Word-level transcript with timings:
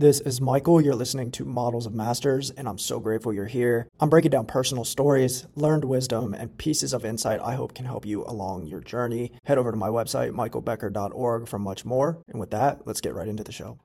This 0.00 0.20
is 0.20 0.40
Michael. 0.40 0.80
You're 0.80 0.94
listening 0.94 1.32
to 1.32 1.44
Models 1.44 1.84
of 1.84 1.92
Masters, 1.92 2.52
and 2.52 2.68
I'm 2.68 2.78
so 2.78 3.00
grateful 3.00 3.32
you're 3.32 3.46
here. 3.46 3.88
I'm 3.98 4.08
breaking 4.08 4.30
down 4.30 4.46
personal 4.46 4.84
stories, 4.84 5.48
learned 5.56 5.84
wisdom, 5.84 6.34
and 6.34 6.56
pieces 6.56 6.92
of 6.92 7.04
insight 7.04 7.40
I 7.42 7.56
hope 7.56 7.74
can 7.74 7.84
help 7.84 8.06
you 8.06 8.22
along 8.24 8.66
your 8.66 8.78
journey. 8.80 9.32
Head 9.42 9.58
over 9.58 9.72
to 9.72 9.76
my 9.76 9.88
website, 9.88 10.30
michaelbecker.org, 10.30 11.48
for 11.48 11.58
much 11.58 11.84
more. 11.84 12.22
And 12.28 12.38
with 12.38 12.52
that, 12.52 12.86
let's 12.86 13.00
get 13.00 13.14
right 13.16 13.26
into 13.26 13.42
the 13.42 13.50
show. 13.50 13.80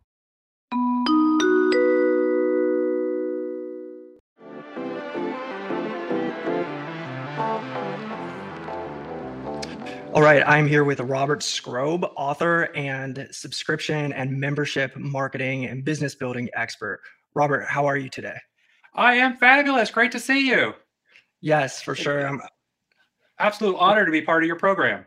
All 10.14 10.22
right, 10.22 10.44
I'm 10.46 10.68
here 10.68 10.84
with 10.84 11.00
Robert 11.00 11.40
Skrob, 11.40 12.08
author 12.16 12.70
and 12.76 13.28
subscription 13.32 14.14
and 14.14 14.40
membership 14.40 14.96
marketing 14.96 15.66
and 15.66 15.84
business 15.84 16.14
building 16.14 16.52
expert. 16.54 17.02
Robert, 17.34 17.66
how 17.68 17.88
are 17.88 17.98
you 17.98 18.10
today? 18.10 18.38
I 18.94 19.16
am 19.16 19.38
fabulous. 19.38 19.90
Great 19.90 20.12
to 20.12 20.20
see 20.20 20.48
you. 20.48 20.76
Yes, 21.42 21.82
for 21.82 21.96
sure. 21.96 22.28
I'm 22.28 22.44
absolute 23.40 23.76
honor 23.80 24.06
to 24.06 24.12
be 24.12 24.22
part 24.22 24.44
of 24.44 24.48
your 24.48 24.60
program. 24.60 25.04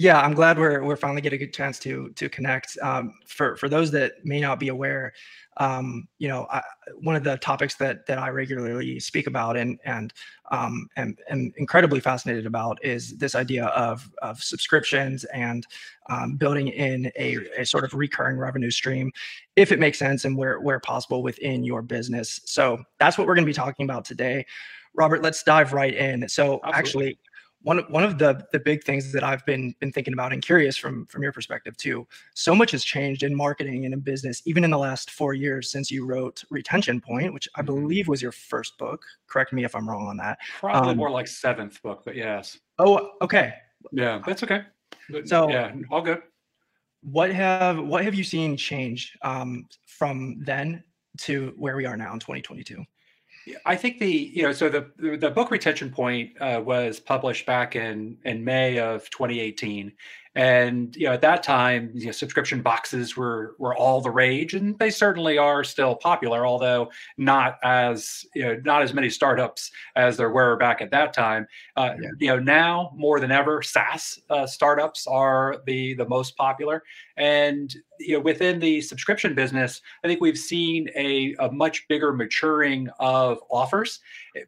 Yeah, 0.00 0.18
I'm 0.18 0.32
glad 0.32 0.58
we're 0.58 0.82
we're 0.82 0.96
finally 0.96 1.20
getting 1.20 1.42
a 1.42 1.44
good 1.44 1.52
chance 1.52 1.78
to 1.80 2.08
to 2.16 2.30
connect. 2.30 2.78
Um, 2.80 3.12
for 3.26 3.54
for 3.58 3.68
those 3.68 3.90
that 3.90 4.12
may 4.24 4.40
not 4.40 4.58
be 4.58 4.68
aware, 4.68 5.12
um, 5.58 6.08
you 6.16 6.26
know, 6.26 6.46
I, 6.50 6.62
one 7.02 7.16
of 7.16 7.22
the 7.22 7.36
topics 7.36 7.74
that 7.74 8.06
that 8.06 8.16
I 8.16 8.30
regularly 8.30 8.98
speak 8.98 9.26
about 9.26 9.58
and 9.58 9.78
and 9.84 10.14
um, 10.52 10.88
am, 10.96 11.16
am 11.28 11.52
incredibly 11.58 12.00
fascinated 12.00 12.46
about 12.46 12.82
is 12.82 13.18
this 13.18 13.34
idea 13.34 13.66
of 13.66 14.10
of 14.22 14.42
subscriptions 14.42 15.24
and 15.24 15.66
um, 16.08 16.36
building 16.36 16.68
in 16.68 17.12
a, 17.16 17.36
a 17.58 17.66
sort 17.66 17.84
of 17.84 17.92
recurring 17.92 18.38
revenue 18.38 18.70
stream, 18.70 19.12
if 19.56 19.70
it 19.70 19.78
makes 19.78 19.98
sense 19.98 20.24
and 20.24 20.34
where 20.34 20.60
where 20.60 20.80
possible 20.80 21.22
within 21.22 21.62
your 21.62 21.82
business. 21.82 22.40
So 22.46 22.82
that's 22.98 23.18
what 23.18 23.26
we're 23.26 23.34
going 23.34 23.44
to 23.44 23.50
be 23.50 23.52
talking 23.52 23.84
about 23.84 24.06
today. 24.06 24.46
Robert, 24.94 25.22
let's 25.22 25.42
dive 25.42 25.74
right 25.74 25.94
in. 25.94 26.26
So 26.26 26.58
Absolutely. 26.64 26.78
actually 26.78 27.18
one 27.62 27.78
of 27.78 27.90
one 27.90 28.04
of 28.04 28.18
the 28.18 28.46
the 28.52 28.58
big 28.58 28.84
things 28.84 29.12
that 29.12 29.22
I've 29.22 29.44
been 29.44 29.74
been 29.80 29.92
thinking 29.92 30.14
about 30.14 30.32
and 30.32 30.42
curious 30.42 30.76
from 30.76 31.06
from 31.06 31.22
your 31.22 31.32
perspective 31.32 31.76
too. 31.76 32.06
So 32.34 32.54
much 32.54 32.70
has 32.70 32.84
changed 32.84 33.22
in 33.22 33.34
marketing 33.34 33.84
and 33.84 33.92
in 33.92 34.00
business, 34.00 34.42
even 34.46 34.64
in 34.64 34.70
the 34.70 34.78
last 34.78 35.10
four 35.10 35.34
years 35.34 35.70
since 35.70 35.90
you 35.90 36.06
wrote 36.06 36.42
Retention 36.50 37.00
Point, 37.00 37.34
which 37.34 37.48
I 37.54 37.60
mm-hmm. 37.60 37.66
believe 37.66 38.08
was 38.08 38.22
your 38.22 38.32
first 38.32 38.78
book. 38.78 39.04
Correct 39.26 39.52
me 39.52 39.64
if 39.64 39.74
I'm 39.74 39.88
wrong 39.88 40.06
on 40.08 40.16
that. 40.18 40.38
Probably 40.58 40.92
um, 40.92 40.96
more 40.96 41.10
like 41.10 41.28
seventh 41.28 41.82
book, 41.82 42.02
but 42.04 42.16
yes. 42.16 42.58
Oh, 42.78 43.10
okay. 43.20 43.54
Yeah, 43.92 44.20
that's 44.26 44.42
okay. 44.42 44.62
So 45.24 45.50
yeah, 45.50 45.74
all 45.90 46.02
good. 46.02 46.22
What 47.02 47.30
have 47.30 47.78
what 47.78 48.04
have 48.04 48.14
you 48.14 48.24
seen 48.24 48.56
change 48.56 49.16
um, 49.22 49.66
from 49.86 50.36
then 50.40 50.82
to 51.18 51.52
where 51.56 51.76
we 51.76 51.84
are 51.84 51.96
now 51.96 52.12
in 52.12 52.20
2022? 52.20 52.84
I 53.66 53.76
think 53.76 53.98
the 53.98 54.10
you 54.10 54.42
know 54.42 54.52
so 54.52 54.68
the 54.68 54.90
the 54.98 55.30
book 55.30 55.50
retention 55.50 55.90
point 55.90 56.32
uh, 56.40 56.60
was 56.64 57.00
published 57.00 57.46
back 57.46 57.76
in 57.76 58.16
in 58.24 58.44
May 58.44 58.78
of 58.78 59.08
2018, 59.10 59.92
and 60.36 60.94
you 60.94 61.06
know 61.06 61.12
at 61.12 61.20
that 61.22 61.42
time 61.42 61.90
you 61.92 62.06
know, 62.06 62.12
subscription 62.12 62.62
boxes 62.62 63.16
were 63.16 63.56
were 63.58 63.74
all 63.74 64.00
the 64.00 64.10
rage 64.10 64.54
and 64.54 64.78
they 64.78 64.90
certainly 64.90 65.38
are 65.38 65.64
still 65.64 65.96
popular 65.96 66.46
although 66.46 66.88
not 67.18 67.58
as 67.64 68.24
you 68.34 68.42
know 68.42 68.60
not 68.64 68.80
as 68.80 68.94
many 68.94 69.10
startups 69.10 69.72
as 69.96 70.16
there 70.16 70.30
were 70.30 70.56
back 70.56 70.80
at 70.80 70.90
that 70.92 71.12
time. 71.12 71.46
Uh, 71.76 71.94
yeah. 72.00 72.08
you 72.20 72.28
know 72.28 72.38
now 72.38 72.92
more 72.94 73.18
than 73.18 73.32
ever 73.32 73.60
saas 73.60 74.20
uh, 74.30 74.46
startups 74.46 75.06
are 75.06 75.56
the 75.66 75.94
the 75.94 76.08
most 76.08 76.36
popular 76.36 76.84
and 77.20 77.76
you 78.00 78.14
know 78.14 78.20
within 78.20 78.58
the 78.58 78.80
subscription 78.80 79.34
business 79.34 79.82
i 80.02 80.08
think 80.08 80.20
we've 80.20 80.38
seen 80.38 80.88
a, 80.96 81.34
a 81.38 81.52
much 81.52 81.86
bigger 81.86 82.12
maturing 82.12 82.88
of 82.98 83.38
offers 83.50 84.00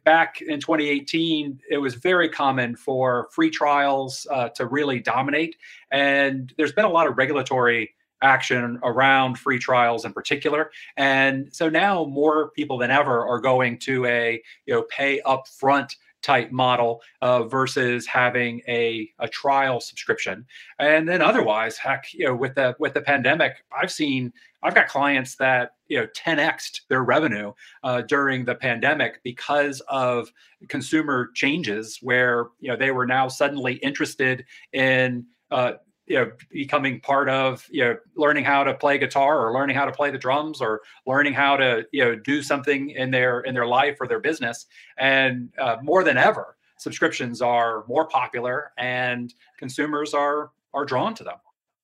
back 0.03 0.41
in 0.41 0.59
2018 0.59 1.59
it 1.69 1.77
was 1.77 1.93
very 1.93 2.27
common 2.27 2.75
for 2.75 3.29
free 3.31 3.49
trials 3.49 4.27
uh, 4.31 4.49
to 4.49 4.65
really 4.65 4.99
dominate 4.99 5.55
and 5.91 6.53
there's 6.57 6.73
been 6.73 6.85
a 6.85 6.89
lot 6.89 7.07
of 7.07 7.17
regulatory 7.17 7.93
action 8.23 8.79
around 8.83 9.37
free 9.37 9.59
trials 9.59 10.05
in 10.05 10.13
particular. 10.13 10.71
And 10.95 11.53
so 11.53 11.69
now 11.69 12.05
more 12.05 12.51
people 12.51 12.77
than 12.77 12.89
ever 12.89 13.27
are 13.27 13.39
going 13.39 13.77
to 13.79 14.05
a 14.05 14.41
you 14.65 14.73
know 14.73 14.83
pay 14.83 15.21
upfront 15.25 15.95
type 16.23 16.51
model 16.51 17.01
uh, 17.21 17.43
versus 17.43 18.07
having 18.07 18.61
a, 18.67 19.09
a 19.19 19.27
trial 19.27 19.79
subscription. 19.79 20.45
And 20.79 21.07
then 21.07 21.21
otherwise, 21.21 21.77
heck, 21.77 22.05
you 22.13 22.25
know, 22.25 22.35
with 22.35 22.55
the 22.55 22.75
with 22.79 22.93
the 22.93 23.01
pandemic, 23.01 23.63
I've 23.71 23.91
seen 23.91 24.33
I've 24.63 24.73
got 24.73 24.87
clients 24.87 25.35
that 25.35 25.71
you 25.87 25.99
know 25.99 26.07
10xed 26.17 26.81
their 26.89 27.03
revenue 27.03 27.53
uh, 27.83 28.01
during 28.01 28.45
the 28.45 28.55
pandemic 28.55 29.21
because 29.23 29.81
of 29.89 30.31
consumer 30.69 31.29
changes, 31.35 31.99
where 32.01 32.47
you 32.59 32.69
know 32.69 32.77
they 32.77 32.91
were 32.91 33.05
now 33.05 33.27
suddenly 33.27 33.75
interested 33.75 34.45
in 34.71 35.25
uh, 35.51 35.73
you 36.05 36.17
know 36.17 36.31
becoming 36.51 36.99
part 36.99 37.29
of 37.29 37.65
you 37.71 37.83
know 37.83 37.97
learning 38.15 38.43
how 38.43 38.63
to 38.63 38.73
play 38.73 38.97
guitar 38.97 39.45
or 39.45 39.53
learning 39.53 39.75
how 39.75 39.85
to 39.85 39.91
play 39.91 40.11
the 40.11 40.17
drums 40.17 40.61
or 40.61 40.81
learning 41.05 41.33
how 41.33 41.55
to 41.55 41.85
you 41.91 42.03
know 42.03 42.15
do 42.15 42.41
something 42.41 42.89
in 42.89 43.11
their 43.11 43.41
in 43.41 43.53
their 43.53 43.67
life 43.67 43.97
or 43.99 44.07
their 44.07 44.19
business. 44.19 44.65
And 44.97 45.49
uh, 45.57 45.77
more 45.81 46.03
than 46.03 46.17
ever 46.17 46.57
subscriptions 46.77 47.41
are 47.41 47.85
more 47.87 48.07
popular 48.07 48.71
and 48.77 49.33
consumers 49.57 50.13
are 50.13 50.51
are 50.73 50.85
drawn 50.85 51.13
to 51.15 51.23
them. 51.23 51.37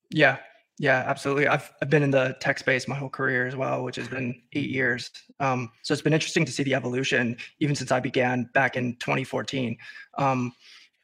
Yeah. 0.10 0.38
Yeah 0.78 1.04
absolutely. 1.06 1.48
I've, 1.48 1.72
I've 1.82 1.90
been 1.90 2.04
in 2.04 2.12
the 2.12 2.36
tech 2.40 2.60
space 2.60 2.88
my 2.88 2.96
whole 2.96 3.10
career 3.10 3.48
as 3.48 3.56
well 3.56 3.84
which 3.84 3.96
has 3.96 4.08
been 4.08 4.42
eight 4.54 4.70
years. 4.70 5.12
Um, 5.40 5.72
so 5.82 5.94
it's 5.94 6.02
been 6.02 6.14
interesting 6.14 6.46
to 6.46 6.52
see 6.52 6.64
the 6.64 6.76
evolution 6.76 7.38
even 7.60 7.76
since 7.76 7.92
i 7.92 8.00
began 8.00 8.50
back 8.54 8.76
in 8.76 8.96
2014 8.98 9.78
um, 10.18 10.52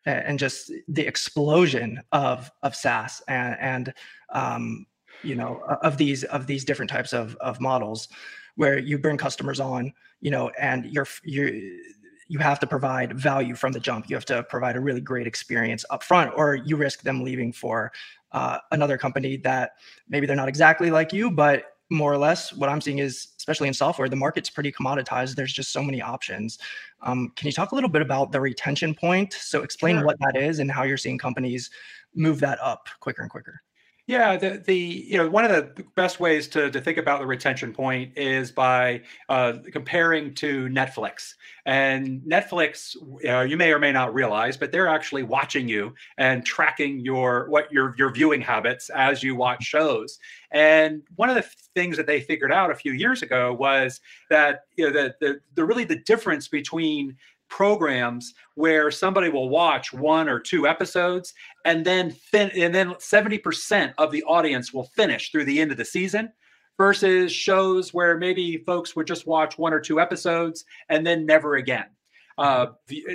and 0.06 0.38
just 0.40 0.72
the 0.88 1.06
explosion 1.06 2.02
of 2.12 2.52
of 2.64 2.76
SaaS 2.76 3.22
and, 3.28 3.58
and 3.60 3.94
um, 4.32 4.86
you 5.24 5.36
know 5.36 5.62
of 5.82 5.98
these 5.98 6.24
of 6.26 6.48
these 6.48 6.66
different 6.66 6.90
types 6.92 7.14
of 7.14 7.36
of 7.38 7.60
models 7.60 8.08
where 8.56 8.78
you 8.78 8.98
bring 8.98 9.18
customers 9.18 9.60
on, 9.60 9.94
you 10.22 10.32
know, 10.32 10.50
and 10.60 10.86
you're 10.86 11.08
you 11.24 11.80
you 12.28 12.40
have 12.40 12.60
to 12.60 12.68
provide 12.68 13.18
value 13.20 13.56
from 13.56 13.72
the 13.72 13.80
jump. 13.80 14.10
You 14.10 14.16
have 14.16 14.26
to 14.26 14.44
provide 14.44 14.76
a 14.76 14.80
really 14.80 15.02
great 15.02 15.28
experience 15.28 15.86
up 15.90 16.04
front, 16.04 16.32
or 16.36 16.56
you 16.56 16.76
risk 16.76 17.02
them 17.02 17.24
leaving 17.24 17.52
for 17.52 17.92
uh, 18.32 18.58
another 18.72 18.98
company 18.98 19.38
that 19.38 19.74
maybe 20.10 20.26
they're 20.26 20.36
not 20.36 20.50
exactly 20.50 20.90
like 20.90 21.14
you, 21.14 21.30
but 21.30 21.75
more 21.92 22.12
or 22.12 22.18
less 22.18 22.52
what 22.54 22.70
i'm 22.70 22.82
seeing 22.82 23.00
is 23.00 23.36
especially 23.46 23.68
in 23.68 23.74
software 23.76 24.10
the 24.10 24.16
market's 24.16 24.50
pretty 24.50 24.72
commoditized. 24.72 25.36
There's 25.36 25.54
just 25.54 25.72
so 25.72 25.84
many 25.84 26.02
options. 26.02 26.58
Um, 27.04 27.32
can 27.36 27.46
you 27.46 27.52
talk 27.52 27.74
a 27.74 27.76
little 27.76 27.90
bit 27.90 28.02
about 28.02 28.32
the 28.32 28.42
retention 28.42 28.96
point? 28.96 29.34
So 29.34 29.62
explain 29.62 29.98
sure. 29.98 30.06
what 30.06 30.18
that 30.20 30.36
is 30.36 30.58
and 30.58 30.72
how 30.72 30.82
you're 30.82 30.98
seeing 30.98 31.20
companies 31.20 31.70
move 32.16 32.40
that 32.40 32.58
up 32.60 32.88
quicker 33.02 33.22
and 33.22 33.30
quicker 33.30 33.62
yeah, 34.08 34.38
the, 34.38 34.62
the 34.64 34.76
you 34.76 35.18
know 35.18 35.28
one 35.28 35.46
of 35.46 35.52
the 35.52 35.84
best 35.96 36.20
ways 36.20 36.48
to, 36.50 36.70
to 36.70 36.80
think 36.80 37.00
about 37.00 37.20
the 37.20 37.26
retention 37.26 37.74
point 37.74 38.16
is 38.16 38.52
by 38.52 39.02
uh, 39.30 39.54
comparing 39.72 40.36
to 40.36 40.68
Netflix. 40.68 41.34
And 41.66 42.22
Netflix, 42.22 42.94
you, 42.94 43.28
know, 43.28 43.42
you 43.42 43.58
may 43.58 43.74
or 43.74 43.80
may 43.80 43.92
not 43.92 44.14
realize, 44.14 44.58
but 44.58 44.72
they're 44.72 44.88
actually 44.88 45.24
watching 45.24 45.68
you 45.68 45.96
and 46.20 46.46
tracking 46.46 47.00
your 47.00 47.50
what 47.50 47.72
your 47.72 47.96
your 47.98 48.12
viewing 48.12 48.42
habits 48.42 48.92
as 48.92 49.24
you 49.24 49.36
watch 49.36 49.64
shows. 49.64 50.20
And 50.52 51.02
one 51.16 51.30
of 51.30 51.36
the 51.36 51.46
things 51.74 51.98
that 51.98 52.06
they 52.06 52.22
figured 52.22 52.52
out 52.52 52.70
a 52.70 52.76
few 52.76 52.92
years 52.92 53.24
ago 53.24 53.54
was 53.54 54.02
that 54.30 54.66
you 54.78 54.86
know 54.86 54.94
the 54.94 55.16
the, 55.20 55.40
the 55.56 55.66
really 55.66 55.84
the 55.84 56.00
difference 56.00 56.48
between 56.48 57.18
programs 57.50 58.34
where 58.56 58.92
somebody 58.92 59.30
will 59.30 59.50
watch 59.50 59.94
one 59.94 60.28
or 60.28 60.40
two 60.40 60.68
episodes 60.68 61.34
and 61.66 61.86
then 61.86 62.12
fin- 62.12 62.52
and 62.56 62.74
then 62.74 62.90
70% 62.96 63.94
of 63.98 64.12
the 64.12 64.24
audience 64.24 64.74
will 64.74 64.86
finish 64.96 65.32
through 65.32 65.46
the 65.46 65.60
end 65.60 65.72
of 65.72 65.78
the 65.78 65.86
season 65.86 66.32
versus 66.78 67.32
shows 67.32 67.94
where 67.94 68.18
maybe 68.18 68.58
folks 68.66 68.96
would 68.96 69.08
just 69.08 69.28
watch 69.28 69.58
one 69.58 69.74
or 69.74 69.80
two 69.80 70.00
episodes 70.00 70.66
and 70.90 71.06
then 71.06 71.26
never 71.26 71.56
again 71.56 71.86
uh, 72.38 72.68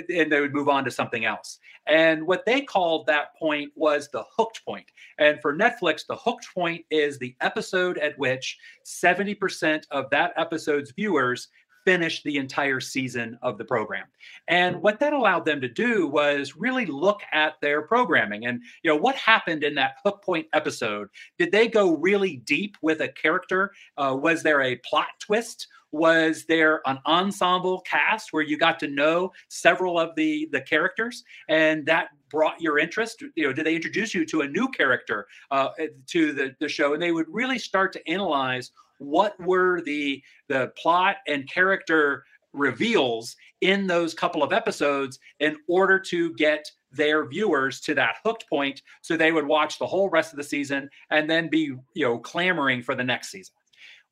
and 0.09 0.31
they 0.31 0.41
would 0.41 0.53
move 0.53 0.69
on 0.69 0.83
to 0.85 0.91
something 0.91 1.25
else. 1.25 1.59
And 1.87 2.25
what 2.25 2.45
they 2.45 2.61
called 2.61 3.05
that 3.07 3.35
point 3.37 3.71
was 3.75 4.09
the 4.09 4.23
hooked 4.35 4.63
point. 4.65 4.85
And 5.17 5.39
for 5.41 5.55
Netflix, 5.55 6.05
the 6.07 6.15
hooked 6.15 6.47
point 6.53 6.85
is 6.89 7.17
the 7.17 7.35
episode 7.41 7.97
at 7.97 8.17
which 8.17 8.57
70% 8.85 9.83
of 9.91 10.09
that 10.11 10.33
episode's 10.37 10.91
viewers 10.91 11.49
finish 11.85 12.23
the 12.23 12.37
entire 12.37 12.79
season 12.79 13.37
of 13.41 13.57
the 13.57 13.65
program. 13.65 14.05
And 14.47 14.81
what 14.81 14.99
that 14.99 15.13
allowed 15.13 15.45
them 15.45 15.61
to 15.61 15.69
do 15.69 16.07
was 16.07 16.55
really 16.55 16.85
look 16.85 17.21
at 17.31 17.53
their 17.61 17.81
programming 17.81 18.45
and 18.45 18.61
you 18.83 18.89
know 18.89 18.97
what 18.97 19.15
happened 19.15 19.63
in 19.63 19.75
that 19.75 19.95
hook 20.03 20.23
point 20.23 20.47
episode. 20.53 21.09
Did 21.37 21.51
they 21.51 21.67
go 21.67 21.97
really 21.97 22.37
deep 22.37 22.77
with 22.81 23.01
a 23.01 23.09
character? 23.09 23.71
Uh, 23.97 24.17
was 24.19 24.43
there 24.43 24.61
a 24.61 24.75
plot 24.77 25.07
twist? 25.19 25.67
was 25.91 26.45
there 26.45 26.81
an 26.85 26.99
ensemble 27.05 27.81
cast 27.81 28.31
where 28.31 28.43
you 28.43 28.57
got 28.57 28.79
to 28.79 28.87
know 28.87 29.31
several 29.49 29.99
of 29.99 30.15
the 30.15 30.47
the 30.51 30.61
characters 30.61 31.23
and 31.49 31.85
that 31.85 32.09
brought 32.29 32.59
your 32.61 32.79
interest 32.79 33.21
you 33.35 33.45
know 33.45 33.53
did 33.53 33.65
they 33.65 33.75
introduce 33.75 34.13
you 34.13 34.25
to 34.25 34.41
a 34.41 34.47
new 34.47 34.69
character 34.69 35.27
uh, 35.51 35.69
to 36.07 36.31
the, 36.31 36.55
the 36.59 36.69
show 36.69 36.93
and 36.93 37.01
they 37.01 37.11
would 37.11 37.27
really 37.27 37.59
start 37.59 37.91
to 37.91 38.09
analyze 38.09 38.71
what 39.01 39.37
were 39.39 39.81
the 39.81 40.23
the 40.47 40.71
plot 40.77 41.17
and 41.27 41.49
character 41.49 42.23
reveals 42.53 43.35
in 43.61 43.87
those 43.87 44.13
couple 44.13 44.43
of 44.43 44.53
episodes 44.53 45.17
in 45.39 45.57
order 45.67 45.97
to 45.97 46.33
get 46.35 46.69
their 46.91 47.25
viewers 47.25 47.79
to 47.79 47.95
that 47.95 48.17
hooked 48.23 48.47
point 48.49 48.81
so 49.01 49.15
they 49.15 49.31
would 49.31 49.47
watch 49.47 49.79
the 49.79 49.87
whole 49.87 50.09
rest 50.09 50.33
of 50.33 50.37
the 50.37 50.43
season 50.43 50.89
and 51.09 51.29
then 51.29 51.47
be 51.47 51.73
you 51.93 52.05
know 52.05 52.19
clamoring 52.19 52.83
for 52.83 52.95
the 52.95 53.03
next 53.03 53.31
season. 53.31 53.55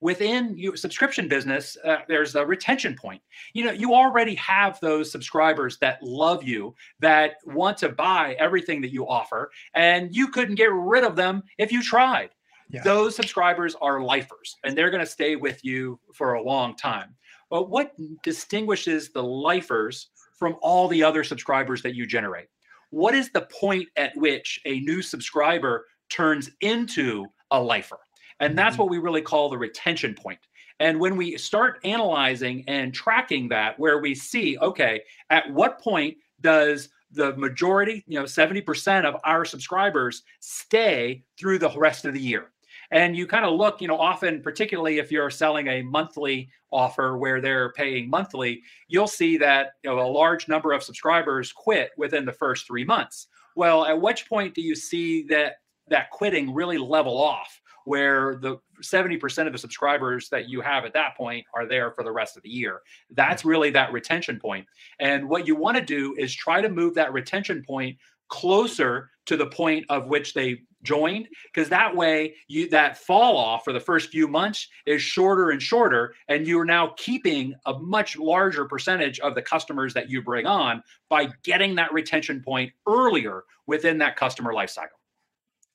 Within 0.02 0.58
your 0.58 0.78
subscription 0.78 1.28
business 1.28 1.78
uh, 1.86 1.98
there's 2.08 2.34
a 2.36 2.46
retention 2.46 2.96
point. 2.96 3.22
You 3.54 3.66
know 3.66 3.72
you 3.72 3.94
already 3.94 4.34
have 4.36 4.80
those 4.80 5.12
subscribers 5.12 5.78
that 5.80 6.02
love 6.02 6.44
you 6.44 6.74
that 7.00 7.34
want 7.46 7.78
to 7.80 7.90
buy 7.90 8.36
everything 8.40 8.82
that 8.82 8.94
you 8.94 9.08
offer 9.08 9.52
and 9.76 10.16
you 10.16 10.30
couldn't 10.30 10.56
get 10.56 10.72
rid 10.72 11.04
of 11.04 11.16
them 11.16 11.44
if 11.60 11.72
you 11.72 11.84
tried 11.84 12.30
yeah. 12.70 12.82
those 12.84 13.16
subscribers 13.16 13.76
are 13.82 14.02
lifers 14.02 14.56
and 14.64 14.78
they're 14.78 14.92
going 14.92 15.04
to 15.04 15.10
stay 15.10 15.36
with 15.36 15.64
you 15.64 16.00
for 16.14 16.34
a 16.34 16.44
long 16.44 16.76
time 16.76 17.16
but 17.50 17.70
what 17.70 17.94
distinguishes 18.24 19.10
the 19.10 19.24
lifers 19.24 20.10
from 20.38 20.56
all 20.62 20.88
the 20.88 21.04
other 21.04 21.24
subscribers 21.24 21.82
that 21.82 21.96
you 21.96 22.06
generate 22.06 22.48
what 22.92 23.14
is 23.14 23.32
the 23.32 23.48
point 23.60 23.88
at 23.98 24.16
which 24.16 24.60
a 24.66 24.80
new 24.82 25.02
subscriber 25.02 25.86
turns 26.10 26.50
into 26.62 27.26
a 27.52 27.62
lifer 27.62 28.00
and 28.40 28.58
that's 28.58 28.74
mm-hmm. 28.74 28.84
what 28.84 28.90
we 28.90 28.98
really 28.98 29.22
call 29.22 29.50
the 29.50 29.58
retention 29.58 30.14
point. 30.14 30.40
And 30.80 31.00
when 31.00 31.18
we 31.18 31.38
start 31.38 31.80
analyzing 31.84 32.64
and 32.68 32.94
tracking 32.94 33.50
that, 33.50 33.78
where 33.80 34.00
we 34.00 34.16
see, 34.16 34.58
okay, 34.60 35.02
at 35.30 35.52
what 35.52 35.82
point 35.82 36.18
does 36.40 36.90
the 37.12 37.36
majority, 37.36 38.04
you 38.08 38.18
know, 38.18 38.26
70% 38.26 39.04
of 39.04 39.18
our 39.26 39.44
subscribers 39.44 40.24
stay 40.40 41.24
through 41.38 41.60
the 41.60 41.72
rest 41.78 42.06
of 42.06 42.14
the 42.14 42.22
year? 42.22 42.52
And 42.92 43.16
you 43.16 43.28
kind 43.28 43.46
of 43.46 43.54
look, 43.54 43.82
you 43.82 43.88
know, 43.88 44.00
often, 44.00 44.42
particularly 44.42 44.98
if 44.98 45.12
you're 45.12 45.30
selling 45.30 45.68
a 45.68 45.82
monthly 45.82 46.50
offer 46.72 47.18
where 47.18 47.42
they're 47.42 47.72
paying 47.74 48.10
monthly, 48.10 48.62
you'll 48.88 49.08
see 49.08 49.38
that 49.38 49.74
you 49.84 49.90
know 49.90 50.00
a 50.00 50.10
large 50.10 50.48
number 50.48 50.72
of 50.72 50.84
subscribers 50.84 51.52
quit 51.52 51.92
within 51.98 52.26
the 52.26 52.34
first 52.34 52.66
three 52.66 52.84
months. 52.84 53.28
Well, 53.56 53.86
at 53.86 54.00
which 54.00 54.28
point 54.28 54.56
do 54.56 54.62
you 54.62 54.76
see 54.76 55.24
that 55.28 55.58
that 55.90 56.12
quitting 56.12 56.54
really 56.54 56.78
level 56.78 57.18
off? 57.18 57.62
where 57.90 58.36
the 58.36 58.58
70% 58.84 59.48
of 59.48 59.52
the 59.52 59.58
subscribers 59.58 60.30
that 60.30 60.48
you 60.48 60.62
have 60.62 60.86
at 60.86 60.94
that 60.94 61.18
point 61.18 61.44
are 61.56 61.66
there 61.66 61.90
for 61.90 62.04
the 62.04 62.12
rest 62.12 62.38
of 62.38 62.44
the 62.44 62.50
year. 62.50 62.82
That's 63.10 63.44
really 63.44 63.72
that 63.72 63.92
retention 63.92 64.40
point. 64.40 64.68
And 65.00 65.28
what 65.28 65.48
you 65.48 65.56
want 65.56 65.76
to 65.78 65.84
do 65.84 66.14
is 66.16 66.32
try 66.32 66.62
to 66.62 66.70
move 66.70 66.94
that 66.94 67.14
retention 67.14 67.64
point 67.66 67.98
closer 68.28 69.10
to 69.26 69.36
the 69.36 69.48
point 69.48 69.86
of 69.90 70.06
which 70.06 70.36
they 70.36 70.62
joined 70.84 71.28
because 71.54 71.70
that 71.70 71.96
way 71.96 72.36
you 72.48 72.70
that 72.70 72.98
fall 72.98 73.38
off 73.38 73.64
for 73.64 73.74
the 73.74 73.80
first 73.80 74.10
few 74.10 74.28
months 74.28 74.68
is 74.86 75.02
shorter 75.02 75.50
and 75.52 75.62
shorter 75.62 76.14
and 76.28 76.48
you're 76.48 76.66
now 76.66 76.94
keeping 76.98 77.54
a 77.66 77.78
much 77.80 78.18
larger 78.18 78.66
percentage 78.66 79.20
of 79.20 79.36
the 79.36 79.42
customers 79.42 79.94
that 79.94 80.10
you 80.10 80.22
bring 80.22 80.46
on 80.46 80.82
by 81.10 81.28
getting 81.44 81.76
that 81.76 81.92
retention 81.92 82.42
point 82.42 82.72
earlier 82.88 83.44
within 83.68 83.98
that 83.98 84.16
customer 84.16 84.54
lifecycle 84.54 85.00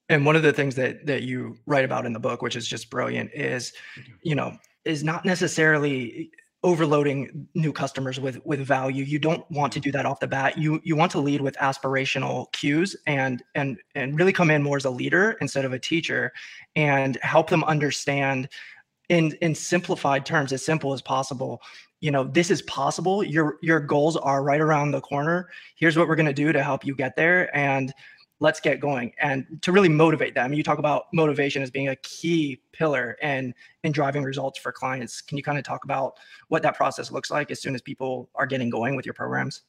and 0.09 0.25
one 0.25 0.37
of 0.37 0.43
the 0.43 0.53
things 0.53 0.75
that 0.75 1.05
that 1.07 1.23
you 1.23 1.57
write 1.67 1.85
about 1.85 2.07
in 2.07 2.13
the 2.13 2.21
book 2.21 2.41
which 2.43 2.57
is 2.57 2.67
just 2.67 2.91
brilliant 2.91 3.31
is 3.35 3.73
you 4.23 4.35
know 4.35 4.57
is 4.85 5.03
not 5.05 5.25
necessarily 5.25 6.31
overloading 6.65 7.47
new 7.55 7.73
customers 7.73 8.19
with 8.19 8.45
with 8.45 8.59
value. 8.59 9.05
You 9.05 9.21
don't 9.21 9.49
want 9.51 9.73
to 9.75 9.81
do 9.81 9.93
that 9.93 10.07
off 10.07 10.19
the 10.19 10.27
bat. 10.27 10.59
You 10.59 10.81
you 10.83 10.97
want 10.97 11.13
to 11.13 11.21
lead 11.21 11.41
with 11.41 11.57
aspirational 11.59 12.51
cues 12.53 12.97
and 13.07 13.45
and 13.55 13.79
and 13.95 14.19
really 14.19 14.33
come 14.33 14.51
in 14.51 14.63
more 14.63 14.77
as 14.77 14.85
a 14.85 14.91
leader 14.91 15.37
instead 15.41 15.65
of 15.65 15.73
a 15.73 15.79
teacher 15.79 16.33
and 16.75 17.17
help 17.23 17.51
them 17.51 17.63
understand 17.65 18.49
in 19.11 19.37
in 19.43 19.55
simplified 19.55 20.27
terms 20.27 20.53
as 20.53 20.65
simple 20.65 20.93
as 20.95 21.03
possible 21.03 21.61
you 22.05 22.11
know 22.11 22.25
this 22.25 22.51
is 22.51 22.61
possible. 22.61 23.25
Your 23.25 23.57
your 23.63 23.81
goals 23.81 24.19
are 24.19 24.45
right 24.45 24.61
around 24.61 24.91
the 24.91 25.01
corner. 25.01 25.49
Here's 25.77 25.97
what 25.97 26.07
we're 26.07 26.17
going 26.17 26.27
to 26.27 26.35
do 26.35 26.53
to 26.53 26.63
help 26.63 26.85
you 26.85 26.95
get 26.95 27.17
there. 27.17 27.57
And 27.57 27.95
let's 28.45 28.61
get 28.61 28.79
going 28.79 29.11
and 29.19 29.47
to 29.63 29.73
really 29.73 29.89
motivate 29.89 30.35
them. 30.35 30.53
You 30.53 30.63
talk 30.63 30.79
about 30.79 31.07
motivation 31.15 31.63
as 31.63 31.71
being 31.71 31.89
a 31.89 31.97
key 31.97 32.61
pillar 32.73 33.17
in 33.23 33.55
in 33.85 33.91
driving 33.91 34.23
results 34.23 34.59
for 34.59 34.71
clients. 34.71 35.23
Can 35.23 35.39
you 35.39 35.43
kind 35.43 35.57
of 35.57 35.65
talk 35.65 35.85
about 35.85 36.19
what 36.49 36.63
that 36.63 36.77
process 36.77 37.11
looks 37.11 37.31
like 37.31 37.51
as 37.51 37.63
soon 37.63 37.75
as 37.75 37.81
people 37.81 38.29
are 38.35 38.47
getting 38.47 38.69
going 38.69 38.97
with 38.97 39.07
your 39.07 39.15
programs? 39.15 39.63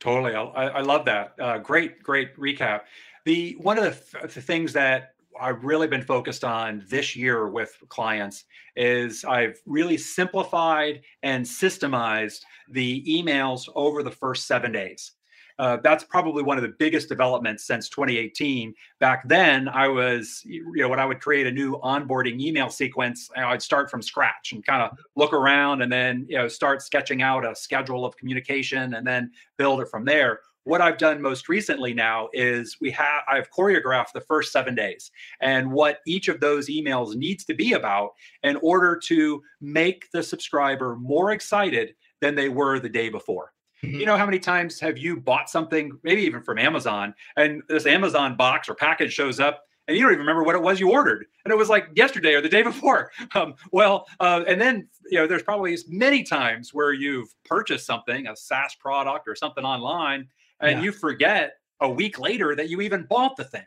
Totally 0.00 0.34
i, 0.34 0.40
I 0.40 0.80
love 0.80 1.04
that. 1.04 1.34
Uh, 1.38 1.58
great 1.58 2.02
great 2.02 2.34
recap. 2.36 2.80
The 3.26 3.56
one 3.60 3.76
of 3.78 3.84
the, 3.84 4.26
the 4.26 4.40
things 4.40 4.72
that 4.72 5.14
I've 5.38 5.62
really 5.62 5.86
been 5.86 6.02
focused 6.02 6.44
on 6.44 6.82
this 6.88 7.14
year 7.14 7.48
with 7.48 7.76
clients 7.88 8.44
is 8.74 9.24
I've 9.24 9.60
really 9.66 9.98
simplified 9.98 11.02
and 11.22 11.44
systemized 11.44 12.40
the 12.70 13.04
emails 13.06 13.68
over 13.74 14.02
the 14.02 14.10
first 14.10 14.46
seven 14.46 14.72
days 14.72 15.12
uh, 15.58 15.78
that's 15.82 16.04
probably 16.04 16.42
one 16.42 16.56
of 16.56 16.62
the 16.62 16.74
biggest 16.78 17.08
developments 17.08 17.64
since 17.64 17.88
2018. 17.88 18.74
Back 19.00 19.28
then, 19.28 19.68
I 19.68 19.88
was, 19.88 20.42
you 20.44 20.64
know, 20.76 20.88
when 20.88 21.00
I 21.00 21.06
would 21.06 21.20
create 21.20 21.46
a 21.46 21.52
new 21.52 21.78
onboarding 21.78 22.40
email 22.40 22.70
sequence, 22.70 23.30
I'd 23.36 23.62
start 23.62 23.90
from 23.90 24.02
scratch 24.02 24.52
and 24.52 24.64
kind 24.64 24.82
of 24.82 24.98
look 25.16 25.32
around 25.32 25.82
and 25.82 25.92
then, 25.92 26.26
you 26.28 26.36
know, 26.36 26.48
start 26.48 26.82
sketching 26.82 27.22
out 27.22 27.46
a 27.46 27.54
schedule 27.54 28.04
of 28.04 28.16
communication 28.16 28.94
and 28.94 29.06
then 29.06 29.30
build 29.56 29.80
it 29.80 29.88
from 29.88 30.04
there 30.04 30.40
what 30.64 30.80
I've 30.80 30.98
done 30.98 31.20
most 31.20 31.48
recently 31.48 31.92
now 31.94 32.28
is 32.32 32.78
we 32.80 32.90
have 32.92 33.22
I've 33.28 33.50
choreographed 33.50 34.12
the 34.12 34.22
first 34.22 34.50
seven 34.50 34.74
days 34.74 35.10
and 35.40 35.70
what 35.70 35.98
each 36.06 36.28
of 36.28 36.40
those 36.40 36.68
emails 36.68 37.14
needs 37.14 37.44
to 37.44 37.54
be 37.54 37.74
about 37.74 38.12
in 38.42 38.56
order 38.56 38.98
to 39.04 39.42
make 39.60 40.10
the 40.12 40.22
subscriber 40.22 40.96
more 40.96 41.32
excited 41.32 41.94
than 42.20 42.34
they 42.34 42.48
were 42.48 42.80
the 42.80 42.88
day 42.88 43.10
before. 43.10 43.52
Mm-hmm. 43.84 44.00
You 44.00 44.06
know, 44.06 44.16
how 44.16 44.26
many 44.26 44.38
times 44.38 44.80
have 44.80 44.98
you 44.98 45.16
bought 45.16 45.48
something, 45.50 45.98
maybe 46.02 46.22
even 46.22 46.42
from 46.42 46.58
Amazon, 46.58 47.14
and 47.36 47.62
this 47.68 47.86
Amazon 47.86 48.36
box 48.36 48.68
or 48.68 48.74
package 48.74 49.12
shows 49.12 49.40
up 49.40 49.64
and 49.86 49.96
you 49.96 50.02
don't 50.02 50.12
even 50.12 50.20
remember 50.20 50.42
what 50.42 50.54
it 50.54 50.62
was 50.62 50.80
you 50.80 50.90
ordered 50.90 51.26
and 51.44 51.52
it 51.52 51.56
was 51.56 51.68
like 51.68 51.88
yesterday 51.94 52.34
or 52.34 52.40
the 52.40 52.48
day 52.48 52.62
before 52.62 53.10
um, 53.34 53.54
well 53.72 54.06
uh, 54.20 54.44
and 54.46 54.60
then 54.60 54.88
you 55.10 55.18
know 55.18 55.26
there's 55.26 55.42
probably 55.42 55.76
many 55.88 56.22
times 56.22 56.72
where 56.72 56.92
you've 56.92 57.34
purchased 57.44 57.86
something 57.86 58.26
a 58.26 58.36
saas 58.36 58.74
product 58.74 59.28
or 59.28 59.34
something 59.34 59.64
online 59.64 60.26
and 60.60 60.78
yeah. 60.78 60.84
you 60.84 60.92
forget 60.92 61.54
a 61.80 61.90
week 61.90 62.18
later 62.18 62.54
that 62.54 62.68
you 62.68 62.80
even 62.80 63.04
bought 63.04 63.36
the 63.36 63.44
thing 63.44 63.66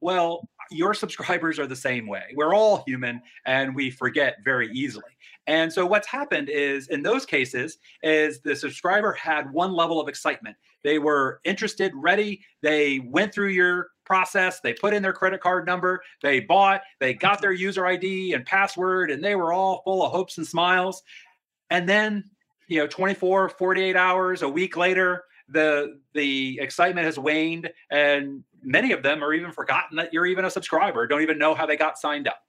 well 0.00 0.48
your 0.70 0.94
subscribers 0.94 1.58
are 1.58 1.66
the 1.66 1.76
same 1.76 2.06
way. 2.06 2.22
We're 2.34 2.54
all 2.54 2.84
human 2.86 3.22
and 3.46 3.74
we 3.74 3.90
forget 3.90 4.36
very 4.44 4.70
easily. 4.72 5.04
And 5.46 5.72
so 5.72 5.84
what's 5.84 6.06
happened 6.06 6.48
is 6.48 6.88
in 6.88 7.02
those 7.02 7.26
cases 7.26 7.78
is 8.02 8.40
the 8.40 8.56
subscriber 8.56 9.12
had 9.12 9.52
one 9.52 9.74
level 9.74 10.00
of 10.00 10.08
excitement. 10.08 10.56
They 10.82 10.98
were 10.98 11.40
interested, 11.44 11.92
ready, 11.94 12.42
they 12.62 13.00
went 13.00 13.32
through 13.32 13.48
your 13.48 13.88
process, 14.04 14.60
they 14.60 14.74
put 14.74 14.94
in 14.94 15.02
their 15.02 15.12
credit 15.12 15.40
card 15.40 15.66
number, 15.66 16.02
they 16.22 16.40
bought, 16.40 16.82
they 17.00 17.14
got 17.14 17.40
their 17.40 17.52
user 17.52 17.86
ID 17.86 18.34
and 18.34 18.44
password 18.44 19.10
and 19.10 19.22
they 19.22 19.34
were 19.34 19.52
all 19.52 19.82
full 19.84 20.04
of 20.04 20.12
hopes 20.12 20.38
and 20.38 20.46
smiles. 20.46 21.02
And 21.70 21.88
then, 21.88 22.24
you 22.68 22.78
know, 22.78 22.86
24, 22.86 23.50
48 23.50 23.96
hours, 23.96 24.42
a 24.42 24.48
week 24.48 24.76
later, 24.76 25.24
the 25.48 26.00
the 26.14 26.58
excitement 26.60 27.04
has 27.04 27.18
waned 27.18 27.70
and 27.90 28.42
many 28.62 28.92
of 28.92 29.02
them 29.02 29.22
are 29.22 29.34
even 29.34 29.52
forgotten 29.52 29.96
that 29.96 30.12
you're 30.12 30.26
even 30.26 30.44
a 30.44 30.50
subscriber, 30.50 31.06
don't 31.06 31.22
even 31.22 31.38
know 31.38 31.54
how 31.54 31.66
they 31.66 31.76
got 31.76 31.98
signed 31.98 32.26
up. 32.28 32.40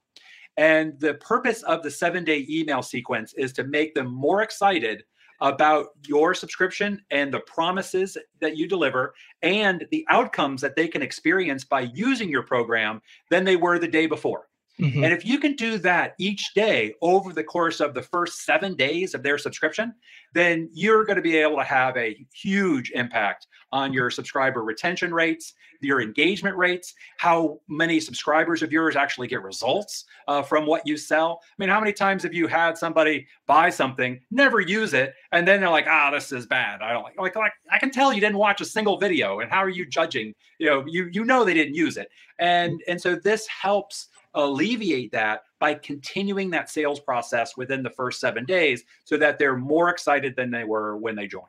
And 0.56 0.98
the 1.00 1.14
purpose 1.14 1.62
of 1.62 1.82
the 1.82 1.90
seven 1.90 2.24
day 2.24 2.46
email 2.48 2.82
sequence 2.82 3.34
is 3.34 3.52
to 3.54 3.64
make 3.64 3.94
them 3.94 4.12
more 4.12 4.42
excited 4.42 5.04
about 5.42 5.88
your 6.06 6.34
subscription 6.34 7.02
and 7.10 7.32
the 7.32 7.40
promises 7.40 8.16
that 8.40 8.56
you 8.56 8.66
deliver 8.66 9.14
and 9.42 9.86
the 9.90 10.04
outcomes 10.08 10.62
that 10.62 10.76
they 10.76 10.88
can 10.88 11.02
experience 11.02 11.64
by 11.64 11.82
using 11.94 12.30
your 12.30 12.42
program 12.42 13.02
than 13.30 13.44
they 13.44 13.56
were 13.56 13.78
the 13.78 13.88
day 13.88 14.06
before. 14.06 14.48
Mm-hmm. 14.80 15.04
And 15.04 15.12
if 15.12 15.24
you 15.24 15.38
can 15.38 15.54
do 15.54 15.78
that 15.78 16.14
each 16.18 16.52
day 16.54 16.94
over 17.00 17.32
the 17.32 17.44
course 17.44 17.80
of 17.80 17.94
the 17.94 18.02
first 18.02 18.44
seven 18.44 18.76
days 18.76 19.14
of 19.14 19.22
their 19.22 19.38
subscription, 19.38 19.94
then 20.34 20.68
you're 20.72 21.04
going 21.04 21.16
to 21.16 21.22
be 21.22 21.36
able 21.38 21.56
to 21.56 21.64
have 21.64 21.96
a 21.96 22.26
huge 22.34 22.90
impact 22.90 23.46
on 23.72 23.92
your 23.92 24.10
subscriber 24.10 24.62
retention 24.62 25.14
rates, 25.14 25.54
your 25.80 26.00
engagement 26.00 26.56
rates, 26.56 26.94
how 27.16 27.58
many 27.68 28.00
subscribers 28.00 28.62
of 28.62 28.70
yours 28.70 28.96
actually 28.96 29.28
get 29.28 29.42
results 29.42 30.04
uh, 30.28 30.42
from 30.42 30.66
what 30.66 30.86
you 30.86 30.96
sell. 30.96 31.40
I 31.42 31.54
mean, 31.58 31.68
how 31.68 31.80
many 31.80 31.92
times 31.92 32.22
have 32.22 32.34
you 32.34 32.46
had 32.46 32.76
somebody 32.76 33.26
buy 33.46 33.70
something, 33.70 34.20
never 34.30 34.60
use 34.60 34.94
it, 34.94 35.14
and 35.32 35.48
then 35.48 35.60
they're 35.60 35.70
like, 35.70 35.86
"Ah, 35.88 36.10
this 36.10 36.32
is 36.32 36.46
bad." 36.46 36.82
I 36.82 36.92
don't 36.92 37.02
like, 37.02 37.18
like, 37.18 37.36
like 37.36 37.52
I 37.72 37.78
can 37.78 37.90
tell 37.90 38.12
you 38.12 38.20
didn't 38.20 38.38
watch 38.38 38.60
a 38.60 38.64
single 38.64 38.98
video, 38.98 39.40
and 39.40 39.50
how 39.50 39.58
are 39.58 39.70
you 39.70 39.86
judging? 39.86 40.34
You 40.58 40.66
know, 40.66 40.84
you 40.86 41.08
you 41.12 41.24
know 41.24 41.44
they 41.44 41.54
didn't 41.54 41.74
use 41.74 41.96
it, 41.96 42.08
and 42.38 42.82
and 42.88 43.00
so 43.00 43.16
this 43.16 43.46
helps 43.46 44.08
alleviate 44.36 45.10
that 45.12 45.42
by 45.58 45.74
continuing 45.74 46.50
that 46.50 46.70
sales 46.70 47.00
process 47.00 47.56
within 47.56 47.82
the 47.82 47.90
first 47.90 48.20
seven 48.20 48.44
days 48.44 48.84
so 49.04 49.16
that 49.16 49.38
they're 49.38 49.56
more 49.56 49.88
excited 49.88 50.36
than 50.36 50.50
they 50.50 50.64
were 50.64 50.96
when 50.96 51.16
they 51.16 51.26
joined 51.26 51.46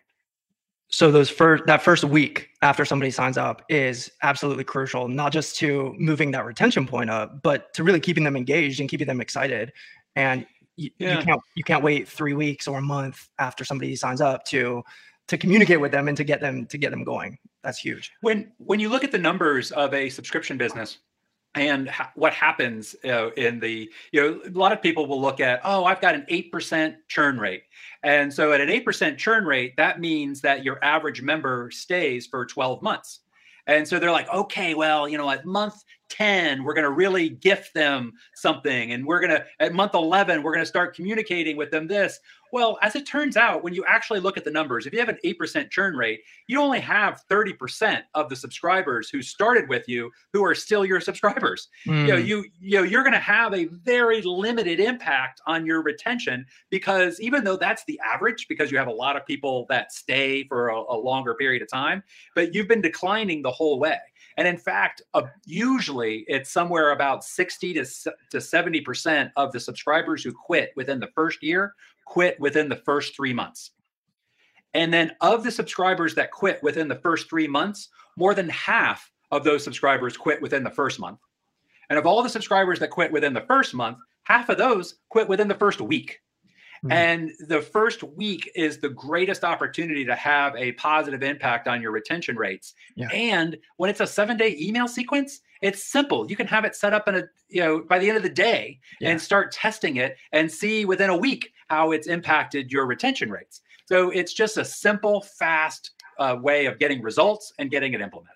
so 0.89 1.12
those 1.12 1.29
first 1.29 1.65
that 1.65 1.82
first 1.82 2.03
week 2.06 2.50
after 2.62 2.86
somebody 2.86 3.12
signs 3.12 3.38
up 3.38 3.62
is 3.70 4.12
absolutely 4.24 4.63
crucial 4.63 5.08
not 5.08 5.32
just 5.32 5.56
to 5.56 5.94
moving 6.00 6.32
that 6.32 6.46
retention 6.46 6.88
point 6.88 7.10
up 7.10 7.44
but 7.44 7.74
to 7.74 7.84
really 7.84 8.00
keeping 8.00 8.24
them 8.24 8.36
engaged 8.36 8.79
and 8.79 8.89
keeping 8.89 9.08
them 9.08 9.22
excited 9.22 9.72
and 10.15 10.46
you, 10.77 10.91
yeah. 10.98 11.20
you 11.20 11.25
can't 11.25 11.41
you 11.56 11.63
can't 11.63 11.84
wait 11.84 12.08
three 12.08 12.34
weeks 12.34 12.67
or 12.67 12.77
a 12.77 12.82
month 12.82 13.29
after 13.39 13.65
somebody 13.65 13.96
signs 13.96 14.22
up 14.22 14.46
to 14.46 14.84
to 15.27 15.38
communicate 15.38 15.82
with 15.82 15.91
them 15.91 16.08
and 16.08 16.15
to 16.15 16.24
get 16.24 16.39
them 16.39 16.65
to 16.67 16.77
get 16.77 16.91
them 16.91 17.03
going. 17.03 17.38
That's 17.63 17.79
huge. 17.79 18.12
When 18.22 18.51
when 18.58 18.79
you 18.79 18.89
look 18.89 19.03
at 19.03 19.12
the 19.12 19.17
numbers 19.17 19.72
of 19.72 19.94
a 19.94 20.10
subscription 20.10 20.58
business, 20.58 21.00
and 21.57 21.89
ha- 21.89 22.11
what 22.15 22.33
happens 22.33 22.95
uh, 23.05 23.31
in 23.31 23.59
the 23.59 23.89
you 24.11 24.21
know 24.21 24.41
a 24.45 24.49
lot 24.57 24.71
of 24.71 24.81
people 24.81 25.05
will 25.07 25.21
look 25.21 25.39
at 25.39 25.59
oh 25.63 25.85
i've 25.85 26.01
got 26.01 26.15
an 26.15 26.25
8% 26.29 26.95
churn 27.07 27.39
rate. 27.39 27.63
And 28.03 28.31
so 28.33 28.53
at 28.53 28.61
an 28.61 28.69
8% 28.69 29.17
churn 29.17 29.45
rate 29.45 29.75
that 29.77 29.99
means 29.99 30.41
that 30.41 30.63
your 30.63 30.83
average 30.83 31.21
member 31.21 31.71
stays 31.71 32.27
for 32.27 32.45
12 32.45 32.81
months. 32.81 33.21
And 33.65 33.87
so 33.87 33.99
they're 33.99 34.11
like 34.11 34.29
okay 34.29 34.73
well 34.73 35.09
you 35.09 35.17
know 35.17 35.29
at 35.29 35.45
month 35.45 35.83
10 36.09 36.63
we're 36.63 36.73
going 36.73 36.83
to 36.83 36.91
really 36.91 37.29
gift 37.29 37.73
them 37.73 38.13
something 38.35 38.91
and 38.91 39.05
we're 39.05 39.19
going 39.19 39.31
to 39.31 39.43
at 39.59 39.73
month 39.73 39.93
11 39.93 40.41
we're 40.41 40.53
going 40.53 40.63
to 40.63 40.67
start 40.67 40.95
communicating 40.95 41.57
with 41.57 41.71
them 41.71 41.87
this 41.87 42.19
well 42.53 42.77
as 42.81 42.95
it 42.95 43.05
turns 43.05 43.35
out 43.35 43.63
when 43.63 43.73
you 43.73 43.83
actually 43.85 44.19
look 44.19 44.37
at 44.37 44.43
the 44.43 44.51
numbers 44.51 44.85
if 44.85 44.93
you 44.93 44.99
have 44.99 45.09
an 45.09 45.17
8% 45.23 45.69
churn 45.69 45.95
rate 45.95 46.21
you 46.47 46.61
only 46.61 46.79
have 46.79 47.21
30% 47.29 48.01
of 48.13 48.29
the 48.29 48.35
subscribers 48.35 49.09
who 49.09 49.21
started 49.21 49.67
with 49.67 49.87
you 49.87 50.11
who 50.33 50.43
are 50.45 50.55
still 50.55 50.85
your 50.85 51.01
subscribers 51.01 51.67
mm. 51.85 52.01
you 52.01 52.07
know 52.07 52.19
hmm. 52.19 52.25
you 52.25 52.45
you 52.59 52.77
know 52.77 52.83
you're 52.83 53.03
going 53.03 53.13
to 53.13 53.19
have 53.19 53.53
a 53.53 53.65
very 53.65 54.21
limited 54.21 54.79
impact 54.79 55.41
on 55.45 55.65
your 55.65 55.81
retention 55.81 56.45
because 56.69 57.19
even 57.19 57.43
though 57.43 57.57
that's 57.57 57.83
the 57.85 57.99
average 58.03 58.47
because 58.47 58.71
you 58.71 58.77
have 58.77 58.87
a 58.87 58.91
lot 58.91 59.15
of 59.15 59.25
people 59.25 59.65
that 59.69 59.91
stay 59.91 60.45
for 60.47 60.69
a, 60.69 60.75
a 60.77 60.97
longer 60.97 61.33
period 61.35 61.61
of 61.61 61.69
time 61.69 62.01
but 62.35 62.53
you've 62.53 62.67
been 62.67 62.81
declining 62.81 63.41
the 63.41 63.51
whole 63.51 63.79
way 63.79 63.97
and 64.38 64.48
in 64.48 64.58
fact, 64.58 65.01
uh, 65.15 65.24
usually 65.46 66.24
it's 66.27 66.51
somewhere 66.51 66.91
about 66.91 67.24
60 67.24 67.74
to, 67.74 67.86
to 68.29 68.38
70% 68.38 69.32
of 69.36 69.51
the 69.51 69.60
subscribers 69.60 70.24
who 70.24 70.32
quit 70.32 70.72
within 70.75 71.00
the 71.00 71.10
first 71.15 71.41
year 71.41 71.74
quit 72.06 72.39
within 72.39 72.70
the 72.70 72.75
first 72.75 73.15
three 73.15 73.34
months. 73.34 73.72
And 74.74 74.94
then 74.94 75.12
of 75.22 75.44
the 75.44 75.51
subscribers 75.51 76.15
that 76.15 76.32
quit 76.32 76.62
within 76.63 76.88
the 76.88 76.96
first 76.96 77.29
three 77.29 77.48
months, 77.48 77.89
more 78.15 78.34
than 78.34 78.50
half 78.50 79.12
of 79.32 79.44
those 79.44 79.63
subscribers 79.63 80.15
quit 80.15 80.41
within 80.41 80.63
the 80.63 80.70
first 80.70 81.00
month. 81.00 81.20
And 81.89 82.00
of 82.00 82.06
all 82.06 82.24
the 82.24 82.29
subscribers 82.29 82.79
that 82.79 82.91
quit 82.91 83.12
within 83.12 83.34
the 83.34 83.41
first 83.41 83.74
month, 83.74 83.98
half 84.24 84.50
of 84.50 84.58
those 84.58 84.96
quit 85.10 85.27
within 85.27 85.48
the 85.48 85.56
first 85.56 85.82
week. 85.82 86.20
Mm-hmm. 86.84 86.91
And 86.91 87.31
the 87.48 87.62
first 87.62 88.03
week 88.03 88.51
is 88.55 88.79
the 88.79 88.89
greatest 88.89 89.43
opportunity 89.43 90.05
to 90.05 90.15
have 90.15 90.55
a 90.55 90.74
positive 90.74 91.24
impact 91.24 91.67
on 91.67 91.81
your 91.81 91.91
retention 91.91 92.36
rates. 92.36 92.74
Yeah. 92.96 93.07
And 93.12 93.57
when 93.77 93.89
it's 93.89 94.00
a 94.00 94.07
seven 94.07 94.38
day 94.38 94.55
email 94.60 94.88
sequence, 94.88 95.41
it's 95.62 95.84
simple. 95.84 96.29
You 96.29 96.36
can 96.36 96.48
have 96.48 96.65
it 96.65 96.75
set 96.75 96.93
up 96.93 97.07
in 97.07 97.15
a, 97.15 97.24
you 97.50 97.62
know, 97.62 97.79
by 97.81 98.00
the 98.00 98.07
end 98.07 98.17
of 98.17 98.24
the 98.24 98.29
day 98.29 98.79
yeah. 99.00 99.10
and 99.10 99.22
start 99.22 99.51
testing 99.51 99.98
it 99.98 100.17
and 100.31 100.51
see 100.51 100.86
within 100.86 101.10
a 101.10 101.17
week 101.17 101.51
how 101.67 101.91
it's 101.91 102.07
impacted 102.07 102.72
your 102.72 102.86
retention 102.86 103.29
rates. 103.31 103.62
So 103.86 104.12
it's 104.12 104.34
just 104.34 104.57
a 104.57 104.65
simple, 104.65 105.22
fast 105.22 105.91
uh, 106.19 106.38
way 106.39 106.65
of 106.65 106.77
getting 106.77 107.01
results 107.01 107.53
and 107.57 107.72
getting 107.72 107.93
it 107.93 108.01
implemented. 108.01 108.34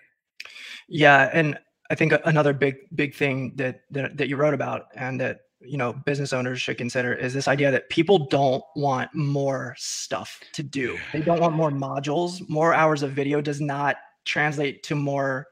Yeah. 0.88 1.30
And 1.34 1.60
I 1.90 1.96
think 1.96 2.14
another 2.26 2.54
big, 2.54 2.78
big 2.96 3.14
thing 3.14 3.54
that, 3.56 3.82
that, 3.92 4.18
that 4.18 4.30
you 4.30 4.38
wrote 4.38 4.54
about 4.54 4.88
and 4.96 5.20
that 5.22 5.42
you 5.64 5.78
know 5.78 5.94
business 5.94 6.34
owners 6.34 6.62
should 6.62 6.78
consider 6.78 7.14
is 7.14 7.34
this 7.34 7.48
idea 7.48 7.72
that 7.72 7.90
people 7.90 8.28
don't 8.28 8.64
want 8.76 9.14
more 9.14 9.76
stuff 9.78 10.40
to 10.54 10.64
do. 10.64 10.98
They 11.14 11.22
don't 11.22 11.40
want 11.40 11.56
more 11.56 11.72
modules. 11.72 12.48
More 12.50 12.74
hours 12.74 13.04
of 13.04 13.12
video 13.12 13.42
does 13.42 13.62
not 13.62 13.98
translate 14.26 14.84
to 14.84 14.96
more 14.96 15.48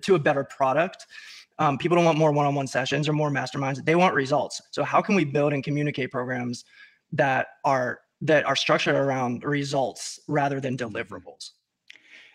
to 0.00 0.14
a 0.14 0.18
better 0.18 0.44
product. 0.44 1.06
Um, 1.58 1.78
people 1.78 1.96
don't 1.96 2.04
want 2.04 2.18
more 2.18 2.32
one-on-one 2.32 2.66
sessions 2.66 3.08
or 3.08 3.12
more 3.12 3.30
masterminds. 3.30 3.82
They 3.84 3.94
want 3.94 4.14
results. 4.14 4.60
So 4.72 4.84
how 4.84 5.00
can 5.00 5.14
we 5.14 5.24
build 5.24 5.52
and 5.52 5.64
communicate 5.64 6.10
programs 6.10 6.64
that 7.12 7.48
are 7.64 8.00
that 8.22 8.44
are 8.44 8.56
structured 8.56 8.94
around 8.94 9.44
results 9.44 10.20
rather 10.28 10.60
than 10.60 10.76
deliverables? 10.76 11.50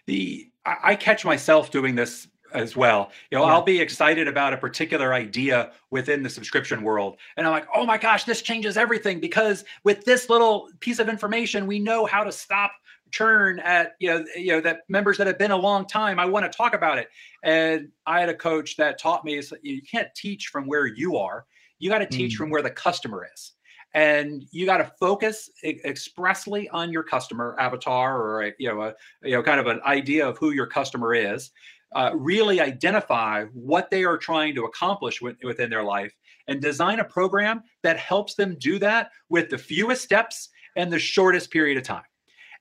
The 0.07 0.47
I 0.65 0.95
catch 0.95 1.25
myself 1.25 1.71
doing 1.71 1.95
this 1.95 2.27
as 2.53 2.75
well. 2.75 3.11
You 3.29 3.37
know, 3.37 3.45
yeah. 3.45 3.53
I'll 3.53 3.63
be 3.63 3.79
excited 3.79 4.27
about 4.27 4.53
a 4.53 4.57
particular 4.57 5.13
idea 5.13 5.71
within 5.89 6.23
the 6.23 6.29
subscription 6.29 6.83
world. 6.83 7.17
And 7.37 7.45
I'm 7.45 7.51
like, 7.51 7.67
oh 7.75 7.85
my 7.85 7.97
gosh, 7.97 8.23
this 8.23 8.41
changes 8.41 8.77
everything 8.77 9.19
because 9.19 9.65
with 9.83 10.05
this 10.05 10.29
little 10.29 10.69
piece 10.79 10.99
of 10.99 11.09
information, 11.09 11.67
we 11.67 11.79
know 11.79 12.05
how 12.05 12.23
to 12.23 12.31
stop 12.31 12.71
churn 13.11 13.59
at 13.59 13.95
you 13.99 14.09
know 14.09 14.25
you 14.37 14.53
know 14.53 14.61
that 14.61 14.79
members 14.87 15.17
that 15.17 15.27
have 15.27 15.37
been 15.37 15.51
a 15.51 15.57
long 15.57 15.85
time 15.85 16.17
i 16.17 16.25
want 16.25 16.49
to 16.49 16.57
talk 16.57 16.73
about 16.73 16.97
it 16.97 17.09
and 17.43 17.89
i 18.05 18.21
had 18.21 18.29
a 18.29 18.33
coach 18.33 18.77
that 18.77 18.97
taught 18.97 19.25
me 19.25 19.41
you 19.61 19.81
can't 19.81 20.07
teach 20.15 20.47
from 20.47 20.65
where 20.65 20.85
you 20.85 21.17
are 21.17 21.45
you 21.79 21.89
got 21.89 21.99
to 21.99 22.05
teach 22.05 22.35
mm. 22.35 22.37
from 22.37 22.49
where 22.49 22.61
the 22.61 22.69
customer 22.69 23.27
is 23.33 23.51
and 23.93 24.45
you 24.51 24.65
got 24.65 24.77
to 24.77 24.91
focus 24.99 25.49
expressly 25.63 26.69
on 26.69 26.91
your 26.91 27.03
customer 27.03 27.55
avatar 27.59 28.21
or 28.21 28.43
a, 28.43 28.53
you 28.57 28.69
know 28.69 28.81
a 28.81 28.93
you 29.23 29.33
know 29.33 29.43
kind 29.43 29.59
of 29.59 29.67
an 29.67 29.81
idea 29.85 30.27
of 30.27 30.37
who 30.37 30.51
your 30.51 30.67
customer 30.67 31.13
is 31.13 31.51
uh, 31.93 32.11
really 32.15 32.61
identify 32.61 33.45
what 33.53 33.89
they 33.89 34.03
are 34.03 34.17
trying 34.17 34.55
to 34.55 34.65
accomplish 34.65 35.21
with, 35.21 35.37
within 35.43 35.69
their 35.69 35.83
life 35.83 36.13
and 36.47 36.61
design 36.61 36.99
a 36.99 37.05
program 37.05 37.61
that 37.83 37.97
helps 37.97 38.35
them 38.35 38.55
do 38.59 38.79
that 38.79 39.11
with 39.29 39.49
the 39.49 39.57
fewest 39.57 40.01
steps 40.01 40.49
and 40.75 40.91
the 40.91 40.99
shortest 40.99 41.51
period 41.51 41.77
of 41.77 41.83
time. 41.83 42.03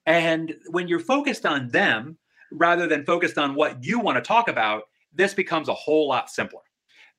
And 0.07 0.55
when 0.71 0.89
you're 0.89 0.99
focused 0.99 1.47
on 1.47 1.69
them 1.69 2.19
rather 2.53 2.87
than 2.87 3.05
focused 3.05 3.39
on 3.39 3.55
what 3.55 3.85
you 3.85 4.01
want 4.01 4.17
to 4.17 4.23
talk 4.23 4.49
about, 4.49 4.85
this 5.15 5.35
becomes 5.35 5.69
a 5.69 5.75
whole 5.75 6.09
lot 6.09 6.31
simpler. 6.31 6.63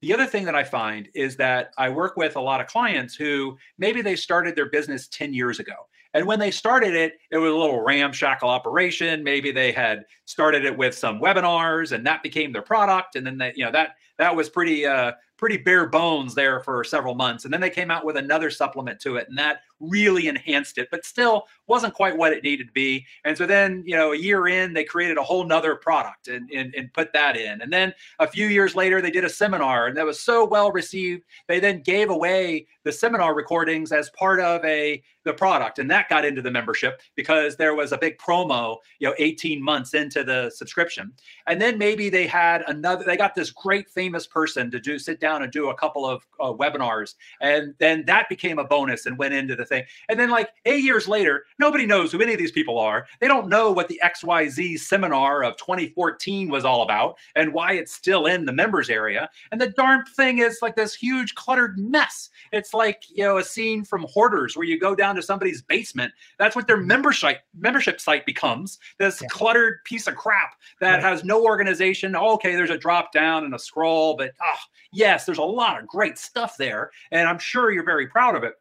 The 0.02 0.14
other 0.14 0.26
thing 0.26 0.46
that 0.46 0.56
I 0.56 0.64
find 0.64 1.08
is 1.14 1.38
that 1.38 1.72
I 1.78 1.90
work 1.90 2.18
with 2.18 2.36
a 2.36 2.42
lot 2.42 2.60
of 2.60 2.68
clients 2.68 3.16
who 3.16 3.58
maybe 3.78 4.02
they 4.02 4.16
started 4.16 4.56
their 4.56 4.70
business 4.70 5.08
10 5.08 5.34
years 5.34 5.60
ago 5.60 5.74
and 6.14 6.26
when 6.26 6.40
they 6.40 6.52
started 6.52 6.94
it, 6.94 7.14
it 7.32 7.38
was 7.38 7.52
a 7.52 7.56
little 7.56 7.82
ramshackle 7.82 8.50
operation. 8.50 9.24
Maybe 9.24 9.52
they 9.52 9.72
had 9.72 10.04
started 10.26 10.66
it 10.66 10.78
with 10.78 10.96
some 10.96 11.22
webinars 11.22 11.92
and 11.92 12.06
that 12.06 12.24
became 12.24 12.52
their 12.52 12.62
product. 12.62 13.16
And 13.16 13.26
then 13.26 13.38
they, 13.38 13.54
you 13.56 13.66
know, 13.66 13.72
that 13.72 13.96
that 14.18 14.36
was 14.36 14.50
pretty 14.50 14.86
uh 14.86 15.14
pretty 15.42 15.58
bare 15.58 15.88
bones 15.88 16.36
there 16.36 16.60
for 16.60 16.84
several 16.84 17.16
months. 17.16 17.46
And 17.46 17.54
then 17.54 17.60
they 17.60 17.70
came 17.72 17.90
out 17.90 18.06
with 18.06 18.16
another 18.16 18.52
supplement 18.52 19.00
to 19.02 19.16
it, 19.16 19.28
and 19.28 19.38
that 19.40 19.62
really 19.80 20.28
enhanced 20.28 20.78
it, 20.78 20.88
but 20.92 21.04
still 21.04 21.48
wasn't 21.66 21.96
quite 21.96 22.16
what 22.16 22.32
it 22.32 22.44
needed 22.44 22.68
to 22.68 22.74
be. 22.74 23.06
And 23.26 23.36
so 23.36 23.48
then, 23.48 23.84
you 23.86 23.96
know, 23.96 24.14
a 24.14 24.18
year 24.18 24.48
in, 24.48 24.74
they 24.74 24.84
created 24.84 25.18
a 25.18 25.24
whole 25.24 25.44
nother 25.44 25.76
product 25.76 26.28
and, 26.28 26.50
and, 26.52 26.74
and 26.76 26.94
put 26.94 27.12
that 27.14 27.36
in. 27.36 27.62
And 27.62 27.74
then 27.74 27.94
a 28.20 28.28
few 28.28 28.48
years 28.48 28.76
later, 28.76 29.02
they 29.02 29.10
did 29.10 29.26
a 29.26 29.30
seminar 29.30 29.88
and 29.88 29.98
that 29.98 30.06
was 30.06 30.20
so 30.20 30.46
well 30.46 30.72
received. 30.72 31.24
They 31.48 31.60
then 31.60 31.82
gave 31.82 32.12
away 32.12 32.68
the 32.84 32.92
seminar 32.92 33.36
recordings 33.36 33.92
as 33.92 34.10
part 34.12 34.40
of 34.40 34.64
a 34.64 35.02
the 35.24 35.34
product 35.34 35.78
and 35.78 35.90
that 35.92 36.10
got 36.10 36.26
into 36.26 36.42
the 36.42 36.50
membership 36.50 37.00
because 37.16 37.56
there 37.56 37.76
was 37.76 37.92
a 37.92 37.98
big 37.98 38.18
promo 38.18 38.78
you 38.98 39.08
know 39.08 39.14
18 39.20 39.64
months 39.64 39.94
into 39.94 40.24
the 40.24 40.50
subscription 40.50 41.14
and 41.46 41.62
then 41.62 41.78
maybe 41.78 42.10
they 42.10 42.26
had 42.26 42.64
another 42.68 43.04
they 43.06 43.16
got 43.16 43.36
this 43.36 43.52
great 43.52 43.88
famous 43.88 44.26
person 44.26 44.72
to 44.72 44.80
do 44.80 44.98
sit 44.98 45.20
down 45.20 45.31
and 45.40 45.52
do 45.52 45.70
a 45.70 45.76
couple 45.76 46.06
of 46.06 46.26
uh, 46.40 46.52
webinars. 46.52 47.16
And 47.40 47.74
then 47.80 48.06
that 48.06 48.30
became 48.30 48.60
a 48.60 48.64
bonus 48.64 49.06
and 49.06 49.18
went 49.18 49.34
into 49.34 49.56
the 49.56 49.66
thing. 49.66 49.84
And 50.10 50.20
then 50.20 50.30
like 50.30 50.50
eight 50.66 50.84
years 50.84 51.08
later 51.08 51.46
nobody 51.60 51.86
knows 51.86 52.12
who 52.12 52.22
any 52.22 52.34
of 52.34 52.40
these 52.40 52.52
people 52.52 52.80
are. 52.80 53.08
They 53.20 53.28
don't 53.28 53.50
know 53.50 53.72
what 53.72 53.88
the 53.88 54.02
xyz 54.04 54.80
seminar 54.80 55.44
of 55.44 55.58
2014 55.58 56.50
was 56.50 56.66
all 56.66 56.82
about 56.82 57.18
and 57.36 57.54
why 57.54 57.74
it's 57.74 57.94
still 57.94 58.26
in 58.26 58.46
the 58.46 58.54
members 58.54 58.90
area. 58.90 59.30
And 59.52 59.62
the 59.62 59.70
darn 59.70 60.06
thing 60.06 60.40
is 60.40 60.60
like 60.62 60.76
this 60.76 60.94
huge 60.94 61.36
cluttered 61.36 61.78
mess. 61.78 62.30
It's 62.52 62.74
like 62.74 63.04
you 63.10 63.24
know 63.24 63.38
a 63.38 63.44
scene 63.44 63.84
from 63.84 64.06
hoarders 64.10 64.56
where 64.56 64.66
you 64.66 64.80
go 64.80 64.96
down 64.96 65.16
to 65.16 65.22
somebody's 65.22 65.62
basement. 65.62 66.14
That's 66.38 66.56
what 66.56 66.68
their 66.68 66.78
membership 66.78 67.40
membership 67.58 68.02
site 68.02 68.26
becomes 68.26 68.80
this 68.98 69.22
yeah. 69.22 69.28
cluttered 69.30 69.84
piece 69.86 70.08
of 70.08 70.16
crap 70.16 70.56
that 70.80 70.96
right. 70.96 71.04
has 71.04 71.24
no 71.24 71.44
organization. 71.44 72.16
Oh, 72.16 72.34
okay 72.34 72.56
there's 72.56 72.70
a 72.70 72.78
drop 72.78 73.12
down 73.12 73.44
and 73.46 73.54
a 73.54 73.60
scroll 73.60 74.16
but 74.16 74.32
oh, 74.42 74.56
yes 74.92 75.26
there's 75.26 75.38
a 75.38 75.44
lot 75.44 75.80
of 75.80 75.88
great 75.88 76.18
stuff 76.18 76.56
there 76.58 76.92
and 77.12 77.28
i'm 77.28 77.40
sure 77.40 77.72
you're 77.72 77.84
very 77.84 78.08
proud 78.08 78.36
of 78.36 78.44
it 78.44 78.56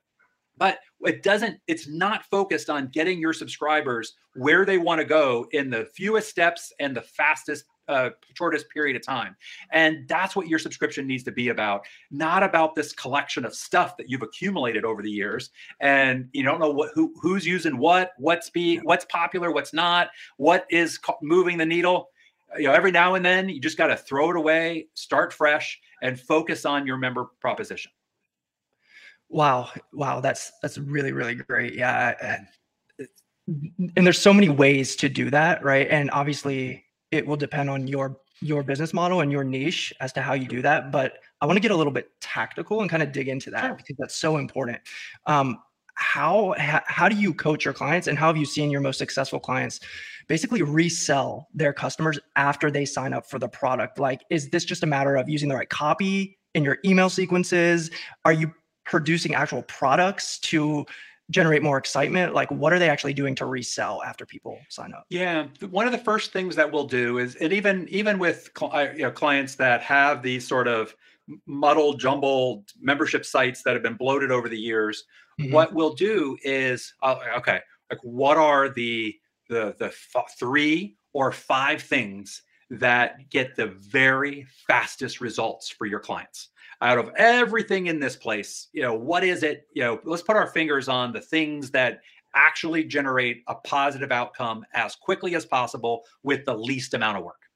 but 0.60 0.78
it 1.00 1.22
doesn't 1.22 1.58
it's 1.66 1.88
not 1.88 2.24
focused 2.26 2.70
on 2.70 2.86
getting 2.88 3.18
your 3.18 3.32
subscribers 3.32 4.14
where 4.36 4.64
they 4.64 4.78
want 4.78 5.00
to 5.00 5.04
go 5.04 5.46
in 5.50 5.70
the 5.70 5.86
fewest 5.94 6.28
steps 6.28 6.72
and 6.78 6.96
the 6.96 7.00
fastest 7.00 7.64
uh, 7.88 8.10
shortest 8.34 8.68
period 8.70 8.94
of 8.94 9.04
time 9.04 9.34
and 9.72 10.06
that's 10.06 10.36
what 10.36 10.46
your 10.46 10.60
subscription 10.60 11.08
needs 11.08 11.24
to 11.24 11.32
be 11.32 11.48
about 11.48 11.84
not 12.12 12.44
about 12.44 12.76
this 12.76 12.92
collection 12.92 13.44
of 13.44 13.52
stuff 13.52 13.96
that 13.96 14.08
you've 14.08 14.22
accumulated 14.22 14.84
over 14.84 15.02
the 15.02 15.10
years 15.10 15.50
and 15.80 16.28
you 16.32 16.44
don't 16.44 16.60
know 16.60 16.70
what 16.70 16.90
who, 16.94 17.12
who's 17.20 17.44
using 17.44 17.76
what 17.78 18.12
what's 18.18 18.48
be 18.48 18.76
what's 18.84 19.04
popular 19.06 19.50
what's 19.50 19.72
not 19.74 20.08
what 20.36 20.66
is 20.70 21.00
moving 21.20 21.58
the 21.58 21.66
needle 21.66 22.10
you 22.58 22.64
know 22.64 22.72
every 22.72 22.90
now 22.90 23.14
and 23.14 23.24
then 23.24 23.48
you 23.48 23.60
just 23.60 23.78
got 23.78 23.88
to 23.88 23.96
throw 23.96 24.30
it 24.30 24.36
away 24.36 24.86
start 24.94 25.32
fresh 25.32 25.80
and 26.02 26.18
focus 26.20 26.64
on 26.64 26.86
your 26.86 26.96
member 26.96 27.26
proposition 27.40 27.90
Wow, 29.32 29.70
wow, 29.92 30.20
that's 30.20 30.50
that's 30.60 30.76
really 30.76 31.12
really 31.12 31.36
great. 31.36 31.74
Yeah, 31.74 32.14
and 33.46 34.04
there's 34.06 34.18
so 34.18 34.34
many 34.34 34.48
ways 34.48 34.96
to 34.96 35.08
do 35.08 35.30
that, 35.30 35.62
right? 35.64 35.88
And 35.88 36.10
obviously, 36.10 36.84
it 37.10 37.26
will 37.26 37.36
depend 37.36 37.70
on 37.70 37.86
your 37.86 38.18
your 38.40 38.62
business 38.64 38.92
model 38.92 39.20
and 39.20 39.30
your 39.30 39.44
niche 39.44 39.92
as 40.00 40.12
to 40.14 40.20
how 40.20 40.32
you 40.32 40.48
do 40.48 40.62
that. 40.62 40.90
But 40.90 41.18
I 41.40 41.46
want 41.46 41.56
to 41.56 41.60
get 41.60 41.70
a 41.70 41.76
little 41.76 41.92
bit 41.92 42.10
tactical 42.20 42.80
and 42.80 42.90
kind 42.90 43.02
of 43.02 43.12
dig 43.12 43.28
into 43.28 43.50
that 43.50 43.66
Sure. 43.66 43.74
because 43.76 43.96
that's 43.98 44.16
so 44.16 44.36
important. 44.36 44.78
Um, 45.26 45.62
how 45.94 46.54
how 46.58 47.08
do 47.08 47.14
you 47.14 47.34
coach 47.34 47.64
your 47.64 47.74
clients 47.74 48.08
and 48.08 48.18
how 48.18 48.26
have 48.26 48.36
you 48.36 48.46
seen 48.46 48.70
your 48.70 48.80
most 48.80 48.98
successful 48.98 49.38
clients 49.38 49.80
basically 50.30 50.62
resell 50.62 51.48
their 51.52 51.72
customers 51.72 52.16
after 52.36 52.70
they 52.70 52.84
sign 52.84 53.12
up 53.12 53.28
for 53.28 53.40
the 53.40 53.48
product. 53.48 53.98
Like 53.98 54.22
is 54.30 54.48
this 54.50 54.64
just 54.64 54.84
a 54.84 54.86
matter 54.86 55.16
of 55.16 55.28
using 55.28 55.48
the 55.48 55.56
right 55.56 55.68
copy 55.68 56.38
in 56.54 56.62
your 56.62 56.78
email 56.84 57.10
sequences? 57.10 57.90
Are 58.24 58.32
you 58.32 58.54
producing 58.86 59.34
actual 59.34 59.62
products 59.62 60.38
to 60.38 60.86
generate 61.30 61.64
more 61.64 61.78
excitement? 61.78 62.32
Like 62.32 62.48
what 62.52 62.72
are 62.72 62.78
they 62.78 62.88
actually 62.88 63.12
doing 63.12 63.34
to 63.34 63.44
resell 63.44 64.04
after 64.04 64.24
people 64.24 64.56
sign 64.68 64.94
up? 64.94 65.04
Yeah, 65.10 65.48
one 65.68 65.86
of 65.86 65.92
the 65.92 65.98
first 65.98 66.32
things 66.32 66.54
that 66.54 66.70
we'll 66.70 66.86
do 66.86 67.18
is, 67.18 67.34
and 67.34 67.52
even 67.52 67.88
even 67.88 68.20
with 68.20 68.50
uh, 68.62 68.86
you 68.94 69.02
know, 69.02 69.10
clients 69.10 69.56
that 69.56 69.82
have 69.82 70.22
these 70.22 70.46
sort 70.46 70.68
of 70.68 70.94
muddled, 71.46 71.98
jumbled 71.98 72.70
membership 72.80 73.26
sites 73.26 73.64
that 73.64 73.74
have 73.74 73.82
been 73.82 73.96
bloated 73.96 74.30
over 74.30 74.48
the 74.48 74.58
years, 74.58 75.02
Mhm. 75.40 75.50
what 75.50 75.74
we'll 75.74 75.94
do 75.94 76.36
is, 76.44 76.94
uh, 77.02 77.16
okay, 77.38 77.58
like 77.90 77.98
what 78.02 78.36
are 78.36 78.68
the 78.68 79.16
the 79.50 79.74
the 79.78 79.86
f- 79.86 80.34
three 80.38 80.96
or 81.12 81.32
five 81.32 81.82
things 81.82 82.42
that 82.70 83.28
get 83.30 83.56
the 83.56 83.66
very 83.66 84.46
fastest 84.66 85.20
results 85.20 85.68
for 85.68 85.86
your 85.86 86.00
clients? 86.00 86.48
out 86.82 86.98
of 86.98 87.10
everything 87.16 87.88
in 87.88 88.00
this 88.00 88.16
place 88.16 88.68
you 88.72 88.82
know 88.82 88.94
what 88.94 89.22
is 89.22 89.42
it 89.42 89.66
you 89.74 89.82
know 89.82 90.00
let's 90.04 90.22
put 90.22 90.36
our 90.36 90.46
fingers 90.46 90.88
on 90.88 91.12
the 91.12 91.20
things 91.20 91.70
that 91.70 92.00
actually 92.34 92.84
generate 92.84 93.42
a 93.48 93.54
positive 93.54 94.12
outcome 94.12 94.64
as 94.74 94.94
quickly 94.94 95.34
as 95.34 95.44
possible 95.44 96.02
with 96.22 96.44
the 96.46 96.54
least 96.54 96.94
amount 96.94 97.18
of 97.18 97.24
work 97.24 97.49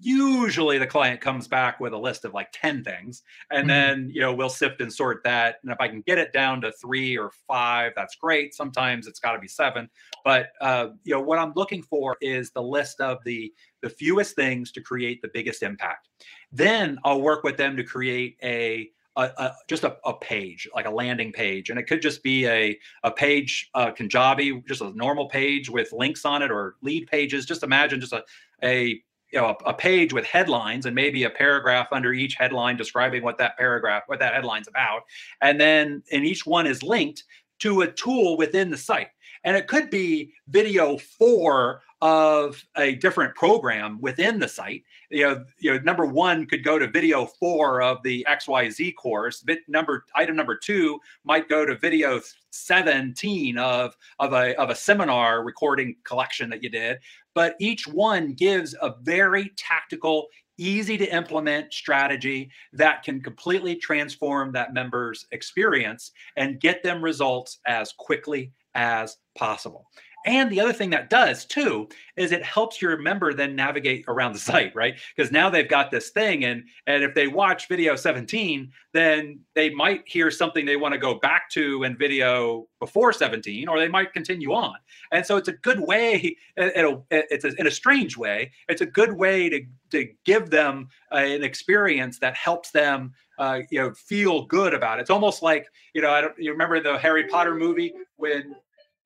usually 0.00 0.76
the 0.76 0.86
client 0.86 1.20
comes 1.20 1.46
back 1.46 1.78
with 1.78 1.92
a 1.92 1.98
list 1.98 2.24
of 2.24 2.34
like 2.34 2.48
10 2.52 2.82
things 2.82 3.22
and 3.52 3.64
Mhm. 3.64 3.68
then 3.68 4.10
you 4.12 4.20
know 4.20 4.34
we'll 4.34 4.48
sift 4.48 4.80
and 4.80 4.92
sort 4.92 5.22
that 5.22 5.60
and 5.62 5.70
if 5.70 5.80
i 5.80 5.86
can 5.86 6.00
get 6.00 6.18
it 6.18 6.32
down 6.32 6.60
to 6.60 6.72
three 6.72 7.16
or 7.16 7.30
five 7.46 7.92
that's 7.94 8.16
great 8.16 8.54
sometimes 8.54 9.06
it's 9.06 9.20
got 9.20 9.32
to 9.32 9.38
be 9.38 9.46
seven 9.46 9.88
but 10.24 10.50
uh, 10.60 10.88
you 11.04 11.14
know 11.14 11.20
what 11.20 11.38
i'm 11.38 11.52
looking 11.54 11.82
for 11.82 12.16
is 12.20 12.50
the 12.50 12.62
list 12.62 13.00
of 13.00 13.18
the 13.24 13.52
the 13.82 13.90
fewest 13.90 14.34
things 14.34 14.72
to 14.72 14.80
create 14.80 15.22
the 15.22 15.30
biggest 15.32 15.62
impact 15.62 16.08
then 16.50 16.98
i'll 17.04 17.20
work 17.22 17.44
with 17.44 17.56
them 17.56 17.76
to 17.76 17.84
create 17.84 18.36
a 18.42 18.90
a, 19.16 19.30
a, 19.38 19.54
just 19.68 19.84
a, 19.84 19.96
a 20.04 20.12
page, 20.14 20.68
like 20.74 20.86
a 20.86 20.90
landing 20.90 21.30
page, 21.30 21.70
and 21.70 21.78
it 21.78 21.84
could 21.84 22.02
just 22.02 22.20
be 22.24 22.48
a 22.48 22.76
a 23.04 23.12
page, 23.12 23.70
uh, 23.74 23.92
Kajabi, 23.92 24.66
just 24.66 24.80
a 24.80 24.90
normal 24.96 25.28
page 25.28 25.70
with 25.70 25.92
links 25.92 26.24
on 26.24 26.42
it, 26.42 26.50
or 26.50 26.74
Leadpages. 26.84 27.46
Just 27.46 27.62
imagine 27.62 28.00
just 28.00 28.12
a 28.12 28.24
a 28.64 29.00
you 29.34 29.40
know 29.40 29.56
a, 29.66 29.70
a 29.70 29.74
page 29.74 30.12
with 30.12 30.24
headlines 30.24 30.86
and 30.86 30.94
maybe 30.94 31.24
a 31.24 31.30
paragraph 31.30 31.88
under 31.90 32.12
each 32.12 32.36
headline 32.36 32.76
describing 32.76 33.22
what 33.22 33.36
that 33.38 33.58
paragraph, 33.58 34.04
what 34.06 34.20
that 34.20 34.32
headline's 34.32 34.68
about, 34.68 35.02
and 35.40 35.60
then 35.60 36.02
and 36.12 36.24
each 36.24 36.46
one 36.46 36.66
is 36.66 36.82
linked 36.82 37.24
to 37.58 37.82
a 37.82 37.90
tool 37.90 38.36
within 38.36 38.70
the 38.70 38.76
site, 38.76 39.08
and 39.42 39.56
it 39.56 39.66
could 39.66 39.90
be 39.90 40.32
video 40.48 40.96
four 40.96 41.82
of 42.00 42.64
a 42.76 42.94
different 42.96 43.34
program 43.34 44.00
within 44.00 44.38
the 44.38 44.48
site 44.48 44.84
you 45.14 45.22
know, 45.22 45.44
you 45.58 45.72
know, 45.72 45.78
number 45.80 46.06
one 46.06 46.44
could 46.44 46.64
go 46.64 46.76
to 46.76 46.88
video 46.88 47.24
four 47.24 47.80
of 47.80 48.02
the 48.02 48.26
XYZ 48.28 48.96
course. 48.96 49.42
Bit 49.42 49.60
number 49.68 50.04
item 50.14 50.34
number 50.34 50.56
two 50.56 50.98
might 51.24 51.48
go 51.48 51.64
to 51.64 51.76
video 51.76 52.20
17 52.50 53.56
of 53.56 53.96
of 54.18 54.32
a 54.32 54.58
of 54.60 54.70
a 54.70 54.74
seminar 54.74 55.44
recording 55.44 55.94
collection 56.02 56.50
that 56.50 56.64
you 56.64 56.68
did. 56.68 56.98
But 57.34 57.56
each 57.58 57.86
one 57.86 58.32
gives 58.32 58.74
a 58.80 58.94
very 59.02 59.50
tactical, 59.56 60.28
easy 60.56 60.96
to 60.98 61.14
implement 61.14 61.72
strategy 61.72 62.50
that 62.72 63.02
can 63.02 63.20
completely 63.20 63.76
transform 63.76 64.52
that 64.52 64.72
member's 64.72 65.26
experience 65.32 66.12
and 66.36 66.60
get 66.60 66.82
them 66.82 67.02
results 67.02 67.58
as 67.66 67.92
quickly 67.92 68.52
as 68.74 69.16
possible. 69.36 69.86
And 70.24 70.50
the 70.50 70.60
other 70.60 70.72
thing 70.72 70.90
that 70.90 71.10
does 71.10 71.44
too 71.44 71.88
is 72.16 72.32
it 72.32 72.42
helps 72.42 72.80
your 72.80 72.96
member 72.96 73.34
then 73.34 73.54
navigate 73.54 74.04
around 74.08 74.32
the 74.32 74.38
site, 74.38 74.74
right? 74.74 74.94
Because 75.14 75.30
now 75.30 75.50
they've 75.50 75.68
got 75.68 75.90
this 75.90 76.10
thing, 76.10 76.44
and 76.44 76.64
and 76.86 77.04
if 77.04 77.14
they 77.14 77.26
watch 77.26 77.68
video 77.68 77.96
17, 77.96 78.70
then 78.92 79.40
they 79.54 79.70
might 79.70 80.02
hear 80.06 80.30
something 80.30 80.64
they 80.64 80.76
want 80.76 80.92
to 80.94 80.98
go 80.98 81.14
back 81.14 81.50
to 81.50 81.82
in 81.82 81.96
video 81.96 82.66
before 82.80 83.12
17, 83.12 83.68
or 83.68 83.78
they 83.78 83.88
might 83.88 84.12
continue 84.12 84.52
on. 84.52 84.76
And 85.12 85.24
so 85.24 85.36
it's 85.36 85.48
a 85.48 85.52
good 85.52 85.80
way. 85.80 86.36
It's 86.56 87.44
a, 87.44 87.52
in 87.58 87.66
a 87.66 87.70
strange 87.70 88.16
way. 88.16 88.52
It's 88.68 88.80
a 88.80 88.86
good 88.86 89.12
way 89.12 89.48
to 89.48 89.62
to 89.90 90.08
give 90.24 90.50
them 90.50 90.88
an 91.10 91.44
experience 91.44 92.18
that 92.18 92.34
helps 92.34 92.70
them 92.70 93.12
uh, 93.38 93.60
you 93.70 93.80
know 93.80 93.92
feel 93.92 94.44
good 94.46 94.74
about 94.74 94.98
it. 94.98 95.02
It's 95.02 95.10
almost 95.10 95.42
like 95.42 95.66
you 95.92 96.02
know 96.02 96.10
I 96.10 96.20
don't 96.20 96.34
you 96.38 96.52
remember 96.52 96.80
the 96.80 96.98
Harry 96.98 97.26
Potter 97.28 97.54
movie 97.54 97.92
when 98.16 98.54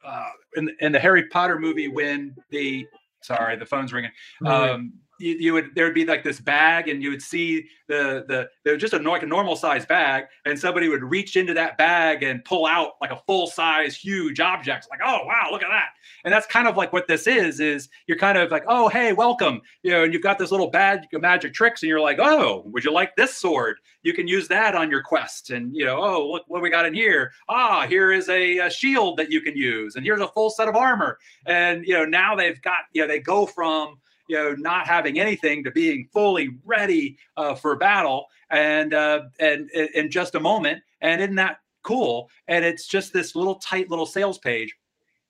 uh, 0.05 0.31
in, 0.57 0.71
in 0.81 0.93
the 0.93 0.99
Harry 0.99 1.27
Potter 1.29 1.59
movie 1.59 1.89
when 1.89 2.35
the 2.51 2.87
sorry 3.23 3.57
the 3.57 3.67
phone's 3.67 3.93
ringing. 3.93 4.13
Um, 4.45 4.93
you, 5.19 5.37
you, 5.39 5.53
would 5.53 5.75
there 5.75 5.85
would 5.85 5.95
be 5.95 6.05
like 6.05 6.23
this 6.23 6.41
bag 6.41 6.89
and 6.89 7.03
you 7.03 7.11
would 7.11 7.23
see 7.23 7.69
the 7.89 8.25
the 8.29 8.49
there 8.65 8.75
was 8.75 8.81
just 8.81 8.93
a 8.93 8.99
like 8.99 9.23
a 9.23 9.27
normal 9.27 9.57
size 9.57 9.85
bag 9.85 10.25
and 10.45 10.59
somebody 10.59 10.89
would 10.89 11.03
reach 11.03 11.37
into 11.37 11.55
that 11.55 11.77
bag 11.79 12.23
and 12.23 12.45
pull 12.45 12.67
out 12.67 12.93
like 13.01 13.11
a 13.11 13.21
full 13.27 13.47
size 13.47 13.97
huge 13.97 14.41
object 14.41 14.87
like 14.91 15.01
oh 15.05 15.25
wow 15.25 15.49
look 15.51 15.63
at 15.63 15.69
that. 15.69 15.89
And 16.25 16.33
that's 16.33 16.47
kind 16.47 16.69
of 16.69 16.77
like 16.77 16.93
what 16.93 17.07
this 17.07 17.27
is 17.27 17.61
is 17.61 17.89
you're 18.07 18.19
kind 18.19 18.39
of 18.39 18.51
like 18.51 18.65
oh 18.69 18.89
hey 18.89 19.13
welcome. 19.13 19.61
You 19.83 19.91
know 19.91 20.05
and 20.05 20.13
you've 20.13 20.23
got 20.23 20.39
this 20.39 20.51
little 20.51 20.71
bag 20.71 21.01
of 21.13 21.21
magic 21.21 21.55
tricks 21.55 21.83
and 21.83 21.89
you're 21.89 22.01
like 22.01 22.19
oh 22.21 22.63
would 22.67 22.85
you 22.85 22.93
like 22.93 23.17
this 23.17 23.37
sword? 23.37 23.79
You 24.03 24.13
can 24.13 24.29
use 24.29 24.49
that 24.49 24.75
on 24.75 24.91
your 24.91 25.03
quest. 25.03 25.51
And 25.51 25.75
you 25.75 25.85
know 25.85 25.99
oh 25.99 26.31
look 26.31 26.45
what 26.49 26.63
we 26.63 26.71
got 26.71 26.87
in 26.87 26.95
here. 26.95 27.33
Ah 27.49 27.87
here 27.87 28.13
is 28.13 28.29
a, 28.29 28.59
a 28.59 28.71
shield 28.71 29.17
that 29.19 29.31
you 29.31 29.41
can 29.41 29.57
use 29.57 29.97
and 29.97 30.05
here's 30.05 30.21
a 30.21 30.29
full 30.29 30.51
set 30.51 30.69
of 30.69 30.77
armor. 30.77 31.19
And 31.47 31.85
you 31.87 31.95
know 31.95 32.05
now 32.05 32.37
they've 32.37 32.61
got 32.63 32.81
you 32.93 33.03
know 33.03 33.09
they 33.09 33.21
go 33.21 33.47
from 33.47 33.99
you 34.29 34.37
know 34.37 34.55
not 34.55 34.87
having 34.87 35.19
anything 35.19 35.65
to 35.65 35.71
being 35.71 36.09
fully 36.13 36.51
ready 36.65 37.19
uh, 37.37 37.55
for 37.55 37.77
battle. 37.77 38.27
And 38.51 38.95
uh, 38.95 39.23
and 39.41 39.71
in 39.71 40.11
just 40.11 40.35
a 40.35 40.41
moment 40.41 40.83
and 41.01 41.21
isn't 41.21 41.37
that 41.37 41.61
cool? 41.83 42.29
And 42.49 42.65
it's 42.65 42.87
just 42.87 43.13
this 43.13 43.35
little 43.35 43.57
tight 43.57 43.91
little 43.91 44.07
sales 44.07 44.39
page. 44.39 44.75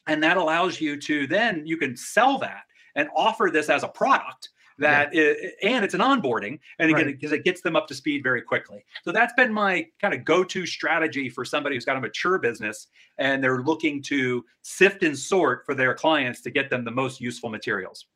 And 0.06 0.22
that 0.22 0.36
allows 0.36 0.80
you 0.80 0.98
to 1.02 1.26
then 1.26 1.66
you 1.66 1.76
can 1.76 1.96
sell 1.96 2.38
that 2.38 2.62
and 2.94 3.08
offer 3.14 3.50
this 3.52 3.68
as 3.68 3.82
a 3.82 3.88
product 3.88 4.48
that 4.78 5.12
yeah. 5.12 5.32
and 5.62 5.84
it's 5.84 5.94
an 5.94 6.00
onboarding. 6.00 6.58
And 6.78 6.90
again 6.90 7.06
because 7.06 7.32
right. 7.32 7.40
it 7.40 7.44
gets 7.44 7.60
them 7.60 7.76
up 7.76 7.86
to 7.88 7.94
speed 7.94 8.22
very 8.22 8.40
quickly. 8.40 8.84
So 9.04 9.12
that's 9.12 9.32
been 9.34 9.52
my 9.52 9.86
kind 10.00 10.14
of 10.14 10.24
go-to 10.24 10.64
strategy 10.66 11.28
for 11.28 11.44
somebody 11.44 11.76
who's 11.76 11.84
got 11.84 11.96
a 11.96 12.00
mature 12.00 12.38
business 12.38 12.86
and 13.18 13.42
they're 13.42 13.62
looking 13.62 14.02
to 14.04 14.44
sift 14.62 15.02
and 15.02 15.18
sort 15.18 15.66
for 15.66 15.74
their 15.74 15.94
clients 15.94 16.40
to 16.42 16.50
get 16.50 16.70
them 16.70 16.84
the 16.84 16.90
most 16.90 17.20
useful 17.20 17.50
materials 17.50 18.06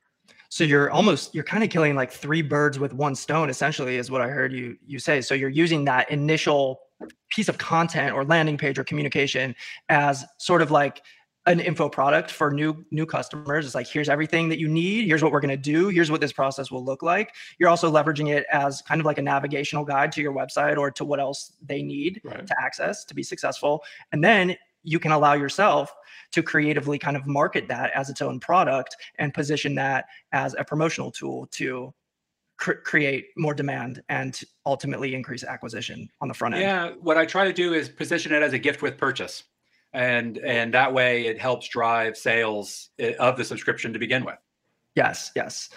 so 0.53 0.63
you're 0.63 0.91
almost 0.91 1.33
you're 1.33 1.43
kind 1.43 1.63
of 1.63 1.71
killing 1.71 1.95
like 1.95 2.11
three 2.11 2.43
birds 2.43 2.77
with 2.77 2.93
one 2.93 3.15
stone 3.15 3.49
essentially 3.49 3.97
is 3.97 4.11
what 4.11 4.21
i 4.21 4.27
heard 4.27 4.53
you 4.53 4.77
you 4.85 4.99
say. 4.99 5.19
So 5.19 5.33
you're 5.33 5.49
using 5.49 5.83
that 5.85 6.11
initial 6.11 6.79
piece 7.31 7.49
of 7.49 7.57
content 7.57 8.13
or 8.13 8.23
landing 8.23 8.55
page 8.55 8.77
or 8.77 8.83
communication 8.83 9.55
as 9.89 10.23
sort 10.37 10.61
of 10.61 10.69
like 10.69 11.01
an 11.47 11.59
info 11.59 11.89
product 11.89 12.29
for 12.29 12.51
new 12.51 12.85
new 12.91 13.07
customers. 13.07 13.65
It's 13.65 13.73
like 13.73 13.87
here's 13.87 14.09
everything 14.09 14.47
that 14.49 14.59
you 14.59 14.67
need. 14.67 15.07
Here's 15.07 15.23
what 15.23 15.31
we're 15.31 15.39
going 15.39 15.49
to 15.49 15.57
do. 15.57 15.87
Here's 15.87 16.11
what 16.11 16.21
this 16.21 16.31
process 16.31 16.69
will 16.69 16.85
look 16.85 17.01
like. 17.01 17.33
You're 17.57 17.69
also 17.69 17.91
leveraging 17.91 18.31
it 18.31 18.45
as 18.51 18.83
kind 18.83 19.01
of 19.01 19.07
like 19.07 19.17
a 19.17 19.23
navigational 19.23 19.83
guide 19.83 20.11
to 20.11 20.21
your 20.21 20.33
website 20.33 20.77
or 20.77 20.91
to 20.91 21.03
what 21.03 21.19
else 21.19 21.53
they 21.65 21.81
need 21.81 22.21
right. 22.23 22.45
to 22.45 22.55
access 22.61 23.03
to 23.05 23.15
be 23.15 23.23
successful. 23.23 23.83
And 24.11 24.23
then 24.23 24.55
you 24.83 24.99
can 24.99 25.11
allow 25.13 25.33
yourself 25.33 25.91
to 26.33 26.43
creatively 26.43 26.99
kind 26.99 27.15
of 27.15 27.25
market 27.25 27.67
that 27.67 27.91
as 27.95 28.09
its 28.09 28.21
own 28.21 28.39
product 28.39 28.95
and 29.19 29.33
position 29.33 29.75
that 29.75 30.05
as 30.31 30.55
a 30.57 30.63
promotional 30.63 31.11
tool 31.11 31.47
to 31.51 31.93
cr- 32.57 32.73
create 32.83 33.27
more 33.37 33.53
demand 33.53 34.01
and 34.09 34.41
ultimately 34.65 35.15
increase 35.15 35.43
acquisition 35.43 36.09
on 36.21 36.27
the 36.27 36.33
front 36.33 36.55
end. 36.55 36.63
Yeah, 36.63 36.91
what 37.01 37.17
I 37.17 37.25
try 37.25 37.45
to 37.45 37.53
do 37.53 37.73
is 37.73 37.87
position 37.87 38.33
it 38.33 38.41
as 38.41 38.53
a 38.53 38.59
gift 38.59 38.81
with 38.81 38.97
purchase. 38.97 39.43
And 39.95 40.39
and 40.39 40.73
that 40.73 40.91
way 40.91 41.27
it 41.27 41.39
helps 41.39 41.67
drive 41.67 42.17
sales 42.17 42.89
eh, 42.97 43.13
of 43.19 43.37
the 43.37 43.45
subscription 43.45 43.93
to 43.93 43.99
begin 43.99 44.25
with. 44.25 44.39
Yes, 44.95 45.31
yes. 45.35 45.69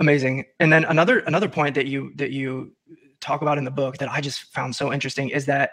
Amazing. 0.00 0.46
And 0.58 0.72
then 0.72 0.84
another 0.84 1.20
another 1.20 1.48
point 1.48 1.76
that 1.76 1.86
you 1.86 2.12
that 2.16 2.32
you 2.32 2.72
talk 3.20 3.42
about 3.42 3.58
in 3.58 3.64
the 3.64 3.70
book 3.70 3.98
that 3.98 4.10
I 4.10 4.20
just 4.20 4.52
found 4.52 4.74
so 4.74 4.92
interesting 4.92 5.28
is 5.28 5.46
that 5.46 5.70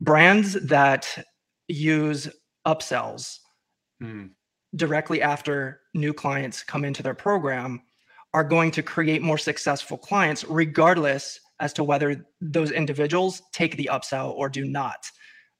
brands 0.00 0.54
that 0.54 1.26
use 1.68 2.28
upsells 2.66 3.40
mm. 4.02 4.30
directly 4.74 5.22
after 5.22 5.80
new 5.94 6.12
clients 6.12 6.62
come 6.62 6.84
into 6.84 7.02
their 7.02 7.14
program 7.14 7.82
are 8.34 8.44
going 8.44 8.70
to 8.70 8.82
create 8.82 9.22
more 9.22 9.38
successful 9.38 9.96
clients 9.96 10.44
regardless 10.44 11.40
as 11.60 11.72
to 11.72 11.84
whether 11.84 12.26
those 12.40 12.70
individuals 12.70 13.42
take 13.52 13.76
the 13.76 13.88
upsell 13.92 14.32
or 14.32 14.48
do 14.48 14.64
not 14.64 15.06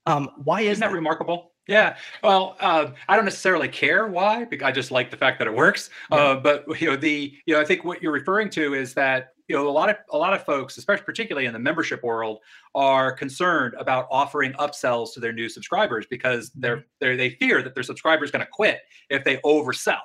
um, 0.07 0.29
why 0.45 0.61
is 0.61 0.73
Isn't 0.73 0.81
that, 0.81 0.89
that 0.89 0.95
remarkable 0.95 1.53
yeah, 1.69 1.97
well, 2.23 2.57
uh, 2.61 2.91
I 3.09 3.17
don't 3.17 3.25
necessarily 3.25 3.69
care 3.69 4.07
why. 4.07 4.45
Because 4.45 4.67
I 4.67 4.73
just 4.73 4.91
like 4.91 5.11
the 5.11 5.17
fact 5.17 5.39
that 5.41 5.49
it 5.49 5.55
works. 5.55 5.91
Yeah. 6.13 6.19
Uh, 6.19 6.37
but 6.37 6.81
you 6.81 6.89
know, 6.89 6.97
the 6.97 7.35
you 7.45 7.55
know, 7.55 7.61
I 7.61 7.65
think 7.65 7.85
what 7.85 8.03
you're 8.03 8.13
referring 8.13 8.51
to 8.51 8.75
is 8.75 8.95
that 8.95 9.31
you 9.49 9.57
know 9.57 9.69
a 9.69 9.71
lot 9.71 9.89
of 9.89 9.97
a 10.11 10.19
lot 10.19 10.33
of 10.33 10.45
folks, 10.45 10.77
especially 10.77 11.05
particularly 11.05 11.47
in 11.47 11.53
the 11.53 11.59
membership 11.59 12.03
world, 12.03 12.39
are 12.75 13.13
concerned 13.13 13.75
about 13.79 14.07
offering 14.11 14.53
upsells 14.55 15.13
to 15.15 15.21
their 15.21 15.33
new 15.33 15.49
subscribers 15.49 16.07
because 16.09 16.51
they're, 16.55 16.79
mm-hmm. 16.79 16.87
they're 17.01 17.17
they 17.17 17.31
fear 17.31 17.63
that 17.63 17.75
their 17.75 17.83
subscribers 17.83 18.31
going 18.31 18.45
to 18.45 18.51
quit 18.51 18.81
if 19.11 19.25
they 19.25 19.37
oversell. 19.39 19.99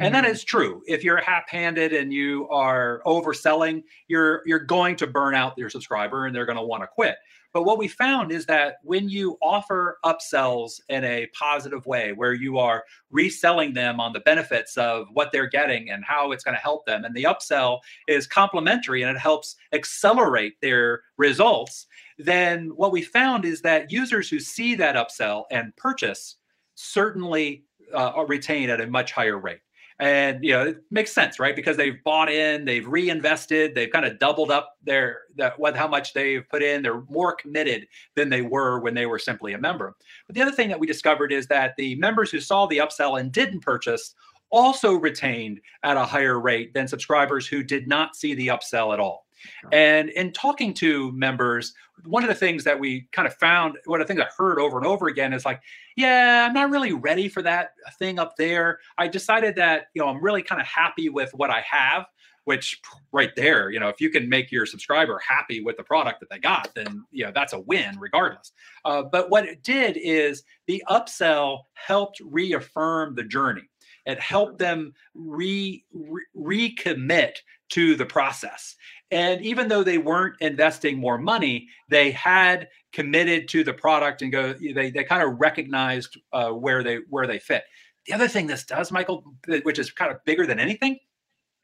And 0.00 0.14
mm-hmm. 0.14 0.24
that 0.24 0.30
is 0.30 0.44
true. 0.44 0.82
If 0.86 1.04
you're 1.04 1.18
half-handed 1.18 1.92
and 1.92 2.12
you 2.12 2.48
are 2.48 3.02
overselling, 3.06 3.84
you're 4.08 4.42
you're 4.46 4.58
going 4.58 4.96
to 4.96 5.06
burn 5.06 5.34
out 5.34 5.56
your 5.56 5.70
subscriber 5.70 6.26
and 6.26 6.34
they're 6.34 6.46
going 6.46 6.58
to 6.58 6.64
want 6.64 6.82
to 6.82 6.86
quit. 6.88 7.16
But 7.52 7.64
what 7.64 7.78
we 7.78 7.88
found 7.88 8.30
is 8.30 8.46
that 8.46 8.76
when 8.82 9.08
you 9.08 9.38
offer 9.40 9.98
upsells 10.04 10.80
in 10.88 11.04
a 11.04 11.26
positive 11.28 11.86
way, 11.86 12.12
where 12.12 12.34
you 12.34 12.58
are 12.58 12.84
reselling 13.10 13.72
them 13.72 14.00
on 14.00 14.12
the 14.12 14.20
benefits 14.20 14.76
of 14.76 15.06
what 15.12 15.32
they're 15.32 15.48
getting 15.48 15.90
and 15.90 16.04
how 16.04 16.32
it's 16.32 16.44
going 16.44 16.54
to 16.54 16.60
help 16.60 16.84
them, 16.84 17.04
and 17.04 17.14
the 17.14 17.24
upsell 17.24 17.78
is 18.06 18.26
complementary 18.26 19.02
and 19.02 19.16
it 19.16 19.20
helps 19.20 19.56
accelerate 19.72 20.60
their 20.60 21.02
results, 21.16 21.86
then 22.18 22.68
what 22.76 22.92
we 22.92 23.02
found 23.02 23.44
is 23.44 23.62
that 23.62 23.90
users 23.90 24.28
who 24.28 24.40
see 24.40 24.74
that 24.74 24.96
upsell 24.96 25.44
and 25.50 25.74
purchase 25.76 26.36
certainly 26.74 27.64
uh, 27.94 28.24
retain 28.26 28.68
at 28.68 28.80
a 28.80 28.86
much 28.86 29.12
higher 29.12 29.38
rate 29.38 29.60
and 30.00 30.44
you 30.44 30.52
know 30.52 30.68
it 30.68 30.82
makes 30.90 31.12
sense 31.12 31.38
right? 31.38 31.56
Because 31.56 31.76
they've 31.76 32.02
bought 32.04 32.30
in 32.30 32.64
they've 32.64 32.86
reinvested 32.86 33.74
they've 33.74 33.90
kind 33.90 34.04
of 34.04 34.18
doubled 34.18 34.50
up 34.50 34.76
their 34.84 35.22
that 35.36 35.58
what 35.58 35.76
how 35.76 35.88
much 35.88 36.12
they've 36.12 36.48
put 36.48 36.62
in. 36.62 36.82
They're 36.82 37.02
more 37.08 37.34
committed 37.34 37.88
than 38.14 38.28
they 38.28 38.42
were 38.42 38.80
when 38.80 38.94
they 38.94 39.06
were 39.06 39.18
simply 39.18 39.52
a 39.52 39.58
member. 39.58 39.96
But 40.26 40.34
the 40.34 40.42
other 40.42 40.52
thing 40.52 40.68
that 40.68 40.80
we 40.80 40.86
discovered 40.86 41.32
is 41.32 41.46
that 41.48 41.74
the 41.76 41.96
members 41.96 42.30
who 42.30 42.40
saw 42.40 42.66
the 42.66 42.78
upsell 42.78 43.20
and 43.20 43.32
didn't 43.32 43.60
purchase 43.60 44.14
also 44.50 44.94
retained 44.94 45.60
at 45.82 45.96
a 45.96 46.04
higher 46.04 46.40
rate 46.40 46.72
than 46.74 46.88
subscribers 46.88 47.46
who 47.46 47.62
did 47.62 47.86
not 47.86 48.16
see 48.16 48.34
the 48.34 48.48
upsell 48.48 48.94
at 48.94 49.00
all 49.00 49.27
and 49.72 50.10
in 50.10 50.32
talking 50.32 50.74
to 50.74 51.12
members, 51.12 51.74
one 52.04 52.22
of 52.22 52.28
the 52.28 52.34
things 52.34 52.64
that 52.64 52.78
we 52.78 53.08
kind 53.12 53.26
of 53.26 53.34
found, 53.34 53.76
one 53.86 54.00
of 54.00 54.06
the 54.06 54.14
things 54.14 54.24
I 54.24 54.30
heard 54.36 54.58
over 54.58 54.78
and 54.78 54.86
over 54.86 55.08
again 55.08 55.32
is 55.32 55.44
like, 55.44 55.60
yeah, 55.96 56.46
I'm 56.46 56.54
not 56.54 56.70
really 56.70 56.92
ready 56.92 57.28
for 57.28 57.42
that 57.42 57.72
thing 57.98 58.18
up 58.18 58.36
there. 58.36 58.78
I 58.98 59.08
decided 59.08 59.56
that, 59.56 59.86
you 59.94 60.02
know, 60.02 60.08
I'm 60.08 60.22
really 60.22 60.42
kind 60.42 60.60
of 60.60 60.66
happy 60.66 61.08
with 61.08 61.30
what 61.34 61.50
I 61.50 61.60
have, 61.62 62.06
which 62.44 62.80
right 63.12 63.34
there, 63.36 63.70
you 63.70 63.80
know, 63.80 63.88
if 63.88 64.00
you 64.00 64.10
can 64.10 64.28
make 64.28 64.52
your 64.52 64.64
subscriber 64.64 65.20
happy 65.26 65.60
with 65.60 65.76
the 65.76 65.82
product 65.82 66.20
that 66.20 66.30
they 66.30 66.38
got, 66.38 66.70
then, 66.74 67.04
you 67.10 67.24
know, 67.24 67.32
that's 67.34 67.52
a 67.52 67.60
win 67.60 67.98
regardless. 67.98 68.52
Uh, 68.84 69.02
but 69.02 69.28
what 69.28 69.44
it 69.44 69.62
did 69.62 69.98
is 70.00 70.44
the 70.66 70.82
upsell 70.88 71.62
helped 71.74 72.20
reaffirm 72.24 73.14
the 73.14 73.24
journey. 73.24 73.68
It 74.06 74.20
helped 74.20 74.58
them 74.58 74.94
re, 75.14 75.84
re 75.92 76.72
recommit 76.78 77.32
to 77.70 77.94
the 77.94 78.06
process. 78.06 78.74
And 79.10 79.40
even 79.42 79.68
though 79.68 79.82
they 79.82 79.98
weren't 79.98 80.34
investing 80.40 80.98
more 80.98 81.18
money, 81.18 81.68
they 81.88 82.10
had 82.10 82.68
committed 82.92 83.48
to 83.48 83.64
the 83.64 83.72
product 83.72 84.22
and 84.22 84.30
go. 84.30 84.52
They 84.52 84.90
they 84.90 85.04
kind 85.04 85.22
of 85.22 85.40
recognized 85.40 86.18
uh, 86.32 86.50
where 86.50 86.82
they 86.82 86.98
where 87.08 87.26
they 87.26 87.38
fit. 87.38 87.64
The 88.06 88.12
other 88.14 88.28
thing 88.28 88.46
this 88.46 88.64
does, 88.64 88.92
Michael, 88.92 89.24
which 89.62 89.78
is 89.78 89.90
kind 89.90 90.10
of 90.10 90.24
bigger 90.24 90.46
than 90.46 90.58
anything, 90.58 90.98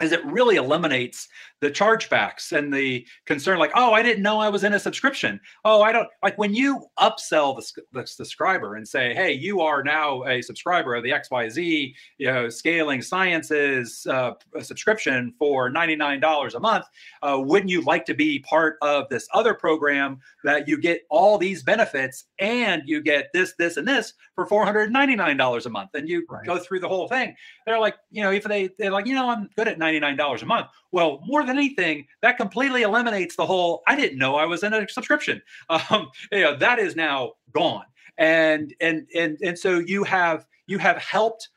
is 0.01 0.13
it 0.13 0.25
really 0.25 0.57
eliminates 0.57 1.29
the 1.61 1.71
chargebacks 1.71 2.53
and 2.53 2.73
the 2.73 3.07
concern 3.27 3.59
like 3.59 3.71
oh 3.75 3.93
i 3.93 4.03
didn't 4.03 4.23
know 4.23 4.39
i 4.39 4.49
was 4.49 4.65
in 4.65 4.75
a 4.75 4.79
subscription. 4.79 5.41
Oh 5.65 5.83
i 5.83 5.93
don't 5.93 6.09
like 6.23 6.37
when 6.37 6.55
you 6.55 6.85
upsell 6.99 7.57
the, 7.57 7.83
the 7.93 8.07
subscriber 8.07 8.75
and 8.75 8.87
say 8.87 9.15
hey 9.15 9.33
you 9.33 9.61
are 9.61 9.83
now 9.83 10.25
a 10.25 10.43
subscriber 10.43 10.95
of 10.95 11.05
the 11.05 11.11
xyz 11.11 11.95
you 12.19 12.27
know 12.27 12.49
scaling 12.49 13.03
sciences 13.03 14.07
uh, 14.11 14.33
subscription 14.61 15.33
for 15.39 15.71
$99 15.71 16.55
a 16.55 16.61
month 16.61 16.87
uh, 17.23 17.41
wouldn't 17.41 17.71
you 17.71 17.83
like 17.83 18.05
to 18.07 18.15
be 18.15 18.41
part 18.41 18.77
of 18.83 19.09
this 19.09 19.29
other 19.33 19.55
program 19.55 20.19
that 20.43 20.69
you 20.69 20.79
get 20.79 21.03
all 21.09 21.39
these 21.39 21.63
benefits 21.63 22.27
and 22.39 22.83
you 22.87 23.01
get 23.01 23.29
this 23.33 23.55
this 23.59 23.77
and 23.77 23.87
this 23.87 24.13
for 24.35 24.47
$499 24.47 25.67
a 25.67 25.71
month? 25.71 25.91
And 25.95 26.09
you 26.09 26.27
right. 26.29 26.45
go 26.45 26.59
through 26.59 26.81
the 26.81 26.89
whole 26.89 27.09
thing. 27.09 27.35
They're 27.67 27.79
like 27.79 27.95
you 28.11 28.23
know 28.23 28.31
if 28.31 28.45
they 28.45 28.71
they're 28.79 28.91
like 28.91 29.07
you 29.07 29.15
know 29.15 29.29
i'm 29.29 29.49
good 29.57 29.69
at 29.69 29.79
$99 29.85 30.43
a 30.43 30.47
month. 30.47 30.67
Well, 30.93 31.21
more 31.25 31.45
than 31.45 31.57
anything, 31.57 32.07
that 32.23 32.37
completely 32.37 32.83
eliminates 32.83 33.37
the 33.37 33.47
whole 33.47 33.83
I 33.87 33.97
didn't 33.97 34.19
know 34.19 34.37
I 34.37 34.47
was 34.47 34.63
in 34.63 34.73
a 34.73 34.89
subscription. 34.89 35.43
Um, 35.91 36.11
you 36.31 36.41
know, 36.41 36.57
that 36.57 36.79
is 36.79 36.95
now 36.95 37.33
gone. 37.53 37.85
And 38.17 38.75
and 38.81 39.09
and 39.15 39.39
and 39.43 39.59
so 39.59 39.79
you 39.79 40.05
have 40.05 40.47
you 40.67 40.79
have 40.79 40.99
helped 40.99 41.49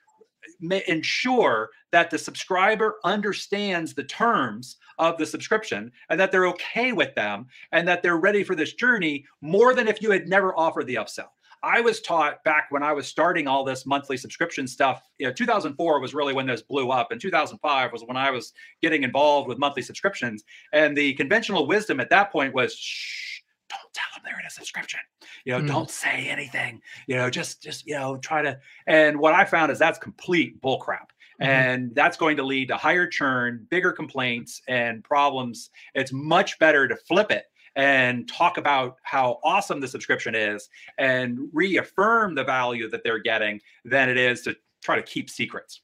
ensure 0.87 1.69
that 1.91 2.09
the 2.09 2.17
subscriber 2.17 2.95
understands 3.03 3.93
the 3.93 4.03
terms 4.03 4.77
of 4.97 5.17
the 5.17 5.25
subscription 5.25 5.91
and 6.09 6.19
that 6.19 6.31
they're 6.31 6.47
okay 6.47 6.91
with 6.91 7.13
them 7.15 7.45
and 7.71 7.87
that 7.87 8.01
they're 8.01 8.17
ready 8.17 8.43
for 8.43 8.55
this 8.55 8.73
journey 8.73 9.25
more 9.41 9.73
than 9.73 9.87
if 9.87 10.01
you 10.01 10.11
had 10.11 10.27
never 10.27 10.57
offered 10.57 10.87
the 10.87 10.95
upsell. 10.95 11.29
I 11.63 11.81
was 11.81 12.01
taught 12.01 12.43
back 12.43 12.67
when 12.69 12.83
I 12.83 12.93
was 12.93 13.07
starting 13.07 13.47
all 13.47 13.63
this 13.63 13.85
monthly 13.85 14.17
subscription 14.17 14.67
stuff. 14.67 15.03
You 15.17 15.27
know, 15.27 15.33
2004 15.33 15.99
was 15.99 16.13
really 16.13 16.33
when 16.33 16.47
this 16.47 16.61
blew 16.61 16.91
up, 16.91 17.11
and 17.11 17.19
2005 17.19 17.91
was 17.91 18.03
when 18.03 18.17
I 18.17 18.31
was 18.31 18.53
getting 18.81 19.03
involved 19.03 19.47
with 19.47 19.57
monthly 19.57 19.81
subscriptions. 19.81 20.43
And 20.73 20.95
the 20.95 21.13
conventional 21.15 21.67
wisdom 21.67 21.99
at 21.99 22.09
that 22.09 22.31
point 22.31 22.53
was, 22.53 22.75
shh, 22.75 23.41
don't 23.69 23.93
tell 23.93 24.05
them 24.15 24.23
they're 24.25 24.39
in 24.39 24.45
a 24.45 24.49
subscription. 24.49 24.99
You 25.45 25.53
know, 25.53 25.61
mm. 25.61 25.67
don't 25.67 25.89
say 25.89 26.27
anything. 26.29 26.81
You 27.07 27.17
know, 27.17 27.29
just 27.29 27.61
just 27.61 27.85
you 27.87 27.95
know, 27.95 28.17
try 28.17 28.41
to. 28.41 28.59
And 28.85 29.19
what 29.19 29.33
I 29.33 29.45
found 29.45 29.71
is 29.71 29.79
that's 29.79 29.99
complete 29.99 30.61
bullcrap. 30.61 31.07
Mm-hmm. 31.41 31.51
And 31.51 31.95
that's 31.95 32.17
going 32.17 32.37
to 32.37 32.43
lead 32.43 32.69
to 32.69 32.77
higher 32.77 33.07
churn, 33.07 33.67
bigger 33.69 33.91
complaints, 33.91 34.61
and 34.67 35.03
problems. 35.03 35.69
It's 35.93 36.11
much 36.11 36.57
better 36.59 36.87
to 36.87 36.95
flip 36.95 37.31
it 37.31 37.45
and 37.77 38.27
talk 38.27 38.57
about 38.57 38.97
how 39.03 39.39
awesome 39.43 39.79
the 39.79 39.87
subscription 39.87 40.35
is 40.35 40.67
and 40.97 41.39
reaffirm 41.53 42.33
the 42.35 42.43
value 42.43 42.89
that 42.89 43.03
they're 43.03 43.19
getting 43.19 43.61
than 43.85 44.09
it 44.09 44.17
is 44.17 44.41
to 44.41 44.55
try 44.83 44.95
to 44.95 45.03
keep 45.03 45.29
secrets. 45.29 45.81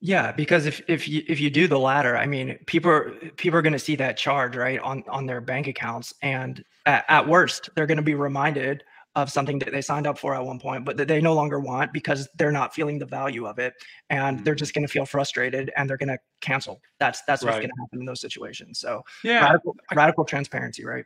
Yeah, 0.00 0.32
because 0.32 0.66
if 0.66 0.82
if 0.88 1.06
you 1.06 1.22
if 1.28 1.38
you 1.38 1.48
do 1.48 1.68
the 1.68 1.78
latter, 1.78 2.16
I 2.16 2.26
mean, 2.26 2.58
people 2.66 2.90
are, 2.90 3.12
people 3.36 3.56
are 3.56 3.62
going 3.62 3.72
to 3.74 3.78
see 3.78 3.94
that 3.96 4.16
charge 4.16 4.56
right 4.56 4.80
on 4.80 5.04
on 5.08 5.26
their 5.26 5.40
bank 5.40 5.68
accounts, 5.68 6.12
and 6.22 6.64
at, 6.86 7.04
at 7.08 7.28
worst, 7.28 7.70
they're 7.76 7.86
going 7.86 7.98
to 7.98 8.02
be 8.02 8.16
reminded 8.16 8.82
of 9.14 9.30
something 9.30 9.58
that 9.58 9.72
they 9.72 9.82
signed 9.82 10.06
up 10.06 10.18
for 10.18 10.34
at 10.34 10.44
one 10.44 10.58
point, 10.58 10.84
but 10.84 10.96
that 10.96 11.06
they 11.06 11.20
no 11.20 11.34
longer 11.34 11.60
want 11.60 11.92
because 11.92 12.28
they're 12.36 12.52
not 12.52 12.74
feeling 12.74 12.98
the 12.98 13.06
value 13.06 13.46
of 13.46 13.58
it, 13.58 13.74
and 14.10 14.36
mm-hmm. 14.36 14.44
they're 14.44 14.54
just 14.54 14.74
going 14.74 14.86
to 14.86 14.92
feel 14.92 15.04
frustrated 15.04 15.70
and 15.76 15.88
they're 15.88 15.98
going 15.98 16.08
to 16.08 16.18
cancel. 16.40 16.80
That's 16.98 17.22
that's 17.26 17.42
what's 17.42 17.56
right. 17.56 17.60
going 17.60 17.70
to 17.70 17.82
happen 17.82 18.00
in 18.00 18.06
those 18.06 18.20
situations. 18.20 18.78
So 18.78 19.02
yeah, 19.22 19.44
radical, 19.44 19.76
radical 19.94 20.24
transparency, 20.24 20.84
right? 20.84 21.04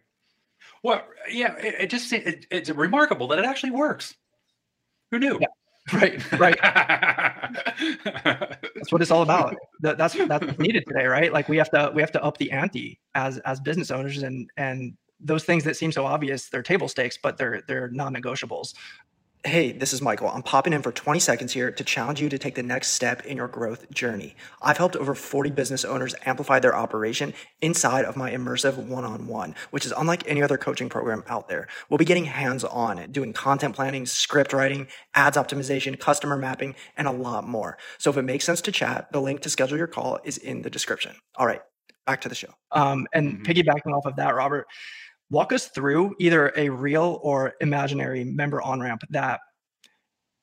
Well, 0.83 1.05
yeah, 1.31 1.57
it, 1.57 1.75
it 1.81 1.91
just 1.91 2.13
it, 2.13 2.47
it's 2.51 2.71
remarkable 2.71 3.29
that 3.29 3.39
it 3.39 3.45
actually 3.45 3.73
works. 3.73 4.15
Who 5.11 5.19
knew? 5.19 5.39
Yeah. 5.41 5.49
Right, 5.93 6.33
right. 6.33 6.59
that's 8.05 8.91
what 8.91 9.03
it's 9.03 9.13
all 9.13 9.23
about. 9.23 9.55
That, 9.83 9.97
that's 9.97 10.15
that's 10.15 10.59
needed 10.59 10.83
today, 10.85 11.07
right? 11.07 11.33
Like 11.33 11.49
we 11.49 11.57
have 11.59 11.71
to 11.71 11.93
we 11.95 12.03
have 12.03 12.11
to 12.11 12.25
up 12.25 12.39
the 12.39 12.51
ante 12.51 12.99
as 13.15 13.39
as 13.39 13.61
business 13.61 13.93
owners 13.93 14.25
and 14.25 14.51
and 14.57 14.97
those 15.21 15.45
things 15.45 15.65
that 15.65 15.77
seem 15.77 15.93
so 15.93 16.05
obvious, 16.05 16.49
they're 16.49 16.63
table 16.63 16.89
stakes, 16.89 17.19
but 17.21 17.37
they're 17.39 17.63
they're 17.67 17.89
non-negotiables. 17.89 18.75
Hey, 19.47 19.71
this 19.71 19.93
is 19.93 20.03
Michael. 20.03 20.29
I'm 20.29 20.43
popping 20.43 20.73
in 20.73 20.83
for 20.83 20.91
20 20.91 21.21
seconds 21.21 21.53
here 21.53 21.71
to 21.71 21.85
challenge 21.85 22.21
you 22.21 22.29
to 22.29 22.37
take 22.37 22.57
the 22.57 22.65
next 22.65 22.89
step 22.89 23.25
in 23.27 23.37
your 23.37 23.47
growth 23.47 23.89
journey. 23.93 24.35
I've 24.61 24.77
helped 24.77 24.97
over 24.97 25.15
40 25.15 25.51
business 25.51 25.85
owners 25.85 26.17
amplify 26.25 26.59
their 26.59 26.75
operation 26.75 27.33
inside 27.61 28.05
of 28.05 28.17
my 28.17 28.33
immersive 28.33 28.77
one 28.77 29.05
on 29.05 29.29
one, 29.29 29.55
which 29.71 29.87
is 29.87 29.93
unlike 29.97 30.27
any 30.27 30.43
other 30.43 30.59
coaching 30.59 30.89
program 30.89 31.23
out 31.29 31.49
there. 31.49 31.69
We'll 31.89 31.99
be 31.99 32.05
getting 32.05 32.25
hands 32.25 32.65
on, 32.65 33.09
doing 33.13 33.33
content 33.33 33.77
planning, 33.77 34.05
script 34.05 34.53
writing, 34.53 34.89
ads 35.15 35.37
optimization, 35.37 35.97
customer 35.97 36.37
mapping, 36.37 36.75
and 36.97 37.07
a 37.07 37.13
lot 37.13 37.47
more. 37.47 37.79
So 37.99 38.11
if 38.11 38.17
it 38.17 38.23
makes 38.23 38.45
sense 38.45 38.61
to 38.63 38.73
chat, 38.73 39.13
the 39.13 39.21
link 39.21 39.43
to 39.43 39.49
schedule 39.49 39.79
your 39.79 39.87
call 39.87 40.19
is 40.25 40.39
in 40.39 40.63
the 40.63 40.71
description. 40.71 41.15
All 41.37 41.47
right, 41.47 41.61
back 42.05 42.21
to 42.23 42.29
the 42.29 42.35
show. 42.35 42.53
Um, 42.73 43.07
and 43.15 43.35
mm-hmm. 43.35 43.43
piggybacking 43.45 43.97
off 43.97 44.07
of 44.07 44.17
that, 44.17 44.35
Robert, 44.35 44.67
walk 45.31 45.53
us 45.53 45.69
through 45.69 46.15
either 46.19 46.53
a 46.57 46.69
real 46.69 47.19
or 47.23 47.55
imaginary 47.61 48.25
member 48.25 48.63
on 48.63 48.81
ramp 48.81 49.03
that 49.11 49.41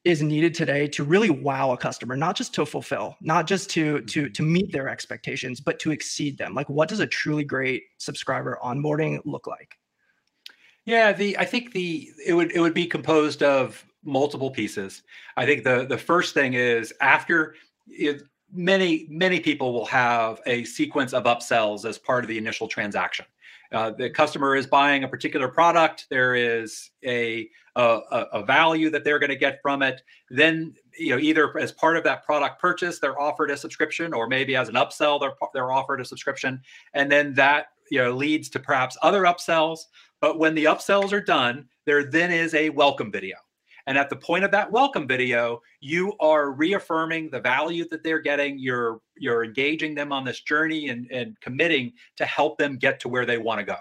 is 0.04 0.22
needed 0.22 0.54
today 0.54 0.86
to 0.86 1.04
really 1.04 1.30
wow 1.30 1.72
a 1.72 1.78
customer 1.78 2.15
not 2.17 2.36
just 2.36 2.54
to 2.54 2.65
fulfill 2.65 3.15
not 3.22 3.48
just 3.48 3.69
to 3.69 4.02
to 4.02 4.24
mm-hmm. 4.24 4.34
to 4.34 4.43
meet 4.43 4.72
their 4.72 4.89
expectations 4.89 5.62
but 5.62 5.80
to 5.80 5.91
exceed 5.91 6.38
them. 6.38 6.54
Like 6.54 6.69
what 6.69 6.89
does 6.89 7.00
a 7.00 7.08
truly 7.08 7.43
great 7.43 7.84
subscriber 7.98 8.60
onboarding 8.63 9.22
look 9.26 9.48
like? 9.48 9.78
Yeah 10.86 11.13
the 11.13 11.38
i 11.38 11.46
think 11.46 11.72
the 11.72 12.10
it 12.26 12.34
would 12.34 12.52
it 12.52 12.60
would 12.60 12.74
be 12.74 12.86
composed 12.86 13.43
of 13.43 13.86
multiple 14.04 14.52
pieces. 14.52 15.04
I 15.38 15.46
think 15.46 15.63
the 15.63 15.86
the 15.86 15.98
first 15.98 16.34
thing 16.34 16.54
is 16.54 16.93
after 17.00 17.56
it, 17.88 18.24
many 18.52 19.08
many 19.10 19.39
people 19.39 19.74
will 19.74 19.86
have 19.86 20.41
a 20.46 20.65
sequence 20.65 21.13
of 21.13 21.24
upsells 21.24 21.86
as 21.86 21.98
part 21.98 22.24
of 22.24 22.28
the 22.28 22.38
initial 22.38 22.67
transaction 22.67 23.26
uh, 23.74 23.92
the 23.92 24.10
customer 24.10 24.56
is 24.56 24.68
buying 24.68 25.04
a 25.04 25.08
particular 25.08 25.48
product 25.48 26.08
there 26.10 26.36
is 26.36 26.92
a 27.06 27.50
a, 27.76 28.00
a 28.34 28.44
value 28.46 28.90
that 28.92 29.04
they're 29.04 29.20
going 29.20 29.30
to 29.30 29.36
get 29.36 29.60
from 29.62 29.82
it 29.82 30.02
then 30.30 30.74
you 30.98 31.10
know 31.10 31.18
either 31.18 31.58
as 31.58 31.72
part 31.72 31.98
of 31.98 32.04
that 32.04 32.24
product 32.24 32.62
purchase 32.62 33.00
they're 33.00 33.20
offered 33.20 33.50
a 33.50 33.58
subscription 33.58 34.14
or 34.14 34.28
maybe 34.28 34.56
as 34.56 34.70
an 34.70 34.76
upsell 34.76 35.20
they're 35.20 35.34
they're 35.54 35.72
offered 35.72 36.00
a 36.00 36.06
subscription 36.06 36.62
and 36.94 37.12
then 37.12 37.34
that 37.34 37.68
you 37.90 37.98
know 37.98 38.12
leads 38.12 38.50
to 38.50 38.60
perhaps 38.60 38.98
other 39.02 39.24
upsells 39.24 39.80
but 40.22 40.40
when 40.40 40.54
the 40.56 40.66
upsells 40.66 41.12
are 41.12 41.22
done 41.22 41.68
there 41.86 42.04
then 42.04 42.32
is 42.32 42.54
a 42.54 42.70
welcome 42.70 43.12
video 43.12 43.38
and 43.88 43.98
at 43.98 44.10
the 44.10 44.15
point 44.15 44.43
of 44.43 44.52
that 44.52 44.72
welcome 44.72 45.08
video, 45.08 45.62
you 45.82 46.13
are 46.19 46.52
reaffirming 46.52 47.30
the 47.30 47.39
value 47.39 47.88
that 47.89 48.04
they're 48.04 48.19
getting. 48.19 48.58
You're 48.58 49.02
you're 49.17 49.43
engaging 49.43 49.96
them 49.96 50.12
on 50.12 50.24
this 50.24 50.41
journey 50.41 50.89
and, 50.89 51.08
and 51.12 51.39
committing 51.41 51.93
to 52.17 52.26
help 52.26 52.58
them 52.58 52.78
get 52.78 53.00
to 53.02 53.10
where 53.10 53.26
they 53.26 53.38
want 53.38 53.60
to 53.60 53.65
go. 53.65 53.78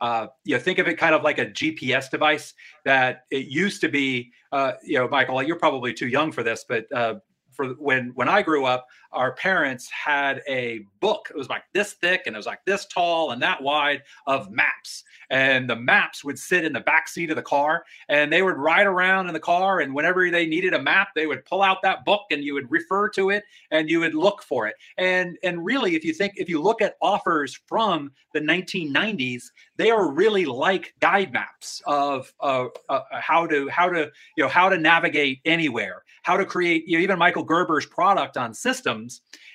Uh, 0.00 0.28
you 0.44 0.56
know, 0.56 0.62
think 0.62 0.78
of 0.78 0.88
it 0.88 0.94
kind 0.94 1.14
of 1.14 1.22
like 1.22 1.38
a 1.38 1.46
GPS 1.46 2.10
device 2.10 2.54
that 2.84 3.24
it 3.30 3.46
used 3.46 3.80
to 3.82 3.88
be. 3.88 4.30
Uh, 4.52 4.72
you 4.82 4.98
know, 4.98 5.08
Michael, 5.08 5.42
you're 5.42 5.58
probably 5.58 5.92
too 5.92 6.08
young 6.08 6.32
for 6.32 6.42
this, 6.42 6.64
but 6.68 6.86
uh, 6.92 7.14
for 7.52 7.68
when 7.74 8.12
when 8.14 8.28
I 8.28 8.42
grew 8.42 8.64
up, 8.64 8.86
our 9.12 9.32
parents 9.32 9.88
had 9.90 10.42
a 10.48 10.80
book. 11.00 11.28
It 11.30 11.36
was 11.36 11.48
like 11.48 11.64
this 11.72 11.94
thick 11.94 12.22
and 12.26 12.36
it 12.36 12.38
was 12.38 12.46
like 12.46 12.64
this 12.64 12.86
tall 12.86 13.32
and 13.32 13.42
that 13.42 13.62
wide 13.62 14.02
of 14.26 14.50
maps. 14.50 15.04
And 15.30 15.70
the 15.70 15.76
maps 15.76 16.24
would 16.24 16.38
sit 16.38 16.64
in 16.64 16.72
the 16.72 16.80
back 16.80 17.08
seat 17.08 17.30
of 17.30 17.36
the 17.36 17.42
car 17.42 17.84
and 18.08 18.32
they 18.32 18.42
would 18.42 18.56
ride 18.56 18.86
around 18.86 19.28
in 19.28 19.32
the 19.32 19.40
car. 19.40 19.80
And 19.80 19.94
whenever 19.94 20.30
they 20.30 20.46
needed 20.46 20.74
a 20.74 20.82
map, 20.82 21.08
they 21.14 21.26
would 21.26 21.44
pull 21.44 21.62
out 21.62 21.82
that 21.82 22.04
book 22.04 22.22
and 22.30 22.42
you 22.42 22.54
would 22.54 22.70
refer 22.70 23.08
to 23.10 23.30
it 23.30 23.44
and 23.70 23.88
you 23.88 24.00
would 24.00 24.14
look 24.14 24.42
for 24.42 24.66
it. 24.66 24.76
And 24.98 25.38
and 25.42 25.64
really, 25.64 25.94
if 25.94 26.04
you 26.04 26.12
think 26.12 26.34
if 26.36 26.48
you 26.48 26.60
look 26.60 26.82
at 26.82 26.96
offers 27.00 27.58
from 27.66 28.12
the 28.32 28.40
1990s, 28.40 29.44
they 29.76 29.90
are 29.90 30.10
really 30.10 30.44
like 30.44 30.94
guide 31.00 31.32
maps 31.32 31.82
of 31.86 32.32
uh, 32.40 32.66
uh, 32.88 33.00
how 33.12 33.46
to 33.46 33.68
how 33.68 33.88
to 33.88 34.10
you 34.36 34.44
know 34.44 34.48
how 34.48 34.68
to 34.68 34.78
navigate 34.78 35.40
anywhere, 35.44 36.02
how 36.22 36.36
to 36.36 36.44
create. 36.44 36.86
You 36.86 36.98
know, 36.98 37.02
even 37.02 37.18
Michael 37.18 37.44
Gerber's 37.44 37.86
product 37.86 38.36
on 38.36 38.52
systems 38.52 38.99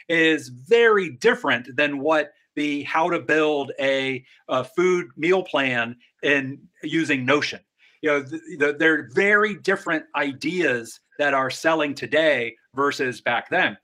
is 0.08 0.50
very 0.50 1.12
different 1.12 1.76
than 1.76 2.00
what 2.00 2.32
the 2.56 2.84
how 2.84 3.10
to 3.10 3.20
build 3.20 3.72
a, 3.80 4.26
a 4.48 4.64
food 4.64 5.08
meal 5.18 5.44
plan 5.44 5.98
in 6.24 6.60
using 6.84 7.26
Notion. 7.26 7.60
You 8.02 8.10
know, 8.10 8.22
the, 8.22 8.40
the, 8.60 8.76
they're 8.78 9.10
very 9.14 9.56
different 9.56 10.06
ideas 10.16 11.00
that 11.18 11.34
are 11.34 11.50
selling 11.50 11.96
today 11.96 12.56
versus 12.74 13.22
back 13.22 13.50
then. 13.50 13.78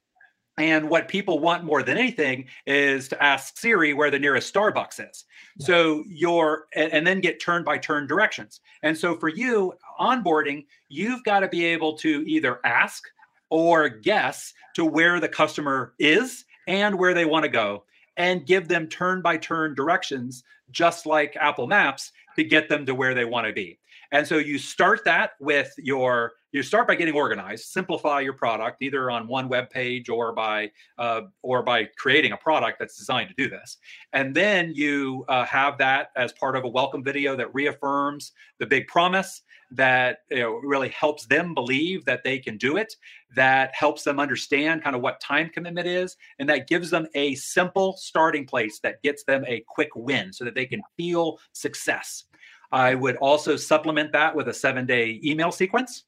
And 0.57 0.89
what 0.89 1.07
people 1.07 1.39
want 1.39 1.63
more 1.63 1.81
than 1.81 1.97
anything 1.97 2.45
is 2.67 3.07
to 3.07 3.23
ask 3.23 3.57
Siri 3.57 3.93
where 3.93 4.11
the 4.11 4.19
nearest 4.19 4.53
Starbucks 4.53 5.09
is. 5.09 5.25
Yeah. 5.57 5.65
So 5.65 6.03
you're, 6.07 6.65
and, 6.75 6.91
and, 6.91 7.07
then 7.07 7.21
get 7.21 7.41
turn 7.41 7.63
by 7.63 7.77
turn 7.77 8.05
directions. 8.05 8.59
And 8.83 8.95
so 8.95 9.15
for 9.15 9.29
you, 9.29 9.73
onboarding, 9.99 10.65
you've 10.89 11.23
got 11.23 11.39
to 11.39 11.47
be 11.47 11.65
able 11.65 11.97
to 11.99 12.23
either 12.27 12.59
ask 12.65 13.03
or 13.51 13.89
guess 13.89 14.53
to 14.75 14.83
where 14.85 15.19
the 15.19 15.27
customer 15.27 15.93
is 15.99 16.45
and 16.67 16.97
where 16.97 17.13
they 17.13 17.25
want 17.25 17.43
to 17.43 17.49
go 17.49 17.83
and 18.17 18.47
give 18.47 18.67
them 18.67 18.87
turn 18.87 19.21
by 19.21 19.37
turn 19.37 19.75
directions, 19.75 20.43
just 20.71 21.05
like 21.05 21.37
Apple 21.39 21.67
Maps, 21.67 22.11
to 22.35 22.43
get 22.43 22.69
them 22.69 22.85
to 22.85 22.95
where 22.95 23.13
they 23.13 23.25
want 23.25 23.45
to 23.45 23.53
be. 23.53 23.77
And 24.11 24.27
so 24.27 24.37
you 24.37 24.57
start 24.57 25.05
that 25.05 25.31
with 25.39 25.71
your 25.77 26.33
you 26.53 26.63
start 26.63 26.85
by 26.85 26.95
getting 26.95 27.13
organized, 27.13 27.65
simplify 27.65 28.19
your 28.19 28.33
product 28.33 28.81
either 28.81 29.09
on 29.09 29.25
one 29.25 29.47
web 29.47 29.69
page 29.69 30.09
or 30.09 30.33
by 30.33 30.69
uh, 30.97 31.21
or 31.41 31.63
by 31.63 31.85
creating 31.97 32.33
a 32.33 32.37
product 32.37 32.77
that's 32.77 32.97
designed 32.97 33.29
to 33.29 33.35
do 33.35 33.49
this. 33.49 33.77
And 34.11 34.35
then 34.35 34.73
you 34.75 35.23
uh, 35.29 35.45
have 35.45 35.77
that 35.77 36.11
as 36.17 36.33
part 36.33 36.57
of 36.57 36.65
a 36.65 36.67
welcome 36.67 37.03
video 37.05 37.37
that 37.37 37.53
reaffirms 37.53 38.33
the 38.59 38.65
big 38.65 38.87
promise 38.87 39.43
that 39.71 40.19
you 40.29 40.39
know, 40.39 40.53
really 40.55 40.89
helps 40.89 41.25
them 41.25 41.53
believe 41.53 42.05
that 42.05 42.23
they 42.23 42.37
can 42.39 42.57
do 42.57 42.77
it, 42.77 42.95
that 43.35 43.73
helps 43.73 44.03
them 44.03 44.19
understand 44.19 44.83
kind 44.83 44.95
of 44.95 45.01
what 45.01 45.19
time 45.19 45.49
commitment 45.49 45.87
is, 45.87 46.17
and 46.39 46.49
that 46.49 46.67
gives 46.67 46.89
them 46.89 47.07
a 47.15 47.35
simple 47.35 47.95
starting 47.97 48.45
place 48.45 48.79
that 48.79 49.01
gets 49.01 49.23
them 49.23 49.43
a 49.47 49.63
quick 49.67 49.89
win 49.95 50.33
so 50.33 50.43
that 50.43 50.55
they 50.55 50.65
can 50.65 50.81
feel 50.97 51.39
success. 51.53 52.25
I 52.71 52.95
would 52.95 53.17
also 53.17 53.55
supplement 53.55 54.11
that 54.13 54.35
with 54.35 54.47
a 54.47 54.53
seven 54.53 54.85
day 54.85 55.19
email 55.23 55.51
sequence. 55.51 56.05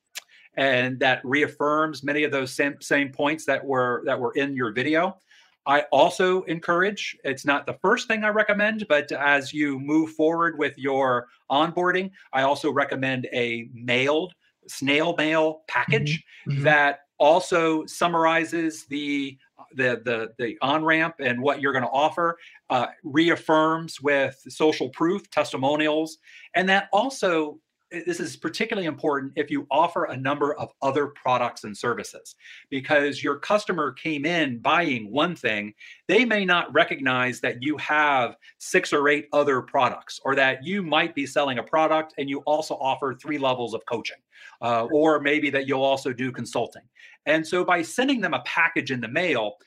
And 0.55 0.99
that 0.99 1.19
reaffirms 1.23 2.03
many 2.03 2.23
of 2.23 2.31
those 2.31 2.53
same, 2.53 2.75
same 2.79 3.09
points 3.11 3.43
that 3.45 3.65
were 3.65 4.03
that 4.05 4.19
were 4.19 4.33
in 4.33 4.55
your 4.55 4.71
video. 4.71 5.17
I 5.65 5.81
also 5.91 6.43
encourage, 6.43 7.17
it's 7.23 7.45
not 7.45 7.65
the 7.65 7.77
first 7.81 8.07
thing 8.07 8.23
I 8.23 8.29
recommend, 8.29 8.85
but 8.89 9.11
as 9.11 9.53
you 9.53 9.79
move 9.79 10.11
forward 10.11 10.57
with 10.57 10.77
your 10.77 11.27
onboarding, 11.49 12.11
I 12.33 12.41
also 12.41 12.71
recommend 12.71 13.27
a 13.33 13.69
mailed 13.73 14.33
snail 14.67 15.15
mail 15.17 15.61
package 15.67 16.23
mm-hmm. 16.47 16.51
mm-hmm. 16.51 16.63
that 16.63 16.99
also 17.17 17.85
summarizes 17.85 18.85
the 18.85 19.37
the 19.75 20.01
the, 20.03 20.33
the 20.37 20.57
on 20.61 20.83
ramp 20.83 21.15
and 21.19 21.41
what 21.41 21.61
you're 21.61 21.71
going 21.71 21.83
to 21.83 21.89
offer 21.89 22.37
uh, 22.69 22.87
reaffirms 23.03 24.01
with 24.01 24.41
social 24.49 24.89
proof 24.89 25.29
testimonials 25.29 26.17
and 26.55 26.67
that 26.67 26.89
also 26.91 27.59
this 28.05 28.19
is 28.19 28.35
particularly 28.35 28.87
important 28.87 29.33
if 29.35 29.51
you 29.51 29.67
offer 29.69 30.05
a 30.05 30.17
number 30.17 30.53
of 30.55 30.71
other 30.81 31.07
products 31.07 31.63
and 31.63 31.77
services 31.77 32.35
because 32.69 33.23
your 33.23 33.37
customer 33.37 33.91
came 33.91 34.25
in 34.25 34.57
buying 34.59 35.11
one 35.11 35.35
thing 35.35 35.73
they 36.07 36.25
may 36.25 36.43
not 36.43 36.73
recognize 36.73 37.39
that 37.39 37.61
you 37.61 37.77
have 37.77 38.35
six 38.57 38.91
or 38.91 39.07
eight 39.09 39.27
other 39.31 39.61
products 39.61 40.19
or 40.25 40.35
that 40.35 40.65
you 40.65 40.81
might 40.81 41.13
be 41.13 41.25
selling 41.25 41.59
a 41.59 41.63
product 41.63 42.13
and 42.17 42.29
you 42.29 42.39
also 42.39 42.75
offer 42.75 43.13
three 43.13 43.37
levels 43.37 43.73
of 43.73 43.85
coaching 43.85 44.17
uh, 44.61 44.85
or 44.91 45.19
maybe 45.19 45.49
that 45.49 45.67
you'll 45.67 45.83
also 45.83 46.11
do 46.11 46.31
consulting. 46.31 46.83
And 47.25 47.45
so 47.45 47.63
by 47.63 47.81
sending 47.83 48.21
them 48.21 48.33
a 48.33 48.41
package 48.41 48.91
in 48.91 49.01
the 49.01 49.07
mail 49.07 49.57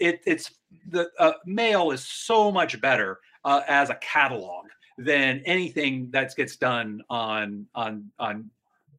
it, 0.00 0.20
it's 0.26 0.52
the 0.88 1.08
uh, 1.18 1.32
mail 1.46 1.90
is 1.90 2.04
so 2.04 2.50
much 2.50 2.80
better 2.80 3.20
uh, 3.44 3.62
as 3.68 3.90
a 3.90 3.94
catalog 3.96 4.66
than 4.98 5.40
anything 5.46 6.10
that 6.10 6.34
gets 6.36 6.56
done 6.56 7.02
on 7.08 7.66
on 7.74 8.10
on 8.18 8.50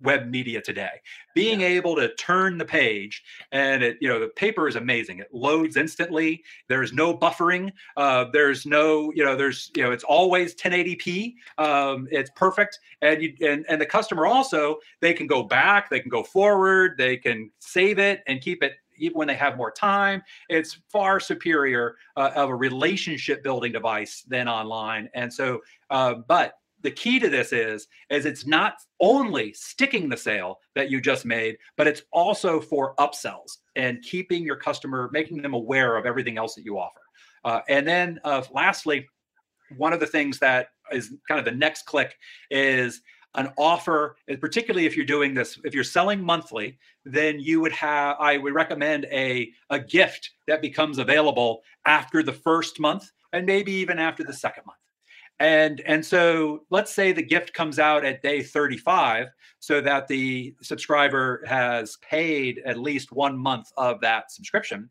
web 0.02 0.30
media 0.30 0.62
today. 0.62 1.02
Being 1.36 1.62
yeah. 1.62 1.68
able 1.68 1.96
to 1.98 2.14
turn 2.16 2.58
the 2.58 2.66
page 2.66 3.22
and 3.52 3.84
it 3.84 3.98
you 4.00 4.08
know 4.08 4.20
the 4.20 4.30
paper 4.30 4.68
is 4.68 4.76
amazing. 4.76 5.20
It 5.20 5.28
loads 5.34 5.76
instantly. 5.78 6.44
There's 6.68 6.94
no 6.94 7.16
buffering. 7.16 7.72
Uh, 7.98 8.26
there's 8.32 8.66
no 8.66 9.12
you 9.14 9.24
know 9.24 9.36
there's 9.36 9.72
you 9.76 9.84
know 9.84 9.92
it's 9.92 10.04
always 10.04 10.56
1080p 10.56 11.34
um, 11.58 12.08
it's 12.12 12.32
perfect. 12.36 12.80
And 13.02 13.22
you 13.22 13.36
and, 13.42 13.66
and 13.68 13.80
the 13.80 13.86
customer 13.86 14.26
also 14.26 14.78
they 15.02 15.14
can 15.14 15.28
go 15.28 15.44
back 15.44 15.90
they 15.90 16.00
can 16.00 16.10
go 16.10 16.24
forward 16.24 16.96
they 16.98 17.18
can 17.18 17.52
save 17.60 18.00
it 18.00 18.24
and 18.28 18.42
keep 18.42 18.64
it 18.64 18.74
even 19.00 19.18
when 19.18 19.28
they 19.28 19.36
have 19.36 19.58
more 19.58 19.72
time. 19.72 20.22
It's 20.50 20.80
far 20.92 21.20
superior 21.20 21.96
uh, 22.16 22.32
of 22.36 22.50
a 22.50 22.56
relationship 22.56 23.44
building 23.44 23.72
device 23.72 24.24
than 24.28 24.48
online. 24.48 25.10
And 25.14 25.34
so, 25.34 25.62
uh, 25.90 26.16
but 26.28 26.54
the 26.82 26.92
key 26.92 27.20
to 27.20 27.30
this 27.30 27.52
is 27.52 27.88
is 28.10 28.26
it's 28.26 28.46
not 28.48 28.76
only 29.00 29.54
sticking 29.54 30.10
the 30.10 30.18
sale 30.18 30.60
that 30.76 30.90
you 30.90 31.02
just 31.02 31.26
made 31.26 31.58
but 31.76 31.88
it's 31.88 32.04
also 32.14 32.60
for 32.62 32.96
upsells 32.96 33.58
and 33.76 34.02
keeping 34.02 34.44
your 34.44 34.56
customer 34.56 35.10
making 35.12 35.42
them 35.42 35.54
aware 35.54 35.98
of 35.98 36.06
everything 36.06 36.38
else 36.38 36.56
that 36.56 36.64
you 36.64 36.78
offer 36.78 37.02
uh, 37.44 37.60
and 37.68 37.88
then 37.88 38.20
uh, 38.24 38.42
lastly 38.54 39.06
one 39.78 39.94
of 39.94 40.00
the 40.00 40.08
things 40.08 40.40
that 40.40 40.70
is 40.92 41.14
kind 41.28 41.40
of 41.40 41.46
the 41.46 41.52
next 41.52 41.86
click 41.86 42.18
is 42.50 43.02
an 43.36 43.52
offer, 43.58 44.16
uh, 44.32 44.36
particularly 44.40 44.86
if 44.86 44.96
you're 44.96 45.06
doing 45.06 45.34
this, 45.34 45.60
if 45.64 45.74
you're 45.74 45.84
selling 45.84 46.24
monthly, 46.24 46.78
then 47.06 47.40
you 47.40 47.62
would 47.62 47.72
have, 47.72 48.18
I 48.20 48.38
would 48.38 48.54
recommend 48.54 49.06
a, 49.06 49.52
a 49.70 49.80
gift 49.80 50.32
that 50.48 50.62
becomes 50.62 50.98
available 50.98 51.62
after 51.86 52.24
the 52.24 52.34
first 52.34 52.80
month 52.80 53.12
and 53.34 53.46
maybe 53.46 53.72
even 53.72 54.00
after 54.00 54.24
the 54.24 54.34
second 54.34 54.66
month. 54.66 54.78
And, 55.40 55.82
and 55.82 56.06
so 56.06 56.64
let's 56.70 56.94
say 56.94 57.12
the 57.12 57.24
gift 57.24 57.54
comes 57.54 57.80
out 57.80 58.04
at 58.04 58.22
day 58.22 58.44
35 58.44 59.28
so 59.60 59.80
that 59.82 60.08
the 60.08 60.54
subscriber 60.62 61.44
has 61.48 61.98
paid 61.98 62.62
at 62.66 62.78
least 62.78 63.12
one 63.12 63.38
month 63.38 63.72
of 63.78 64.02
that 64.02 64.32
subscription. 64.32 64.90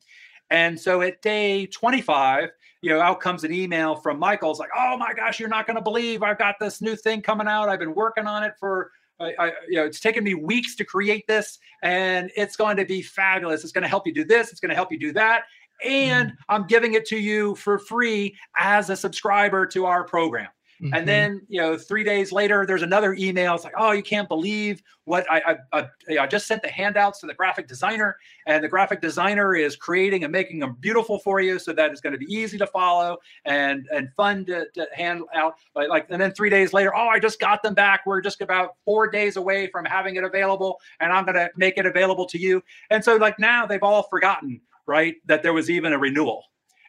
And 0.50 0.78
so 0.78 1.02
at 1.02 1.20
day 1.22 1.66
25, 1.66 2.50
you 2.80 2.90
know, 2.90 3.00
out 3.00 3.20
comes 3.20 3.44
an 3.44 3.52
email 3.52 3.96
from 3.96 4.18
Michael. 4.18 4.50
It's 4.50 4.60
like, 4.60 4.70
oh 4.76 4.96
my 4.96 5.12
gosh, 5.12 5.40
you're 5.40 5.48
not 5.48 5.66
going 5.66 5.76
to 5.76 5.82
believe 5.82 6.22
I've 6.22 6.38
got 6.38 6.56
this 6.60 6.80
new 6.80 6.96
thing 6.96 7.22
coming 7.22 7.48
out. 7.48 7.68
I've 7.68 7.80
been 7.80 7.94
working 7.94 8.26
on 8.26 8.44
it 8.44 8.54
for, 8.58 8.92
I, 9.20 9.34
I, 9.38 9.46
you 9.68 9.76
know, 9.76 9.84
it's 9.84 10.00
taken 10.00 10.22
me 10.24 10.34
weeks 10.34 10.76
to 10.76 10.84
create 10.84 11.26
this, 11.26 11.58
and 11.82 12.30
it's 12.36 12.56
going 12.56 12.76
to 12.76 12.84
be 12.84 13.02
fabulous. 13.02 13.64
It's 13.64 13.72
going 13.72 13.82
to 13.82 13.88
help 13.88 14.06
you 14.06 14.14
do 14.14 14.24
this. 14.24 14.50
It's 14.50 14.60
going 14.60 14.70
to 14.70 14.76
help 14.76 14.92
you 14.92 14.98
do 14.98 15.12
that, 15.12 15.44
and 15.84 16.30
mm. 16.30 16.36
I'm 16.48 16.66
giving 16.66 16.94
it 16.94 17.04
to 17.06 17.18
you 17.18 17.56
for 17.56 17.78
free 17.78 18.36
as 18.56 18.90
a 18.90 18.96
subscriber 18.96 19.66
to 19.66 19.86
our 19.86 20.04
program. 20.04 20.48
Mm-hmm. 20.82 20.94
And 20.94 21.08
then, 21.08 21.42
you 21.48 21.60
know, 21.60 21.76
three 21.76 22.04
days 22.04 22.30
later, 22.30 22.64
there's 22.64 22.82
another 22.82 23.14
email. 23.14 23.54
It's 23.54 23.64
like, 23.64 23.74
oh, 23.76 23.90
you 23.90 24.02
can't 24.02 24.28
believe 24.28 24.80
what 25.04 25.28
I, 25.28 25.56
I, 25.72 25.80
I, 25.80 26.18
I, 26.20 26.26
just 26.26 26.46
sent 26.46 26.62
the 26.62 26.68
handouts 26.68 27.18
to 27.20 27.26
the 27.26 27.34
graphic 27.34 27.66
designer, 27.66 28.16
and 28.46 28.62
the 28.62 28.68
graphic 28.68 29.00
designer 29.00 29.56
is 29.56 29.74
creating 29.74 30.22
and 30.22 30.30
making 30.30 30.60
them 30.60 30.76
beautiful 30.78 31.18
for 31.18 31.40
you 31.40 31.58
so 31.58 31.72
that 31.72 31.90
it's 31.90 32.00
going 32.00 32.12
to 32.12 32.18
be 32.18 32.32
easy 32.32 32.58
to 32.58 32.66
follow 32.66 33.16
and 33.44 33.88
and 33.92 34.08
fun 34.16 34.44
to, 34.46 34.66
to 34.74 34.86
hand 34.92 35.22
out. 35.34 35.54
But 35.74 35.88
like, 35.88 36.06
and 36.10 36.20
then 36.20 36.32
three 36.32 36.50
days 36.50 36.72
later, 36.72 36.94
oh, 36.94 37.08
I 37.08 37.18
just 37.18 37.40
got 37.40 37.62
them 37.62 37.74
back. 37.74 38.02
We're 38.06 38.20
just 38.20 38.40
about 38.40 38.76
four 38.84 39.10
days 39.10 39.36
away 39.36 39.68
from 39.68 39.84
having 39.84 40.14
it 40.14 40.22
available, 40.22 40.78
and 41.00 41.12
I'm 41.12 41.24
going 41.24 41.36
to 41.36 41.50
make 41.56 41.78
it 41.78 41.86
available 41.86 42.26
to 42.26 42.38
you. 42.38 42.62
And 42.90 43.02
so, 43.02 43.16
like, 43.16 43.38
now 43.40 43.66
they've 43.66 43.82
all 43.82 44.04
forgotten, 44.04 44.60
right, 44.86 45.16
that 45.26 45.42
there 45.42 45.52
was 45.52 45.70
even 45.70 45.92
a 45.92 45.98
renewal 45.98 46.44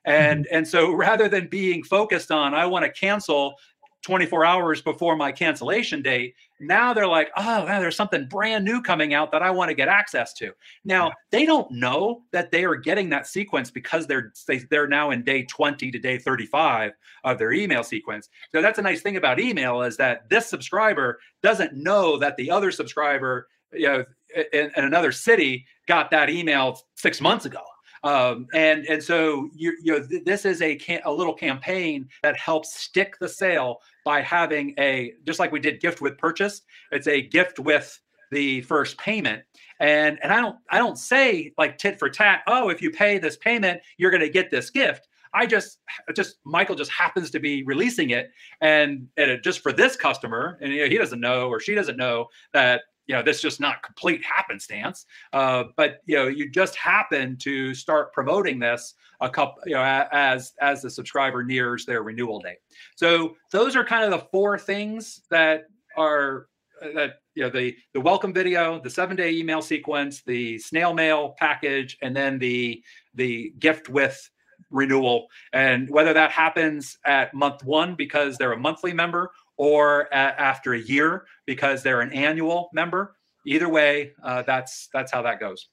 and 0.05 0.45
mm-hmm. 0.45 0.55
and 0.55 0.67
so 0.67 0.91
rather 0.91 1.27
than 1.27 1.47
being 1.47 1.83
focused 1.83 2.31
on 2.31 2.53
i 2.53 2.65
want 2.65 2.85
to 2.85 2.91
cancel 2.91 3.55
24 4.01 4.45
hours 4.45 4.81
before 4.81 5.15
my 5.15 5.31
cancellation 5.31 6.01
date. 6.01 6.33
Now 6.61 6.93
they're 6.93 7.07
like, 7.07 7.29
oh, 7.37 7.65
wow, 7.65 7.79
there's 7.79 7.95
something 7.95 8.27
brand 8.27 8.65
new 8.65 8.81
coming 8.81 9.13
out 9.13 9.31
that 9.31 9.41
I 9.41 9.51
want 9.51 9.69
to 9.69 9.75
get 9.75 9.87
access 9.87 10.33
to. 10.35 10.51
Now 10.85 11.07
yeah. 11.07 11.13
they 11.31 11.45
don't 11.45 11.69
know 11.71 12.23
that 12.31 12.51
they 12.51 12.63
are 12.63 12.75
getting 12.75 13.09
that 13.09 13.27
sequence 13.27 13.71
because 13.71 14.07
they're 14.07 14.33
they, 14.47 14.59
they're 14.69 14.87
now 14.87 15.11
in 15.11 15.23
day 15.23 15.43
20 15.43 15.91
to 15.91 15.99
day 15.99 16.17
35 16.17 16.93
of 17.23 17.37
their 17.37 17.51
email 17.51 17.83
sequence. 17.83 18.29
So 18.51 18.61
that's 18.61 18.79
a 18.79 18.83
nice 18.83 19.01
thing 19.01 19.17
about 19.17 19.39
email 19.39 19.81
is 19.81 19.97
that 19.97 20.29
this 20.29 20.47
subscriber 20.47 21.19
doesn't 21.43 21.73
know 21.73 22.17
that 22.17 22.37
the 22.37 22.51
other 22.51 22.71
subscriber, 22.71 23.47
you 23.73 23.87
know, 23.87 24.05
in, 24.53 24.71
in 24.75 24.83
another 24.85 25.11
city 25.11 25.65
got 25.87 26.11
that 26.11 26.29
email 26.29 26.79
six 26.95 27.19
months 27.19 27.45
ago. 27.45 27.61
Um, 28.03 28.47
and 28.53 28.85
and 28.85 29.03
so 29.03 29.49
you, 29.53 29.75
you 29.81 29.93
know 29.93 30.07
th- 30.07 30.23
this 30.23 30.45
is 30.45 30.61
a 30.61 30.75
can- 30.75 31.01
a 31.05 31.11
little 31.11 31.33
campaign 31.33 32.07
that 32.23 32.37
helps 32.37 32.79
stick 32.79 33.17
the 33.19 33.29
sale 33.29 33.81
by 34.05 34.21
having 34.21 34.73
a 34.77 35.13
just 35.25 35.39
like 35.39 35.51
we 35.51 35.59
did 35.59 35.81
gift 35.81 36.01
with 36.01 36.17
purchase. 36.17 36.61
It's 36.91 37.07
a 37.07 37.21
gift 37.21 37.59
with 37.59 37.99
the 38.31 38.61
first 38.61 38.97
payment 38.97 39.43
and 39.79 40.19
and 40.21 40.31
i 40.31 40.39
don't 40.39 40.55
i 40.69 40.77
don't 40.77 40.97
say 40.97 41.51
like 41.57 41.77
tit 41.77 41.97
for 41.97 42.09
tat 42.09 42.41
oh 42.47 42.69
if 42.69 42.81
you 42.81 42.91
pay 42.91 43.17
this 43.17 43.37
payment 43.37 43.81
you're 43.97 44.11
going 44.11 44.21
to 44.21 44.29
get 44.29 44.51
this 44.51 44.69
gift 44.69 45.07
i 45.33 45.45
just 45.45 45.79
just 46.15 46.37
michael 46.43 46.75
just 46.75 46.91
happens 46.91 47.29
to 47.31 47.39
be 47.39 47.63
releasing 47.63 48.11
it 48.11 48.31
and, 48.61 49.07
and 49.17 49.31
it, 49.31 49.43
just 49.43 49.61
for 49.61 49.71
this 49.71 49.95
customer 49.95 50.57
and 50.61 50.71
you 50.73 50.83
know, 50.83 50.89
he 50.89 50.97
doesn't 50.97 51.19
know 51.19 51.47
or 51.47 51.59
she 51.59 51.75
doesn't 51.75 51.97
know 51.97 52.27
that 52.53 52.81
you 53.09 53.15
know, 53.15 53.23
this 53.23 53.41
just 53.41 53.59
not 53.59 53.81
complete 53.81 54.23
happenstance. 54.23 55.07
Uh, 55.33 55.63
but 55.75 56.01
you 56.05 56.15
know, 56.15 56.27
you 56.27 56.47
just 56.47 56.75
happen 56.75 57.35
to 57.37 57.73
start 57.73 58.13
promoting 58.13 58.59
this 58.59 58.93
a 59.19 59.27
couple, 59.27 59.63
you 59.65 59.73
know, 59.73 60.07
as 60.11 60.53
as 60.61 60.83
the 60.83 60.91
subscriber 60.91 61.43
nears 61.43 61.85
their 61.85 62.03
renewal 62.03 62.39
date. 62.39 62.59
So 62.95 63.35
those 63.51 63.75
are 63.75 63.83
kind 63.83 64.05
of 64.05 64.11
the 64.11 64.27
four 64.31 64.59
things 64.59 65.23
that 65.31 65.63
are 65.97 66.49
uh, 66.83 66.89
that 66.93 67.13
you 67.33 67.41
know 67.41 67.49
the 67.49 67.75
the 67.95 67.99
welcome 67.99 68.31
video, 68.31 68.79
the 68.79 68.91
seven 68.91 69.17
day 69.17 69.31
email 69.31 69.63
sequence, 69.63 70.21
the 70.21 70.59
snail 70.59 70.93
mail 70.93 71.33
package, 71.39 71.97
and 72.03 72.15
then 72.15 72.37
the 72.37 72.83
the 73.15 73.55
gift 73.57 73.89
with 73.89 74.29
renewal. 74.69 75.27
And 75.51 75.89
whether 75.89 76.13
that 76.13 76.29
happens 76.29 76.99
at 77.05 77.33
month 77.33 77.63
one 77.63 77.95
because 77.95 78.37
they're 78.37 78.53
a 78.53 78.59
monthly 78.59 78.93
member 78.93 79.31
or 79.59 80.03
a- 80.11 80.15
after 80.15 80.73
a 80.73 80.79
year 80.79 81.25
because 81.45 81.83
they're 81.83 82.01
an 82.01 82.13
annual 82.13 82.69
member. 82.73 83.15
Either 83.45 83.69
way, 83.69 84.13
uh, 84.23 84.41
that's 84.41 84.89
that's 84.93 85.11
how 85.11 85.21
that 85.21 85.39
goes. 85.39 85.67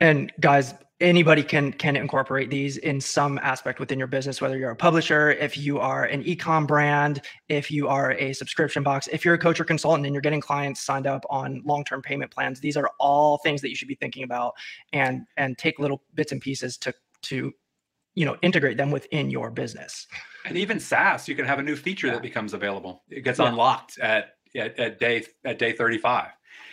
And 0.00 0.32
guys, 0.40 0.74
anybody 1.00 1.42
can 1.42 1.72
can 1.72 1.96
incorporate 1.96 2.48
these 2.48 2.76
in 2.76 3.00
some 3.00 3.38
aspect 3.38 3.78
within 3.78 4.00
your 4.00 4.08
business 4.08 4.40
whether 4.40 4.58
you're 4.58 4.72
a 4.72 4.76
publisher 4.76 5.30
if 5.30 5.56
you 5.56 5.78
are 5.78 6.06
an 6.06 6.24
ecom 6.24 6.66
brand 6.66 7.22
if 7.48 7.70
you 7.70 7.86
are 7.86 8.14
a 8.14 8.32
subscription 8.32 8.82
box 8.82 9.08
if 9.12 9.24
you're 9.24 9.34
a 9.34 9.38
coach 9.38 9.60
or 9.60 9.64
consultant 9.64 10.04
and 10.06 10.12
you're 10.12 10.20
getting 10.20 10.40
clients 10.40 10.80
signed 10.80 11.06
up 11.06 11.24
on 11.30 11.62
long-term 11.64 12.02
payment 12.02 12.32
plans 12.32 12.58
these 12.58 12.76
are 12.76 12.90
all 12.98 13.38
things 13.38 13.60
that 13.60 13.68
you 13.68 13.76
should 13.76 13.86
be 13.86 13.94
thinking 13.94 14.24
about 14.24 14.54
and 14.92 15.24
and 15.36 15.56
take 15.56 15.78
little 15.78 16.02
bits 16.14 16.32
and 16.32 16.40
pieces 16.40 16.76
to 16.76 16.92
to 17.22 17.54
you 18.16 18.24
know 18.24 18.36
integrate 18.42 18.76
them 18.76 18.90
within 18.90 19.30
your 19.30 19.52
business 19.52 20.08
and 20.48 20.58
even 20.58 20.80
SaaS, 20.80 21.28
you 21.28 21.34
can 21.34 21.44
have 21.44 21.58
a 21.58 21.62
new 21.62 21.76
feature 21.76 22.08
yeah. 22.08 22.14
that 22.14 22.22
becomes 22.22 22.54
available. 22.54 23.02
It 23.08 23.22
gets 23.22 23.38
yeah. 23.38 23.48
unlocked 23.48 23.98
at, 23.98 24.34
at, 24.56 24.78
at 24.78 24.98
day 24.98 25.24
at 25.44 25.58
day 25.58 25.72
35 25.72 26.28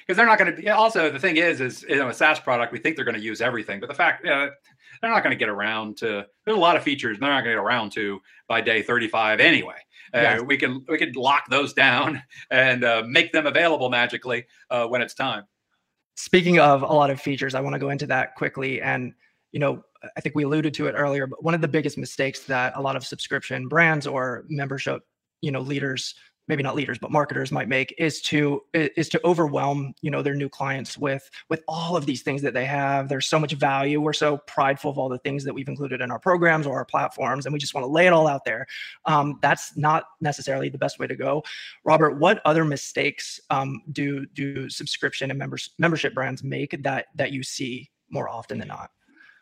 because 0.05 0.17
they're 0.17 0.25
not 0.25 0.37
going 0.37 0.55
to 0.55 0.61
be. 0.61 0.69
Also, 0.69 1.09
the 1.09 1.19
thing 1.19 1.37
is, 1.37 1.61
is 1.61 1.85
you 1.87 1.97
know, 1.97 2.09
a 2.09 2.13
SaaS 2.13 2.39
product, 2.39 2.71
we 2.71 2.79
think 2.79 2.95
they're 2.95 3.05
going 3.05 3.17
to 3.17 3.21
use 3.21 3.41
everything, 3.41 3.79
but 3.79 3.89
the 3.89 3.95
fact 3.95 4.23
you 4.23 4.29
know, 4.29 4.49
they're 5.01 5.11
not 5.11 5.23
going 5.23 5.31
to 5.31 5.39
get 5.39 5.49
around 5.49 5.97
to. 5.97 6.25
There's 6.45 6.57
a 6.57 6.59
lot 6.59 6.75
of 6.75 6.83
features 6.83 7.19
they're 7.19 7.29
not 7.29 7.43
going 7.43 7.55
to 7.55 7.61
get 7.61 7.65
around 7.65 7.91
to 7.93 8.19
by 8.47 8.61
day 8.61 8.81
35 8.81 9.39
anyway. 9.39 9.75
Uh, 10.13 10.41
we 10.45 10.55
can 10.55 10.85
we 10.87 10.97
can 10.97 11.11
lock 11.13 11.49
those 11.49 11.73
down 11.73 12.21
and 12.51 12.83
uh, 12.83 13.03
make 13.07 13.31
them 13.31 13.47
available 13.47 13.89
magically 13.89 14.45
uh, 14.69 14.87
when 14.87 15.01
it's 15.01 15.13
time. 15.13 15.43
Speaking 16.15 16.59
of 16.59 16.83
a 16.83 16.93
lot 16.93 17.09
of 17.09 17.19
features, 17.19 17.55
I 17.55 17.61
want 17.61 17.73
to 17.73 17.79
go 17.79 17.89
into 17.89 18.07
that 18.07 18.35
quickly 18.35 18.81
and 18.81 19.13
you 19.51 19.59
know 19.59 19.83
I 20.17 20.21
think 20.21 20.35
we 20.35 20.43
alluded 20.43 20.73
to 20.75 20.87
it 20.87 20.93
earlier, 20.93 21.27
but 21.27 21.43
one 21.43 21.53
of 21.53 21.61
the 21.61 21.67
biggest 21.67 21.97
mistakes 21.97 22.41
that 22.41 22.73
a 22.75 22.81
lot 22.81 22.95
of 22.95 23.05
subscription 23.05 23.67
brands 23.67 24.07
or 24.07 24.45
membership, 24.49 25.03
you 25.41 25.51
know, 25.51 25.61
leaders, 25.61 26.15
maybe 26.47 26.61
not 26.61 26.75
leaders, 26.75 26.99
but 26.99 27.11
marketers 27.11 27.51
might 27.51 27.67
make 27.67 27.93
is 27.97 28.21
to 28.21 28.61
is 28.73 29.09
to 29.09 29.25
overwhelm, 29.25 29.93
you 30.01 30.11
know, 30.11 30.21
their 30.21 30.35
new 30.35 30.49
clients 30.49 30.97
with 30.97 31.29
with 31.49 31.63
all 31.67 31.97
of 31.97 32.05
these 32.05 32.21
things 32.21 32.41
that 32.41 32.53
they 32.53 32.65
have. 32.65 33.09
There's 33.09 33.27
so 33.27 33.39
much 33.39 33.53
value. 33.53 33.99
We're 33.99 34.13
so 34.13 34.37
prideful 34.45 34.91
of 34.91 34.97
all 34.97 35.09
the 35.09 35.17
things 35.19 35.43
that 35.43 35.53
we've 35.53 35.67
included 35.67 36.01
in 36.01 36.11
our 36.11 36.19
programs 36.19 36.67
or 36.67 36.75
our 36.75 36.85
platforms, 36.85 37.45
and 37.45 37.53
we 37.53 37.59
just 37.59 37.73
want 37.73 37.83
to 37.83 37.91
lay 37.91 38.07
it 38.07 38.13
all 38.13 38.27
out 38.27 38.45
there. 38.45 38.67
Um, 39.05 39.39
that's 39.41 39.75
not 39.75 40.05
necessarily 40.21 40.69
the 40.69 40.77
best 40.77 40.99
way 40.99 41.07
to 41.07 41.15
go. 41.15 41.43
Robert, 41.83 42.17
what 42.19 42.41
other 42.45 42.65
mistakes 42.65 43.39
um, 43.49 43.81
do 43.91 44.25
do 44.27 44.69
subscription 44.69 45.31
and 45.31 45.39
members 45.39 45.71
membership 45.79 46.13
brands 46.13 46.43
make 46.43 46.81
that 46.83 47.07
that 47.15 47.31
you 47.31 47.43
see 47.43 47.89
more 48.09 48.29
often 48.29 48.59
than 48.59 48.67
not? 48.67 48.91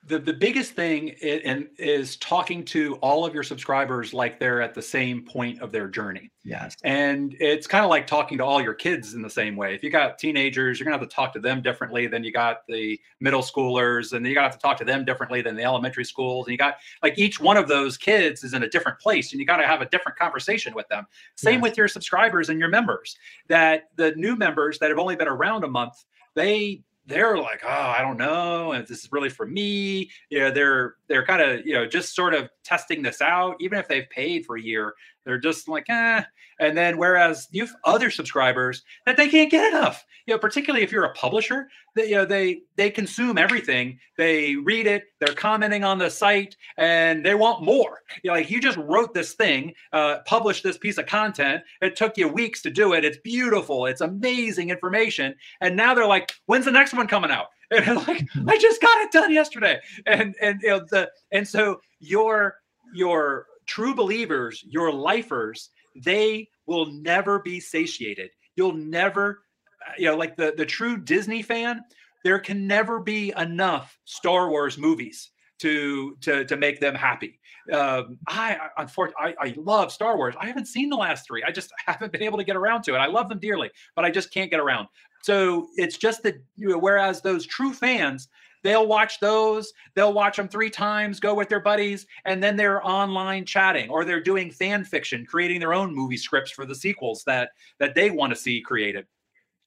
The, 0.06 0.20
the 0.20 0.34
biggest 0.34 0.74
thing 0.74 1.10
in, 1.10 1.70
is 1.78 2.18
talking 2.18 2.66
to 2.66 2.96
all 2.96 3.26
of 3.26 3.34
your 3.34 3.44
subscribers 3.44 4.14
like 4.14 4.38
they're 4.38 4.62
at 4.62 4.74
the 4.74 4.82
same 4.82 5.24
point 5.24 5.62
of 5.62 5.72
their 5.72 5.88
journey. 5.88 6.30
Yes. 6.44 6.76
And 6.84 7.38
it's 7.40 7.68
kind 7.68 7.86
of 7.86 7.90
like 7.90 8.06
talking 8.06 8.38
to 8.40 8.44
all 8.44 8.62
your 8.62 8.74
kids 8.74 9.14
in 9.14 9.22
the 9.22 9.30
same 9.30 9.56
way. 9.56 9.74
If 9.76 9.82
you 9.82 9.90
got 9.90 10.18
teenagers, 10.18 10.78
you're 10.78 10.84
gonna 10.84 10.98
have 10.98 11.08
to 11.08 11.16
talk 11.16 11.32
to 11.34 11.40
them 11.40 11.62
differently 11.62 12.08
than 12.08 12.22
you 12.22 12.34
got 12.34 12.68
the 12.68 13.00
middle 13.22 13.42
schoolers, 13.42 14.12
and 14.12 14.28
you 14.28 14.34
got 14.34 14.42
to 14.42 14.48
have 14.48 14.58
to 14.58 14.62
talk 14.62 14.78
to 14.80 14.86
them 14.86 15.06
differently 15.06 15.42
than 15.42 15.56
the 15.56 15.64
elementary 15.64 16.04
schools. 16.04 16.48
And 16.48 16.52
you 16.52 16.58
got 16.58 16.76
like 17.02 17.18
each 17.18 17.40
one 17.40 17.56
of 17.56 17.70
those 17.70 17.98
kids 17.98 18.44
is 18.44 18.54
in 18.54 18.64
a 18.64 18.70
different 18.70 19.00
place, 19.00 19.32
and 19.32 19.40
you 19.40 19.46
got 19.46 19.58
to 19.58 19.68
have 19.68 19.82
a 19.82 19.86
different 19.86 20.18
conversation 20.18 20.74
with 20.74 20.88
them. 20.90 21.06
Same 21.36 21.56
yes. 21.56 21.64
with 21.64 21.78
your 21.78 21.88
subscribers 21.88 22.50
and 22.50 22.60
your 22.60 22.70
members. 22.70 23.18
That 23.48 23.90
the 23.96 24.12
new 24.18 24.36
members 24.36 24.80
that 24.80 24.90
have 24.90 25.00
only 25.00 25.16
been 25.16 25.30
around 25.30 25.64
a 25.64 25.70
month, 25.70 26.04
they 26.36 26.84
they're 27.06 27.38
like, 27.38 27.62
oh, 27.66 27.70
I 27.70 28.02
don't 28.02 28.18
know, 28.18 28.72
and 28.72 28.88
this 28.88 29.04
is 29.04 29.10
really 29.12 29.30
for 29.30 29.46
me. 29.46 30.10
You 30.30 30.40
know, 30.40 30.52
they're 30.52 30.96
they're 31.08 31.26
kind 31.26 31.42
of 31.42 31.66
you 31.66 31.74
know 31.74 31.86
just 31.86 32.16
sort 32.16 32.34
of 32.34 32.50
testing 32.64 33.02
this 33.02 33.22
out. 33.22 33.56
Even 33.60 33.78
if 33.78 33.88
they've 33.88 34.10
paid 34.10 34.46
for 34.46 34.56
a 34.58 34.62
year, 34.62 34.94
they're 35.26 35.40
just 35.40 35.68
like, 35.68 35.90
eh. 35.90 36.24
And 36.60 36.78
then 36.78 36.98
whereas 36.98 37.48
you 37.52 37.66
have 37.66 37.76
other 37.84 38.10
subscribers 38.10 38.84
that 39.06 39.18
they 39.18 39.28
can't 39.28 39.52
get 39.52 39.74
enough. 39.74 40.06
You 40.26 40.34
know, 40.34 40.38
particularly 40.38 40.84
if 40.84 40.92
you're 40.92 41.04
a 41.04 41.14
publisher, 41.14 41.68
that 41.96 42.08
you 42.08 42.16
know 42.16 42.26
they 42.26 42.62
they 42.78 42.90
consume 42.90 43.38
everything. 43.38 44.00
They 44.18 44.56
read 44.56 44.88
it, 44.88 45.06
they're 45.20 45.36
commenting 45.36 45.84
on 45.84 45.98
the 45.98 46.10
site, 46.10 46.56
and 46.78 47.26
they 47.26 47.36
want 47.36 47.64
more. 47.64 48.00
You 48.24 48.30
know, 48.30 48.38
like 48.38 48.50
you 48.50 48.62
just 48.62 48.78
wrote 48.78 49.14
this 49.14 49.34
thing, 49.34 49.74
uh, 49.92 50.20
published 50.26 50.64
this 50.64 50.78
piece 50.78 50.98
of 50.98 51.08
content. 51.08 51.64
It 51.82 51.96
took 51.96 52.18
you 52.18 52.28
weeks 52.28 52.62
to 52.62 52.70
do 52.70 52.94
it. 52.94 53.04
It's 53.04 53.18
beautiful. 53.18 53.86
It's 53.86 54.02
amazing 54.02 54.70
information. 54.70 55.36
And 55.60 55.76
now 55.76 55.94
they're 55.94 56.08
like, 56.08 56.32
when's 56.46 56.66
the 56.66 56.72
next 56.72 56.94
one 56.94 57.08
coming 57.08 57.32
out? 57.32 57.48
And 57.72 57.98
like, 58.08 58.28
mm-hmm. 58.28 58.48
I 58.48 58.58
just 58.60 58.80
got 58.82 59.02
it 59.02 59.12
done 59.12 59.34
yesterday. 59.34 59.80
And 60.06 60.36
and 60.40 60.62
you 60.62 60.70
know 60.70 60.86
the 60.92 61.10
and 61.32 61.48
so 61.48 61.80
your 62.00 62.58
your 62.94 63.48
true 63.74 63.96
believers, 63.96 64.64
your 64.68 64.92
lifers, 64.92 65.70
they 65.96 66.48
will 66.68 66.86
never 66.92 67.40
be 67.40 67.60
satiated. 67.60 68.30
You'll 68.56 68.76
never, 68.76 69.42
uh, 69.88 69.94
you 69.98 70.06
know, 70.06 70.16
like 70.16 70.36
the, 70.36 70.54
the 70.56 70.66
true 70.66 70.96
Disney 70.96 71.42
fan, 71.42 71.82
there 72.24 72.38
can 72.38 72.68
never 72.68 73.00
be 73.00 73.34
enough 73.36 73.98
Star 74.06 74.50
Wars 74.50 74.78
movies 74.78 75.32
to 75.60 76.16
to 76.22 76.46
to 76.46 76.56
make 76.56 76.80
them 76.80 76.94
happy. 76.94 77.40
Um, 77.72 78.20
I 78.28 78.60
unfortunately 78.78 79.36
I, 79.40 79.48
I 79.48 79.56
love 79.58 79.92
Star 79.92 80.18
Wars. 80.18 80.36
I 80.40 80.46
haven't 80.46 80.68
seen 80.68 80.90
the 80.90 80.96
last 80.96 81.26
three. 81.26 81.44
I 81.44 81.52
just 81.52 81.72
haven't 81.88 82.12
been 82.12 82.24
able 82.24 82.38
to 82.38 82.44
get 82.44 82.56
around 82.56 82.84
to 82.84 82.94
it. 82.94 83.00
I 83.00 83.08
love 83.08 83.28
them 83.28 83.40
dearly, 83.40 83.72
but 83.96 84.06
I 84.06 84.12
just 84.12 84.32
can't 84.32 84.52
get 84.52 84.60
around. 84.60 84.88
So 85.24 85.68
it's 85.78 85.98
just 85.98 86.22
that 86.24 86.36
you 86.58 86.70
know, 86.70 86.78
whereas 86.78 87.22
those 87.22 87.48
true 87.48 87.74
fans, 87.74 88.28
They'll 88.64 88.88
watch 88.88 89.20
those, 89.20 89.74
they'll 89.94 90.14
watch 90.14 90.38
them 90.38 90.48
three 90.48 90.70
times, 90.70 91.20
go 91.20 91.34
with 91.36 91.50
their 91.50 91.60
buddies, 91.60 92.08
and 92.26 92.42
then 92.42 92.56
they're 92.56 92.86
online 92.88 93.46
chatting 93.46 93.90
or 93.90 94.06
they're 94.06 94.22
doing 94.24 94.52
fan 94.52 94.84
fiction, 94.86 95.26
creating 95.26 95.60
their 95.60 95.74
own 95.74 95.94
movie 95.94 96.18
scripts 96.18 96.52
for 96.52 96.66
the 96.66 96.76
sequels 96.76 97.24
that 97.26 97.52
that 97.80 97.94
they 97.96 98.10
want 98.10 98.32
to 98.34 98.40
see 98.40 98.62
created. 98.62 99.06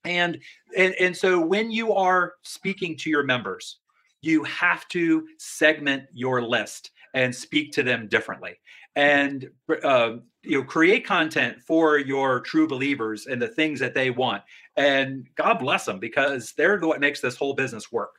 And, 0.05 0.39
and 0.77 0.95
and 1.01 1.17
so 1.17 1.41
when 1.41 1.71
you 1.71 1.93
are 1.93 2.35
speaking 2.43 2.97
to 2.99 3.11
your 3.11 3.23
members, 3.25 3.79
you 4.23 4.45
have 4.45 4.87
to 4.89 5.27
segment 5.39 6.05
your 6.13 6.43
list 6.43 6.91
and 7.15 7.35
speak 7.35 7.73
to 7.73 7.83
them 7.83 8.09
differently. 8.09 8.55
and 8.97 9.49
uh, 9.85 10.17
you 10.43 10.59
know 10.59 10.65
create 10.65 11.07
content 11.07 11.61
for 11.61 11.99
your 11.99 12.41
true 12.41 12.67
believers 12.67 13.27
and 13.27 13.41
the 13.41 13.49
things 13.49 13.79
that 13.81 13.95
they 13.95 14.11
want 14.11 14.43
and 14.77 15.29
god 15.35 15.59
bless 15.59 15.85
them 15.85 15.99
because 15.99 16.53
they're 16.57 16.79
what 16.81 17.01
makes 17.01 17.21
this 17.21 17.37
whole 17.37 17.55
business 17.55 17.93
work 17.93 18.17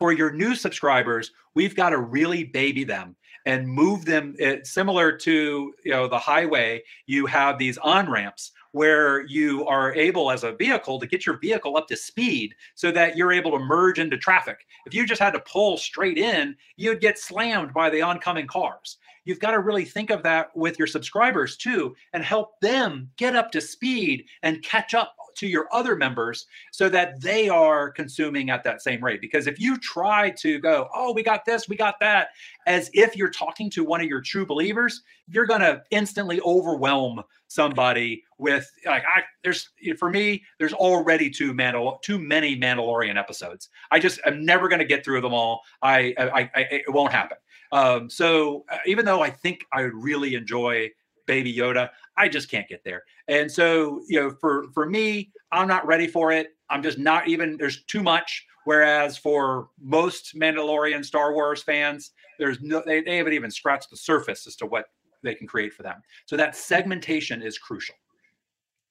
for 0.00 0.12
your 0.12 0.32
new 0.32 0.56
subscribers 0.56 1.30
we've 1.54 1.76
got 1.76 1.90
to 1.90 1.98
really 1.98 2.42
baby 2.42 2.82
them 2.82 3.14
and 3.46 3.68
move 3.68 4.04
them 4.04 4.34
it, 4.38 4.58
eh, 4.58 4.60
similar 4.64 5.12
to 5.12 5.72
you 5.84 5.92
know 5.92 6.08
the 6.08 6.18
highway 6.18 6.82
you 7.06 7.26
have 7.26 7.58
these 7.58 7.78
on 7.78 8.10
ramps 8.10 8.52
where 8.72 9.26
you 9.26 9.66
are 9.66 9.94
able 9.94 10.30
as 10.30 10.44
a 10.44 10.52
vehicle 10.52 10.98
to 10.98 11.06
get 11.06 11.26
your 11.26 11.38
vehicle 11.38 11.76
up 11.76 11.88
to 11.88 11.96
speed 11.96 12.54
so 12.74 12.90
that 12.92 13.16
you're 13.16 13.32
able 13.32 13.50
to 13.50 13.58
merge 13.58 13.98
into 13.98 14.16
traffic. 14.16 14.66
If 14.86 14.94
you 14.94 15.06
just 15.06 15.20
had 15.20 15.32
to 15.32 15.40
pull 15.40 15.76
straight 15.76 16.18
in 16.18 16.56
you'd 16.76 17.00
get 17.00 17.18
slammed 17.18 17.72
by 17.74 17.90
the 17.90 18.02
oncoming 18.02 18.46
cars. 18.46 18.98
You've 19.24 19.40
got 19.40 19.50
to 19.52 19.60
really 19.60 19.84
think 19.84 20.10
of 20.10 20.22
that 20.22 20.56
with 20.56 20.78
your 20.78 20.86
subscribers 20.86 21.56
too 21.56 21.94
and 22.12 22.24
help 22.24 22.60
them 22.60 23.10
get 23.16 23.36
up 23.36 23.50
to 23.52 23.60
speed 23.60 24.24
and 24.42 24.62
catch 24.62 24.94
up 24.94 25.14
to 25.36 25.46
your 25.46 25.68
other 25.72 25.96
members 25.96 26.46
so 26.72 26.88
that 26.88 27.20
they 27.20 27.48
are 27.48 27.90
consuming 27.90 28.50
at 28.50 28.64
that 28.64 28.82
same 28.82 29.02
rate. 29.02 29.20
Because 29.20 29.46
if 29.46 29.60
you 29.60 29.78
try 29.78 30.30
to 30.30 30.58
go, 30.58 30.88
oh, 30.94 31.12
we 31.12 31.22
got 31.22 31.44
this, 31.44 31.68
we 31.68 31.76
got 31.76 31.98
that, 32.00 32.28
as 32.66 32.90
if 32.92 33.16
you're 33.16 33.30
talking 33.30 33.70
to 33.70 33.84
one 33.84 34.00
of 34.00 34.06
your 34.06 34.20
true 34.20 34.46
believers, 34.46 35.02
you're 35.28 35.46
going 35.46 35.60
to 35.60 35.82
instantly 35.90 36.40
overwhelm 36.42 37.22
somebody 37.48 38.22
with 38.38 38.70
like 38.86 39.02
I 39.04 39.24
there's 39.42 39.70
for 39.98 40.08
me 40.08 40.44
there's 40.60 40.72
already 40.72 41.28
too 41.28 41.52
Mandal 41.52 42.00
too 42.00 42.18
many 42.18 42.56
Mandalorian 42.56 43.18
episodes. 43.18 43.68
I 43.90 43.98
just 43.98 44.20
I'm 44.24 44.44
never 44.44 44.68
going 44.68 44.78
to 44.78 44.84
get 44.84 45.04
through 45.04 45.20
them 45.20 45.34
all. 45.34 45.62
I, 45.82 46.14
I, 46.16 46.50
I 46.54 46.60
it 46.70 46.92
won't 46.92 47.12
happen. 47.12 47.38
Um, 47.72 48.08
so 48.08 48.64
uh, 48.70 48.78
even 48.86 49.04
though 49.04 49.20
I 49.20 49.30
think 49.30 49.66
I 49.72 49.82
would 49.82 49.94
really 49.94 50.34
enjoy 50.34 50.90
Baby 51.26 51.54
Yoda, 51.54 51.90
I 52.20 52.28
just 52.28 52.50
can't 52.50 52.68
get 52.68 52.84
there. 52.84 53.04
And 53.28 53.50
so, 53.50 54.02
you 54.06 54.20
know, 54.20 54.30
for 54.40 54.66
for 54.74 54.84
me, 54.84 55.30
I'm 55.52 55.66
not 55.66 55.86
ready 55.86 56.06
for 56.06 56.32
it. 56.32 56.48
I'm 56.68 56.82
just 56.82 56.98
not 56.98 57.28
even. 57.28 57.56
There's 57.56 57.82
too 57.84 58.02
much. 58.02 58.46
Whereas 58.66 59.16
for 59.16 59.68
most 59.80 60.34
Mandalorian 60.34 61.02
Star 61.02 61.32
Wars 61.32 61.62
fans, 61.62 62.10
there's 62.38 62.60
no. 62.60 62.82
They, 62.84 63.00
they 63.00 63.16
haven't 63.16 63.32
even 63.32 63.50
scratched 63.50 63.88
the 63.88 63.96
surface 63.96 64.46
as 64.46 64.54
to 64.56 64.66
what 64.66 64.86
they 65.22 65.34
can 65.34 65.46
create 65.46 65.72
for 65.72 65.82
them. 65.82 66.02
So 66.26 66.36
that 66.36 66.54
segmentation 66.54 67.40
is 67.40 67.56
crucial. 67.58 67.94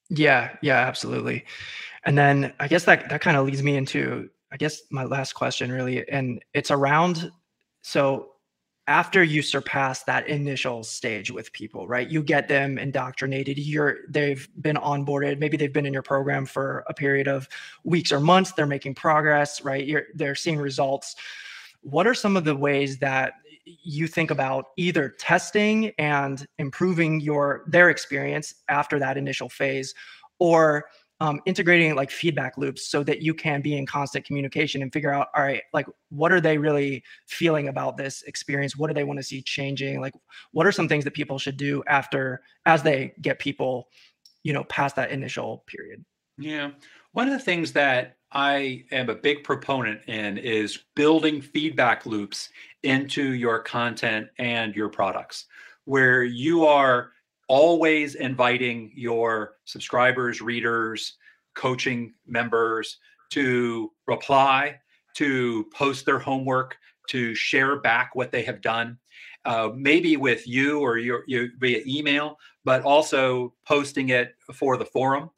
Yeah, 0.08 0.56
yeah, 0.60 0.78
absolutely. 0.78 1.44
And 2.04 2.18
then 2.18 2.52
I 2.58 2.66
guess 2.66 2.84
that 2.86 3.08
that 3.10 3.20
kind 3.20 3.36
of 3.36 3.46
leads 3.46 3.62
me 3.62 3.76
into 3.76 4.28
I 4.50 4.56
guess 4.56 4.82
my 4.90 5.04
last 5.04 5.34
question 5.34 5.70
really, 5.70 6.08
and 6.08 6.42
it's 6.52 6.72
around. 6.72 7.30
So 7.82 8.29
after 8.90 9.22
you 9.22 9.40
surpass 9.40 10.02
that 10.02 10.26
initial 10.26 10.82
stage 10.82 11.30
with 11.30 11.52
people 11.52 11.86
right? 11.86 12.10
You 12.10 12.24
get 12.24 12.48
them 12.48 12.76
indoctrinated. 12.76 13.56
You're 13.56 13.98
they've 14.08 14.48
been 14.60 14.74
onboarded. 14.74 15.38
Maybe 15.38 15.56
they've 15.56 15.72
been 15.72 15.86
in 15.86 15.92
your 15.92 16.02
program 16.02 16.44
for 16.44 16.82
a 16.88 16.92
period 16.92 17.28
of 17.28 17.48
weeks 17.84 18.10
or 18.10 18.18
months. 18.18 18.50
They're 18.50 18.66
making 18.66 18.96
progress 18.96 19.62
right? 19.62 19.86
You're 19.86 20.06
they're 20.14 20.34
seeing 20.34 20.58
results. 20.58 21.14
What 21.82 22.08
are 22.08 22.14
some 22.14 22.36
of 22.36 22.44
the 22.44 22.56
ways 22.56 22.98
that 22.98 23.34
you 23.64 24.08
think 24.08 24.32
about 24.32 24.70
either 24.76 25.08
testing 25.08 25.92
and 25.96 26.44
improving 26.58 27.20
your 27.20 27.62
their 27.68 27.90
experience 27.90 28.56
after 28.68 28.98
that 28.98 29.16
initial 29.16 29.48
phase 29.48 29.94
or 30.40 30.86
um, 31.20 31.40
integrating 31.44 31.94
like 31.94 32.10
feedback 32.10 32.56
loops 32.56 32.88
so 32.88 33.02
that 33.04 33.20
you 33.20 33.34
can 33.34 33.60
be 33.60 33.76
in 33.76 33.84
constant 33.84 34.24
communication 34.24 34.80
and 34.80 34.92
figure 34.92 35.12
out 35.12 35.28
all 35.36 35.42
right 35.42 35.62
like 35.74 35.86
what 36.08 36.32
are 36.32 36.40
they 36.40 36.56
really 36.56 37.02
feeling 37.26 37.68
about 37.68 37.96
this 37.96 38.22
experience? 38.22 38.76
What 38.76 38.88
do 38.88 38.94
they 38.94 39.04
want 39.04 39.18
to 39.18 39.22
see 39.22 39.42
changing? 39.42 40.00
Like 40.00 40.14
what 40.52 40.66
are 40.66 40.72
some 40.72 40.88
things 40.88 41.04
that 41.04 41.14
people 41.14 41.38
should 41.38 41.56
do 41.56 41.82
after 41.86 42.42
as 42.66 42.82
they 42.82 43.12
get 43.20 43.38
people 43.38 43.88
you 44.42 44.52
know 44.52 44.64
past 44.64 44.96
that 44.96 45.10
initial 45.10 45.64
period? 45.66 46.04
Yeah. 46.38 46.70
One 47.12 47.28
of 47.28 47.32
the 47.32 47.44
things 47.44 47.72
that 47.72 48.16
i 48.32 48.84
am 48.92 49.10
a 49.10 49.14
big 49.14 49.42
proponent 49.42 50.00
in 50.06 50.38
is 50.38 50.84
building 50.94 51.42
feedback 51.42 52.06
loops 52.06 52.48
into 52.84 53.34
your 53.34 53.58
content 53.60 54.28
and 54.38 54.74
your 54.74 54.88
products 54.88 55.46
where 55.84 56.22
you 56.22 56.64
are 56.64 57.10
always 57.50 58.14
inviting 58.14 58.92
your 58.94 59.56
subscribers, 59.64 60.40
readers, 60.40 61.16
coaching 61.56 62.14
members 62.24 62.98
to 63.30 63.90
reply, 64.06 64.78
to 65.16 65.66
post 65.74 66.06
their 66.06 66.20
homework, 66.20 66.76
to 67.08 67.34
share 67.34 67.80
back 67.80 68.14
what 68.14 68.30
they 68.30 68.44
have 68.44 68.62
done, 68.62 68.96
uh, 69.46 69.68
maybe 69.74 70.16
with 70.16 70.46
you 70.46 70.78
or 70.78 70.96
your, 70.96 71.24
your 71.26 71.48
via 71.58 71.80
email, 71.88 72.38
but 72.64 72.82
also 72.82 73.52
posting 73.66 74.10
it 74.10 74.36
for 74.54 74.76
the 74.76 74.84
forum. 74.84 75.28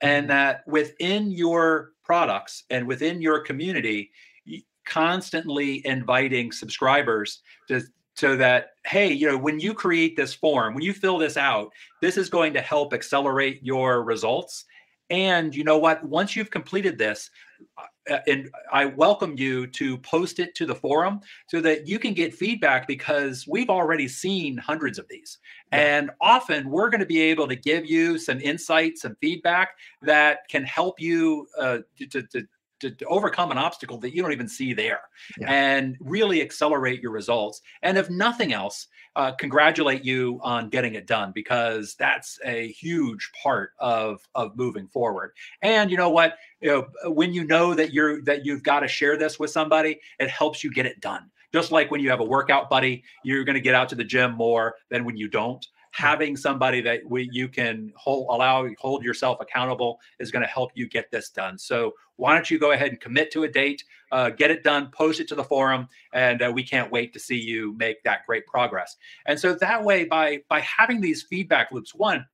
And 0.00 0.24
mm-hmm. 0.24 0.28
that 0.28 0.66
within 0.66 1.30
your 1.30 1.92
products 2.02 2.64
and 2.70 2.84
within 2.84 3.22
your 3.22 3.40
community, 3.40 4.10
constantly 4.84 5.86
inviting 5.86 6.50
subscribers 6.50 7.42
to 7.68 7.80
so 8.20 8.36
that 8.36 8.72
hey 8.84 9.10
you 9.10 9.26
know 9.26 9.38
when 9.38 9.58
you 9.58 9.72
create 9.72 10.14
this 10.14 10.34
form 10.34 10.74
when 10.74 10.84
you 10.84 10.92
fill 10.92 11.16
this 11.16 11.38
out 11.38 11.72
this 12.02 12.18
is 12.18 12.28
going 12.28 12.52
to 12.52 12.60
help 12.60 12.92
accelerate 12.92 13.60
your 13.62 14.02
results. 14.02 14.66
And 15.08 15.56
you 15.56 15.64
know 15.64 15.78
what? 15.78 16.04
Once 16.04 16.36
you've 16.36 16.50
completed 16.50 16.98
this 16.98 17.30
uh, 18.10 18.18
and 18.26 18.50
i 18.72 18.84
welcome 18.84 19.34
you 19.36 19.66
to 19.66 19.98
post 19.98 20.38
it 20.38 20.54
to 20.54 20.64
the 20.66 20.74
forum 20.74 21.20
so 21.48 21.60
that 21.60 21.86
you 21.86 21.98
can 21.98 22.14
get 22.14 22.34
feedback 22.34 22.86
because 22.86 23.46
we've 23.46 23.68
already 23.68 24.08
seen 24.08 24.56
hundreds 24.56 24.98
of 24.98 25.06
these. 25.08 25.38
Yeah. 25.72 25.78
and 25.78 26.10
often 26.20 26.70
we're 26.70 26.90
going 26.90 27.00
to 27.00 27.06
be 27.06 27.20
able 27.22 27.48
to 27.48 27.56
give 27.56 27.86
you 27.86 28.18
some 28.18 28.40
insights 28.40 29.02
some 29.02 29.16
feedback 29.20 29.70
that 30.02 30.40
can 30.48 30.64
help 30.64 31.00
you 31.00 31.46
uh, 31.58 31.78
to, 32.10 32.22
to, 32.22 32.46
to, 32.80 32.90
to, 32.90 33.04
overcome 33.06 33.50
an 33.50 33.58
obstacle 33.58 33.98
that 33.98 34.14
you 34.14 34.22
don't 34.22 34.32
even 34.32 34.48
see 34.48 34.72
there 34.72 35.00
yeah. 35.38 35.50
and 35.50 35.96
really 36.00 36.42
accelerate 36.42 37.00
your 37.00 37.12
results. 37.12 37.60
And 37.82 37.98
if 37.98 38.10
nothing 38.10 38.52
else, 38.52 38.88
uh, 39.16 39.32
congratulate 39.32 40.04
you 40.04 40.40
on 40.42 40.68
getting 40.68 40.94
it 40.94 41.06
done 41.06 41.32
because 41.34 41.94
that's 41.98 42.38
a 42.44 42.68
huge 42.72 43.30
part 43.42 43.72
of 43.78 44.20
of 44.34 44.56
moving 44.56 44.86
forward. 44.86 45.32
And 45.62 45.90
you 45.90 45.96
know 45.96 46.10
what? 46.10 46.36
You 46.60 46.70
know, 46.70 47.10
when 47.10 47.32
you 47.32 47.44
know 47.44 47.74
that 47.74 47.92
you're 47.92 48.22
that 48.22 48.44
you've 48.44 48.62
got 48.62 48.80
to 48.80 48.88
share 48.88 49.16
this 49.16 49.38
with 49.38 49.50
somebody, 49.50 50.00
it 50.18 50.30
helps 50.30 50.62
you 50.62 50.72
get 50.72 50.86
it 50.86 51.00
done. 51.00 51.30
Just 51.52 51.72
like 51.72 51.90
when 51.90 52.00
you 52.00 52.10
have 52.10 52.20
a 52.20 52.24
workout 52.24 52.70
buddy, 52.70 53.02
you're 53.24 53.44
going 53.44 53.54
to 53.54 53.60
get 53.60 53.74
out 53.74 53.88
to 53.88 53.96
the 53.96 54.04
gym 54.04 54.36
more 54.36 54.76
than 54.88 55.04
when 55.04 55.16
you 55.16 55.28
don't 55.28 55.66
having 55.92 56.36
somebody 56.36 56.80
that 56.80 57.00
we, 57.08 57.28
you 57.32 57.48
can 57.48 57.92
hold, 57.96 58.28
allow 58.30 58.68
hold 58.78 59.04
yourself 59.04 59.38
accountable 59.40 59.98
is 60.18 60.30
going 60.30 60.42
to 60.42 60.48
help 60.48 60.70
you 60.74 60.88
get 60.88 61.10
this 61.10 61.30
done. 61.30 61.58
So 61.58 61.92
why 62.16 62.34
don't 62.34 62.50
you 62.50 62.58
go 62.58 62.72
ahead 62.72 62.90
and 62.90 63.00
commit 63.00 63.32
to 63.32 63.44
a 63.44 63.48
date, 63.48 63.82
uh, 64.12 64.30
get 64.30 64.50
it 64.50 64.62
done, 64.62 64.90
post 64.92 65.20
it 65.20 65.28
to 65.28 65.34
the 65.34 65.44
forum, 65.44 65.88
and 66.12 66.42
uh, 66.42 66.52
we 66.54 66.62
can't 66.62 66.92
wait 66.92 67.12
to 67.14 67.18
see 67.18 67.38
you 67.38 67.74
make 67.76 68.02
that 68.04 68.26
great 68.26 68.46
progress. 68.46 68.96
And 69.26 69.38
so 69.38 69.54
that 69.54 69.82
way, 69.82 70.04
by 70.04 70.42
by 70.48 70.60
having 70.60 71.00
these 71.00 71.22
feedback 71.22 71.72
loops, 71.72 71.94
one, 71.94 72.26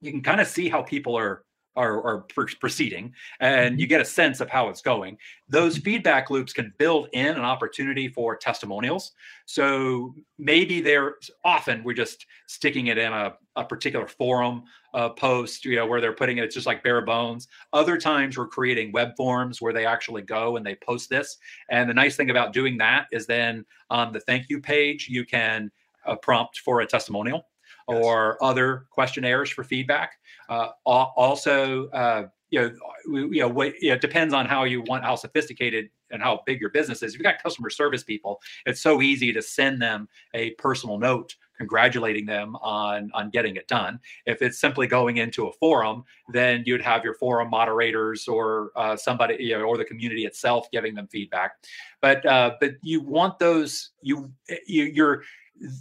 you 0.00 0.10
can 0.10 0.22
kind 0.22 0.40
of 0.40 0.46
see 0.46 0.68
how 0.68 0.82
people 0.82 1.16
are 1.16 1.44
are, 1.76 2.02
are 2.04 2.26
proceeding 2.60 3.12
and 3.40 3.78
you 3.80 3.86
mm-hmm. 3.86 3.90
get 3.90 4.00
a 4.00 4.04
sense 4.04 4.40
of 4.40 4.50
how 4.50 4.68
it's 4.68 4.82
going 4.82 5.16
those 5.48 5.74
mm-hmm. 5.74 5.84
feedback 5.84 6.30
loops 6.30 6.52
can 6.52 6.72
build 6.78 7.08
in 7.12 7.28
an 7.28 7.40
opportunity 7.40 8.08
for 8.08 8.36
testimonials 8.36 9.12
so 9.46 10.14
maybe 10.38 10.80
they're 10.80 11.16
often 11.44 11.82
we're 11.82 11.94
just 11.94 12.26
sticking 12.46 12.88
it 12.88 12.98
in 12.98 13.12
a, 13.12 13.32
a 13.56 13.64
particular 13.64 14.06
forum 14.06 14.62
uh, 14.94 15.08
post 15.08 15.64
you 15.64 15.76
know 15.76 15.86
where 15.86 16.00
they're 16.00 16.12
putting 16.12 16.38
it 16.38 16.44
it's 16.44 16.54
just 16.54 16.66
like 16.66 16.82
bare 16.82 17.02
bones 17.02 17.48
other 17.72 17.96
times 17.96 18.36
we're 18.36 18.46
creating 18.46 18.92
web 18.92 19.16
forms 19.16 19.62
where 19.62 19.72
they 19.72 19.86
actually 19.86 20.22
go 20.22 20.56
and 20.56 20.66
they 20.66 20.76
post 20.86 21.08
this 21.08 21.38
and 21.70 21.88
the 21.88 21.94
nice 21.94 22.16
thing 22.16 22.30
about 22.30 22.52
doing 22.52 22.76
that 22.76 23.06
is 23.12 23.26
then 23.26 23.64
on 23.88 24.12
the 24.12 24.20
thank 24.20 24.48
you 24.50 24.60
page 24.60 25.08
you 25.08 25.24
can 25.24 25.70
uh, 26.06 26.16
prompt 26.16 26.58
for 26.58 26.80
a 26.80 26.86
testimonial 26.86 27.46
yes. 27.88 28.02
or 28.02 28.42
other 28.42 28.86
questionnaires 28.90 29.50
for 29.50 29.64
feedback. 29.64 30.14
Uh, 30.48 30.68
also, 30.84 31.88
uh, 31.90 32.26
you 32.50 32.60
know, 32.60 32.72
you 33.06 33.40
know, 33.40 33.48
what, 33.48 33.74
you 33.80 33.88
know, 33.88 33.94
it 33.94 34.00
depends 34.00 34.34
on 34.34 34.46
how 34.46 34.64
you 34.64 34.82
want, 34.82 35.04
how 35.04 35.14
sophisticated 35.14 35.88
and 36.10 36.22
how 36.22 36.42
big 36.44 36.60
your 36.60 36.70
business 36.70 37.02
is. 37.02 37.14
If 37.14 37.18
you've 37.18 37.24
got 37.24 37.42
customer 37.42 37.70
service 37.70 38.04
people, 38.04 38.40
it's 38.66 38.80
so 38.80 39.00
easy 39.00 39.32
to 39.32 39.40
send 39.40 39.80
them 39.80 40.08
a 40.34 40.50
personal 40.52 40.98
note 40.98 41.34
congratulating 41.62 42.26
them 42.26 42.56
on 42.56 43.10
on 43.14 43.30
getting 43.30 43.54
it 43.56 43.68
done. 43.68 44.00
If 44.26 44.42
it's 44.42 44.58
simply 44.58 44.88
going 44.88 45.18
into 45.18 45.46
a 45.46 45.52
forum, 45.52 46.04
then 46.32 46.64
you'd 46.66 46.82
have 46.82 47.04
your 47.04 47.14
forum 47.14 47.50
moderators 47.50 48.26
or 48.26 48.72
uh, 48.74 48.96
somebody, 48.96 49.36
you 49.38 49.56
know, 49.56 49.64
or 49.64 49.76
the 49.76 49.84
community 49.84 50.24
itself 50.26 50.68
giving 50.72 50.94
them 50.94 51.06
feedback. 51.06 51.52
But 52.00 52.26
uh, 52.26 52.56
but 52.60 52.72
you 52.82 53.00
want 53.00 53.38
those 53.38 53.90
you, 54.00 54.32
you 54.66 54.84
you're 54.84 55.22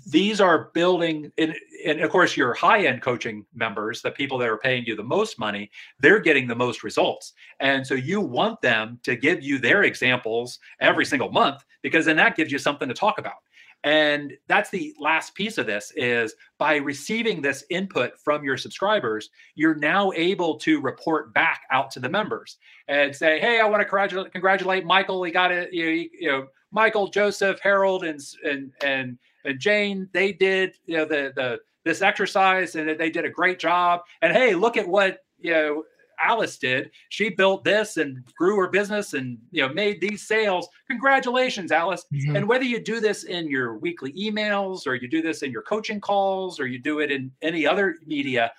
these 0.08 0.40
are 0.40 0.70
building 0.74 1.32
and, 1.38 1.56
and, 1.86 2.02
of 2.02 2.10
course 2.12 2.38
your 2.38 2.54
high-end 2.54 3.02
coaching 3.02 3.46
members 3.54 4.02
the 4.02 4.12
people 4.12 4.38
that 4.38 4.50
are 4.50 4.58
paying 4.58 4.86
you 4.86 4.96
the 4.96 5.04
most 5.04 5.40
money 5.40 5.70
they're 6.00 6.20
getting 6.20 6.48
the 6.48 6.56
most 6.56 6.84
results 6.84 7.34
and 7.60 7.86
so 7.86 7.94
you 7.94 8.22
want 8.22 8.62
them 8.62 9.00
to 9.04 9.16
give 9.16 9.42
you 9.42 9.58
their 9.58 9.84
examples 9.84 10.60
every 10.80 11.06
single 11.06 11.32
month 11.32 11.64
because 11.82 12.06
then 12.06 12.16
that 12.16 12.36
gives 12.36 12.52
you 12.52 12.60
something 12.60 12.88
to 12.88 12.94
talk 12.94 13.18
about 13.18 13.36
And 13.84 14.34
that's 14.48 14.70
the 14.70 14.94
last 15.00 15.34
piece 15.34 15.58
of 15.58 15.66
this 15.66 15.92
is 15.96 16.36
by 16.60 16.76
receiving 16.76 17.42
this 17.42 17.64
input 17.70 18.20
from 18.20 18.44
your 18.44 18.58
subscribers, 18.58 19.30
you're 19.56 19.76
now 19.76 20.12
able 20.16 20.58
to 20.60 20.80
report 20.82 21.34
back 21.34 21.62
out 21.72 21.90
to 21.92 22.00
the 22.00 22.10
members 22.10 22.58
and 22.88 23.16
say, 23.16 23.40
"Hey, 23.40 23.60
I 23.60 23.66
want 23.66 23.82
to 23.82 23.86
congratulate, 23.86 24.32
congratulate 24.32 24.86
Michael. 24.86 25.24
He 25.24 25.32
got 25.32 25.52
it. 25.52 25.74
You 25.74 25.86
know, 25.86 25.92
you 25.92 26.28
know, 26.28 26.48
Michael, 26.72 27.08
Joseph, 27.08 27.60
Harold, 27.60 28.04
and 28.04 28.20
and 28.46 28.72
and 28.84 29.18
and 29.46 29.60
Jane. 29.60 30.10
They 30.14 30.34
did 30.34 30.76
you 30.86 30.98
know 30.98 31.06
the 31.06 31.34
the 31.36 31.60
this 31.84 32.02
exercise 32.02 32.76
and 32.76 33.00
they 33.00 33.10
did 33.10 33.26
a 33.26 33.30
great 33.30 33.60
job. 33.60 34.02
And 34.22 34.34
hey, 34.34 34.54
look 34.54 34.78
at 34.78 34.88
what 34.88 35.20
you 35.40 35.52
know 35.52 35.84
Alice 36.24 36.58
did. 36.58 36.92
She 37.10 37.30
built 37.30 37.64
this 37.64 37.98
and 37.98 38.24
grew 38.38 38.58
her 38.58 38.68
business 38.68 39.14
and 39.14 39.38
you 39.52 39.66
know 39.66 39.74
made 39.74 40.00
these 40.00 40.28
sales. 40.28 40.68
Congratulations, 40.88 41.72
Alice. 41.72 42.06
Mm-hmm. 42.14 42.36
And 42.36 42.48
whether 42.48 42.64
you 42.64 42.84
do 42.84 43.00
this 43.00 43.24
in 43.24 43.50
your 43.50 43.78
weekly 43.78 44.14
emails 44.14 44.86
or 44.86 44.96
you 44.96 45.08
do 45.08 45.22
this 45.22 45.42
in 45.42 45.52
your 45.52 45.64
coaching 45.64 46.00
calls 46.00 46.60
or 46.60 46.68
you 46.68 46.80
do 46.80 47.00
it 47.00 47.12
in 47.12 47.32
any 47.42 47.66
other 47.66 47.98
media, 48.06 48.52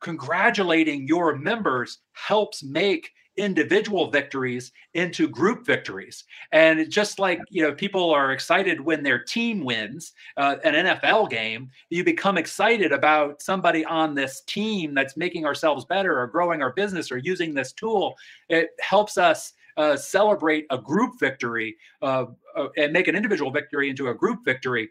congratulating 0.00 1.06
your 1.08 1.36
members 1.36 1.98
helps 2.12 2.62
make 2.62 3.10
individual 3.36 4.10
victories 4.10 4.72
into 4.94 5.28
group 5.28 5.66
victories. 5.66 6.24
And 6.52 6.90
just 6.90 7.18
like 7.18 7.40
you 7.50 7.62
know, 7.62 7.72
people 7.72 8.10
are 8.10 8.32
excited 8.32 8.80
when 8.80 9.02
their 9.02 9.18
team 9.18 9.64
wins 9.64 10.12
uh, 10.36 10.56
an 10.64 10.86
NFL 10.86 11.30
game, 11.30 11.70
you 11.90 12.04
become 12.04 12.38
excited 12.38 12.92
about 12.92 13.42
somebody 13.42 13.84
on 13.84 14.14
this 14.14 14.42
team 14.42 14.94
that's 14.94 15.16
making 15.16 15.44
ourselves 15.44 15.84
better 15.84 16.18
or 16.18 16.26
growing 16.26 16.62
our 16.62 16.72
business 16.72 17.10
or 17.10 17.18
using 17.18 17.54
this 17.54 17.72
tool. 17.72 18.14
It 18.48 18.70
helps 18.80 19.18
us. 19.18 19.52
Uh, 19.78 19.94
celebrate 19.94 20.64
a 20.70 20.78
group 20.78 21.20
victory 21.20 21.76
uh, 22.00 22.24
uh 22.56 22.68
and 22.78 22.94
make 22.94 23.08
an 23.08 23.14
individual 23.14 23.50
victory 23.50 23.90
into 23.90 24.08
a 24.08 24.14
group 24.14 24.42
victory 24.42 24.88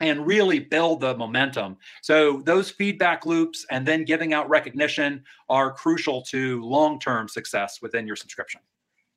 and 0.00 0.26
really 0.26 0.58
build 0.58 1.00
the 1.00 1.16
momentum. 1.16 1.76
So 2.02 2.42
those 2.44 2.70
feedback 2.70 3.24
loops 3.26 3.64
and 3.70 3.86
then 3.86 4.04
giving 4.04 4.34
out 4.34 4.48
recognition 4.48 5.24
are 5.48 5.72
crucial 5.72 6.22
to 6.22 6.62
long-term 6.62 7.28
success 7.28 7.80
within 7.80 8.06
your 8.06 8.16
subscription. 8.16 8.60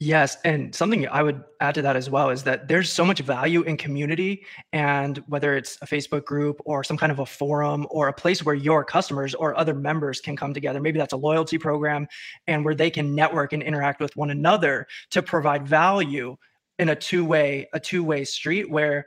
Yes, 0.02 0.38
and 0.46 0.74
something 0.74 1.06
I 1.10 1.22
would 1.22 1.44
add 1.60 1.76
to 1.76 1.82
that 1.82 1.98
as 1.98 2.10
well 2.10 2.30
is 2.30 2.44
that 2.44 2.70
there's 2.70 2.90
so 2.90 3.04
much 3.04 3.20
value 3.20 3.64
in 3.64 3.76
community 3.76 4.46
and 4.72 5.18
whether 5.28 5.58
it's 5.58 5.78
a 5.82 5.86
Facebook 5.86 6.24
group 6.24 6.62
or 6.64 6.86
some 6.86 6.96
kind 6.96 7.12
of 7.12 7.20
a 7.20 7.26
forum 7.26 7.86
or 7.90 8.08
a 8.08 8.14
place 8.14 8.46
where 8.46 8.56
your 8.56 8.86
customers 8.86 9.36
or 9.36 9.60
other 9.60 9.74
members 9.74 10.22
can 10.22 10.38
come 10.38 10.54
together. 10.54 10.80
Maybe 10.80 10.98
that's 10.98 11.12
a 11.12 11.18
loyalty 11.18 11.58
program 11.58 12.08
and 12.48 12.64
where 12.64 12.76
they 12.76 12.90
can 12.90 13.14
network 13.14 13.52
and 13.52 13.62
interact 13.62 14.00
with 14.00 14.16
one 14.16 14.30
another 14.30 14.88
to 15.12 15.22
provide 15.22 15.68
value 15.68 16.38
in 16.78 16.88
a 16.88 16.96
two-way 16.96 17.68
a 17.74 17.80
two-way 17.80 18.24
street 18.24 18.70
where 18.70 19.06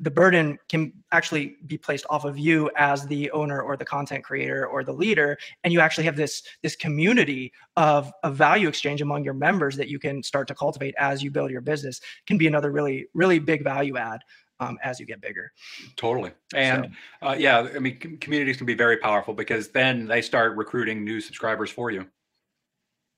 the 0.00 0.10
burden 0.10 0.58
can 0.68 0.92
actually 1.12 1.56
be 1.66 1.78
placed 1.78 2.04
off 2.10 2.24
of 2.24 2.38
you 2.38 2.70
as 2.76 3.06
the 3.06 3.30
owner 3.30 3.60
or 3.60 3.76
the 3.76 3.84
content 3.84 4.24
creator 4.24 4.66
or 4.66 4.82
the 4.82 4.92
leader 4.92 5.38
and 5.64 5.72
you 5.72 5.80
actually 5.80 6.04
have 6.04 6.16
this 6.16 6.42
this 6.62 6.76
community 6.76 7.52
of 7.76 8.12
a 8.24 8.30
value 8.30 8.68
exchange 8.68 9.00
among 9.00 9.24
your 9.24 9.34
members 9.34 9.76
that 9.76 9.88
you 9.88 9.98
can 9.98 10.22
start 10.22 10.48
to 10.48 10.54
cultivate 10.54 10.94
as 10.98 11.22
you 11.22 11.30
build 11.30 11.50
your 11.50 11.60
business 11.60 12.00
can 12.26 12.36
be 12.36 12.46
another 12.46 12.70
really 12.70 13.06
really 13.14 13.38
big 13.38 13.62
value 13.62 13.96
add 13.96 14.20
um, 14.60 14.78
as 14.82 15.00
you 15.00 15.06
get 15.06 15.20
bigger. 15.20 15.50
Totally. 15.96 16.30
And 16.54 16.94
so. 17.20 17.28
uh, 17.28 17.36
yeah 17.38 17.68
i 17.74 17.78
mean 17.78 17.98
communities 18.20 18.56
can 18.56 18.66
be 18.66 18.74
very 18.74 18.96
powerful 18.96 19.34
because 19.34 19.68
then 19.68 20.06
they 20.06 20.22
start 20.22 20.56
recruiting 20.56 21.04
new 21.04 21.20
subscribers 21.20 21.70
for 21.70 21.90
you. 21.90 22.06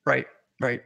Right 0.06 0.26
right 0.60 0.82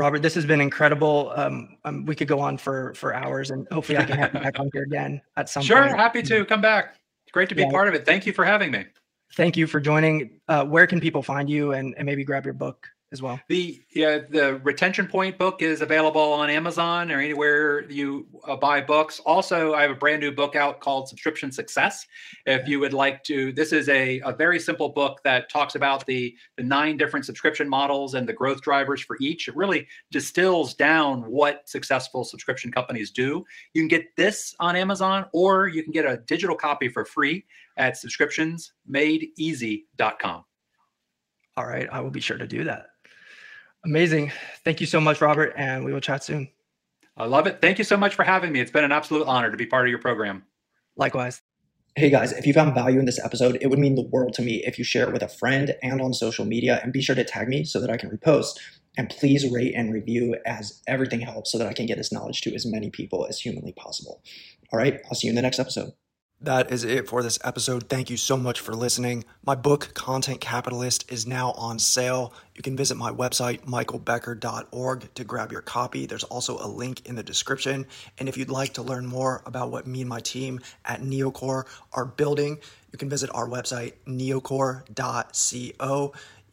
Robert, 0.00 0.22
this 0.22 0.34
has 0.34 0.46
been 0.46 0.62
incredible. 0.62 1.30
Um, 1.36 1.76
um, 1.84 2.06
we 2.06 2.14
could 2.14 2.26
go 2.26 2.40
on 2.40 2.56
for 2.56 2.94
for 2.94 3.14
hours, 3.14 3.50
and 3.50 3.68
hopefully, 3.70 3.98
I 3.98 4.04
can 4.04 4.16
have 4.16 4.32
you 4.32 4.40
back 4.40 4.58
on 4.58 4.70
here 4.72 4.84
again 4.84 5.20
at 5.36 5.50
some 5.50 5.62
sure, 5.62 5.76
point. 5.76 5.90
Sure, 5.90 5.98
happy 5.98 6.22
to 6.22 6.46
come 6.46 6.62
back. 6.62 6.96
Great 7.32 7.50
to 7.50 7.54
be 7.54 7.60
yeah. 7.60 7.70
part 7.70 7.86
of 7.86 7.92
it. 7.92 8.06
Thank 8.06 8.24
you 8.24 8.32
for 8.32 8.46
having 8.46 8.70
me. 8.70 8.86
Thank 9.36 9.58
you 9.58 9.66
for 9.66 9.78
joining. 9.78 10.40
Uh, 10.48 10.64
where 10.64 10.86
can 10.86 11.00
people 11.00 11.22
find 11.22 11.50
you, 11.50 11.72
and, 11.72 11.94
and 11.98 12.06
maybe 12.06 12.24
grab 12.24 12.46
your 12.46 12.54
book? 12.54 12.88
As 13.12 13.20
well. 13.20 13.40
The 13.48 13.82
yeah, 13.94 14.18
the 14.18 14.60
retention 14.62 15.08
point 15.08 15.36
book 15.36 15.62
is 15.62 15.80
available 15.80 16.32
on 16.32 16.48
Amazon 16.48 17.10
or 17.10 17.18
anywhere 17.18 17.90
you 17.90 18.28
uh, 18.46 18.54
buy 18.56 18.80
books. 18.80 19.18
Also, 19.20 19.74
I 19.74 19.82
have 19.82 19.90
a 19.90 19.96
brand 19.96 20.20
new 20.20 20.30
book 20.30 20.54
out 20.54 20.78
called 20.80 21.08
Subscription 21.08 21.50
Success. 21.50 22.06
If 22.46 22.68
you 22.68 22.78
would 22.78 22.92
like 22.92 23.24
to, 23.24 23.50
this 23.52 23.72
is 23.72 23.88
a, 23.88 24.20
a 24.20 24.32
very 24.32 24.60
simple 24.60 24.90
book 24.90 25.20
that 25.24 25.50
talks 25.50 25.74
about 25.74 26.06
the 26.06 26.36
the 26.56 26.62
nine 26.62 26.96
different 26.96 27.26
subscription 27.26 27.68
models 27.68 28.14
and 28.14 28.28
the 28.28 28.32
growth 28.32 28.62
drivers 28.62 29.00
for 29.00 29.16
each. 29.20 29.48
It 29.48 29.56
really 29.56 29.88
distills 30.12 30.74
down 30.74 31.22
what 31.22 31.68
successful 31.68 32.22
subscription 32.24 32.70
companies 32.70 33.10
do. 33.10 33.44
You 33.74 33.82
can 33.82 33.88
get 33.88 34.14
this 34.16 34.54
on 34.60 34.76
Amazon, 34.76 35.26
or 35.32 35.66
you 35.66 35.82
can 35.82 35.90
get 35.92 36.06
a 36.06 36.18
digital 36.28 36.54
copy 36.54 36.88
for 36.88 37.04
free 37.04 37.44
at 37.76 37.94
subscriptionsmadeeasy.com. 37.94 40.44
All 41.56 41.66
right, 41.66 41.88
I 41.90 42.00
will 42.00 42.10
be 42.10 42.20
sure 42.20 42.38
to 42.38 42.46
do 42.46 42.62
that. 42.64 42.89
Amazing. 43.84 44.32
Thank 44.64 44.80
you 44.80 44.86
so 44.86 45.00
much, 45.00 45.20
Robert, 45.20 45.54
and 45.56 45.84
we 45.84 45.92
will 45.92 46.00
chat 46.00 46.22
soon. 46.22 46.48
I 47.16 47.24
love 47.24 47.46
it. 47.46 47.60
Thank 47.60 47.78
you 47.78 47.84
so 47.84 47.96
much 47.96 48.14
for 48.14 48.24
having 48.24 48.52
me. 48.52 48.60
It's 48.60 48.70
been 48.70 48.84
an 48.84 48.92
absolute 48.92 49.26
honor 49.26 49.50
to 49.50 49.56
be 49.56 49.66
part 49.66 49.86
of 49.86 49.90
your 49.90 49.98
program. 49.98 50.44
Likewise. 50.96 51.42
Hey 51.96 52.08
guys, 52.08 52.32
if 52.32 52.46
you 52.46 52.52
found 52.52 52.72
value 52.72 53.00
in 53.00 53.04
this 53.04 53.22
episode, 53.22 53.58
it 53.60 53.66
would 53.66 53.78
mean 53.78 53.96
the 53.96 54.08
world 54.08 54.32
to 54.34 54.42
me 54.42 54.62
if 54.64 54.78
you 54.78 54.84
share 54.84 55.08
it 55.08 55.12
with 55.12 55.22
a 55.22 55.28
friend 55.28 55.74
and 55.82 56.00
on 56.00 56.14
social 56.14 56.44
media 56.44 56.78
and 56.82 56.92
be 56.92 57.02
sure 57.02 57.16
to 57.16 57.24
tag 57.24 57.48
me 57.48 57.64
so 57.64 57.80
that 57.80 57.90
I 57.90 57.96
can 57.96 58.10
repost. 58.10 58.58
And 58.96 59.10
please 59.10 59.50
rate 59.50 59.74
and 59.74 59.92
review 59.92 60.36
as 60.46 60.80
everything 60.86 61.20
helps 61.20 61.50
so 61.50 61.58
that 61.58 61.66
I 61.66 61.72
can 61.72 61.86
get 61.86 61.98
this 61.98 62.12
knowledge 62.12 62.42
to 62.42 62.54
as 62.54 62.64
many 62.64 62.90
people 62.90 63.26
as 63.28 63.40
humanly 63.40 63.72
possible. 63.72 64.22
All 64.72 64.78
right, 64.78 65.00
I'll 65.06 65.14
see 65.14 65.26
you 65.26 65.32
in 65.32 65.36
the 65.36 65.42
next 65.42 65.58
episode. 65.58 65.92
That 66.42 66.72
is 66.72 66.84
it 66.84 67.06
for 67.06 67.22
this 67.22 67.38
episode. 67.44 67.90
Thank 67.90 68.08
you 68.08 68.16
so 68.16 68.34
much 68.34 68.60
for 68.60 68.72
listening. 68.72 69.26
My 69.44 69.54
book, 69.54 69.92
Content 69.92 70.40
Capitalist, 70.40 71.04
is 71.12 71.26
now 71.26 71.50
on 71.52 71.78
sale. 71.78 72.32
You 72.54 72.62
can 72.62 72.78
visit 72.78 72.96
my 72.96 73.10
website, 73.10 73.66
michaelbecker.org, 73.66 75.14
to 75.16 75.24
grab 75.24 75.52
your 75.52 75.60
copy. 75.60 76.06
There's 76.06 76.24
also 76.24 76.56
a 76.56 76.64
link 76.66 77.04
in 77.06 77.14
the 77.14 77.22
description. 77.22 77.84
And 78.18 78.26
if 78.26 78.38
you'd 78.38 78.48
like 78.48 78.72
to 78.74 78.82
learn 78.82 79.04
more 79.04 79.42
about 79.44 79.70
what 79.70 79.86
me 79.86 80.00
and 80.00 80.08
my 80.08 80.20
team 80.20 80.60
at 80.86 81.02
Neocore 81.02 81.66
are 81.92 82.06
building, 82.06 82.58
you 82.90 82.98
can 82.98 83.10
visit 83.10 83.28
our 83.34 83.46
website, 83.46 83.92
neocore.co. 84.06 84.82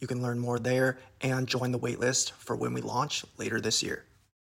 You 0.00 0.06
can 0.06 0.20
learn 0.20 0.38
more 0.38 0.58
there 0.58 0.98
and 1.22 1.46
join 1.48 1.72
the 1.72 1.78
waitlist 1.78 2.32
for 2.32 2.54
when 2.56 2.74
we 2.74 2.82
launch 2.82 3.24
later 3.38 3.58
this 3.58 3.82
year. 3.82 4.04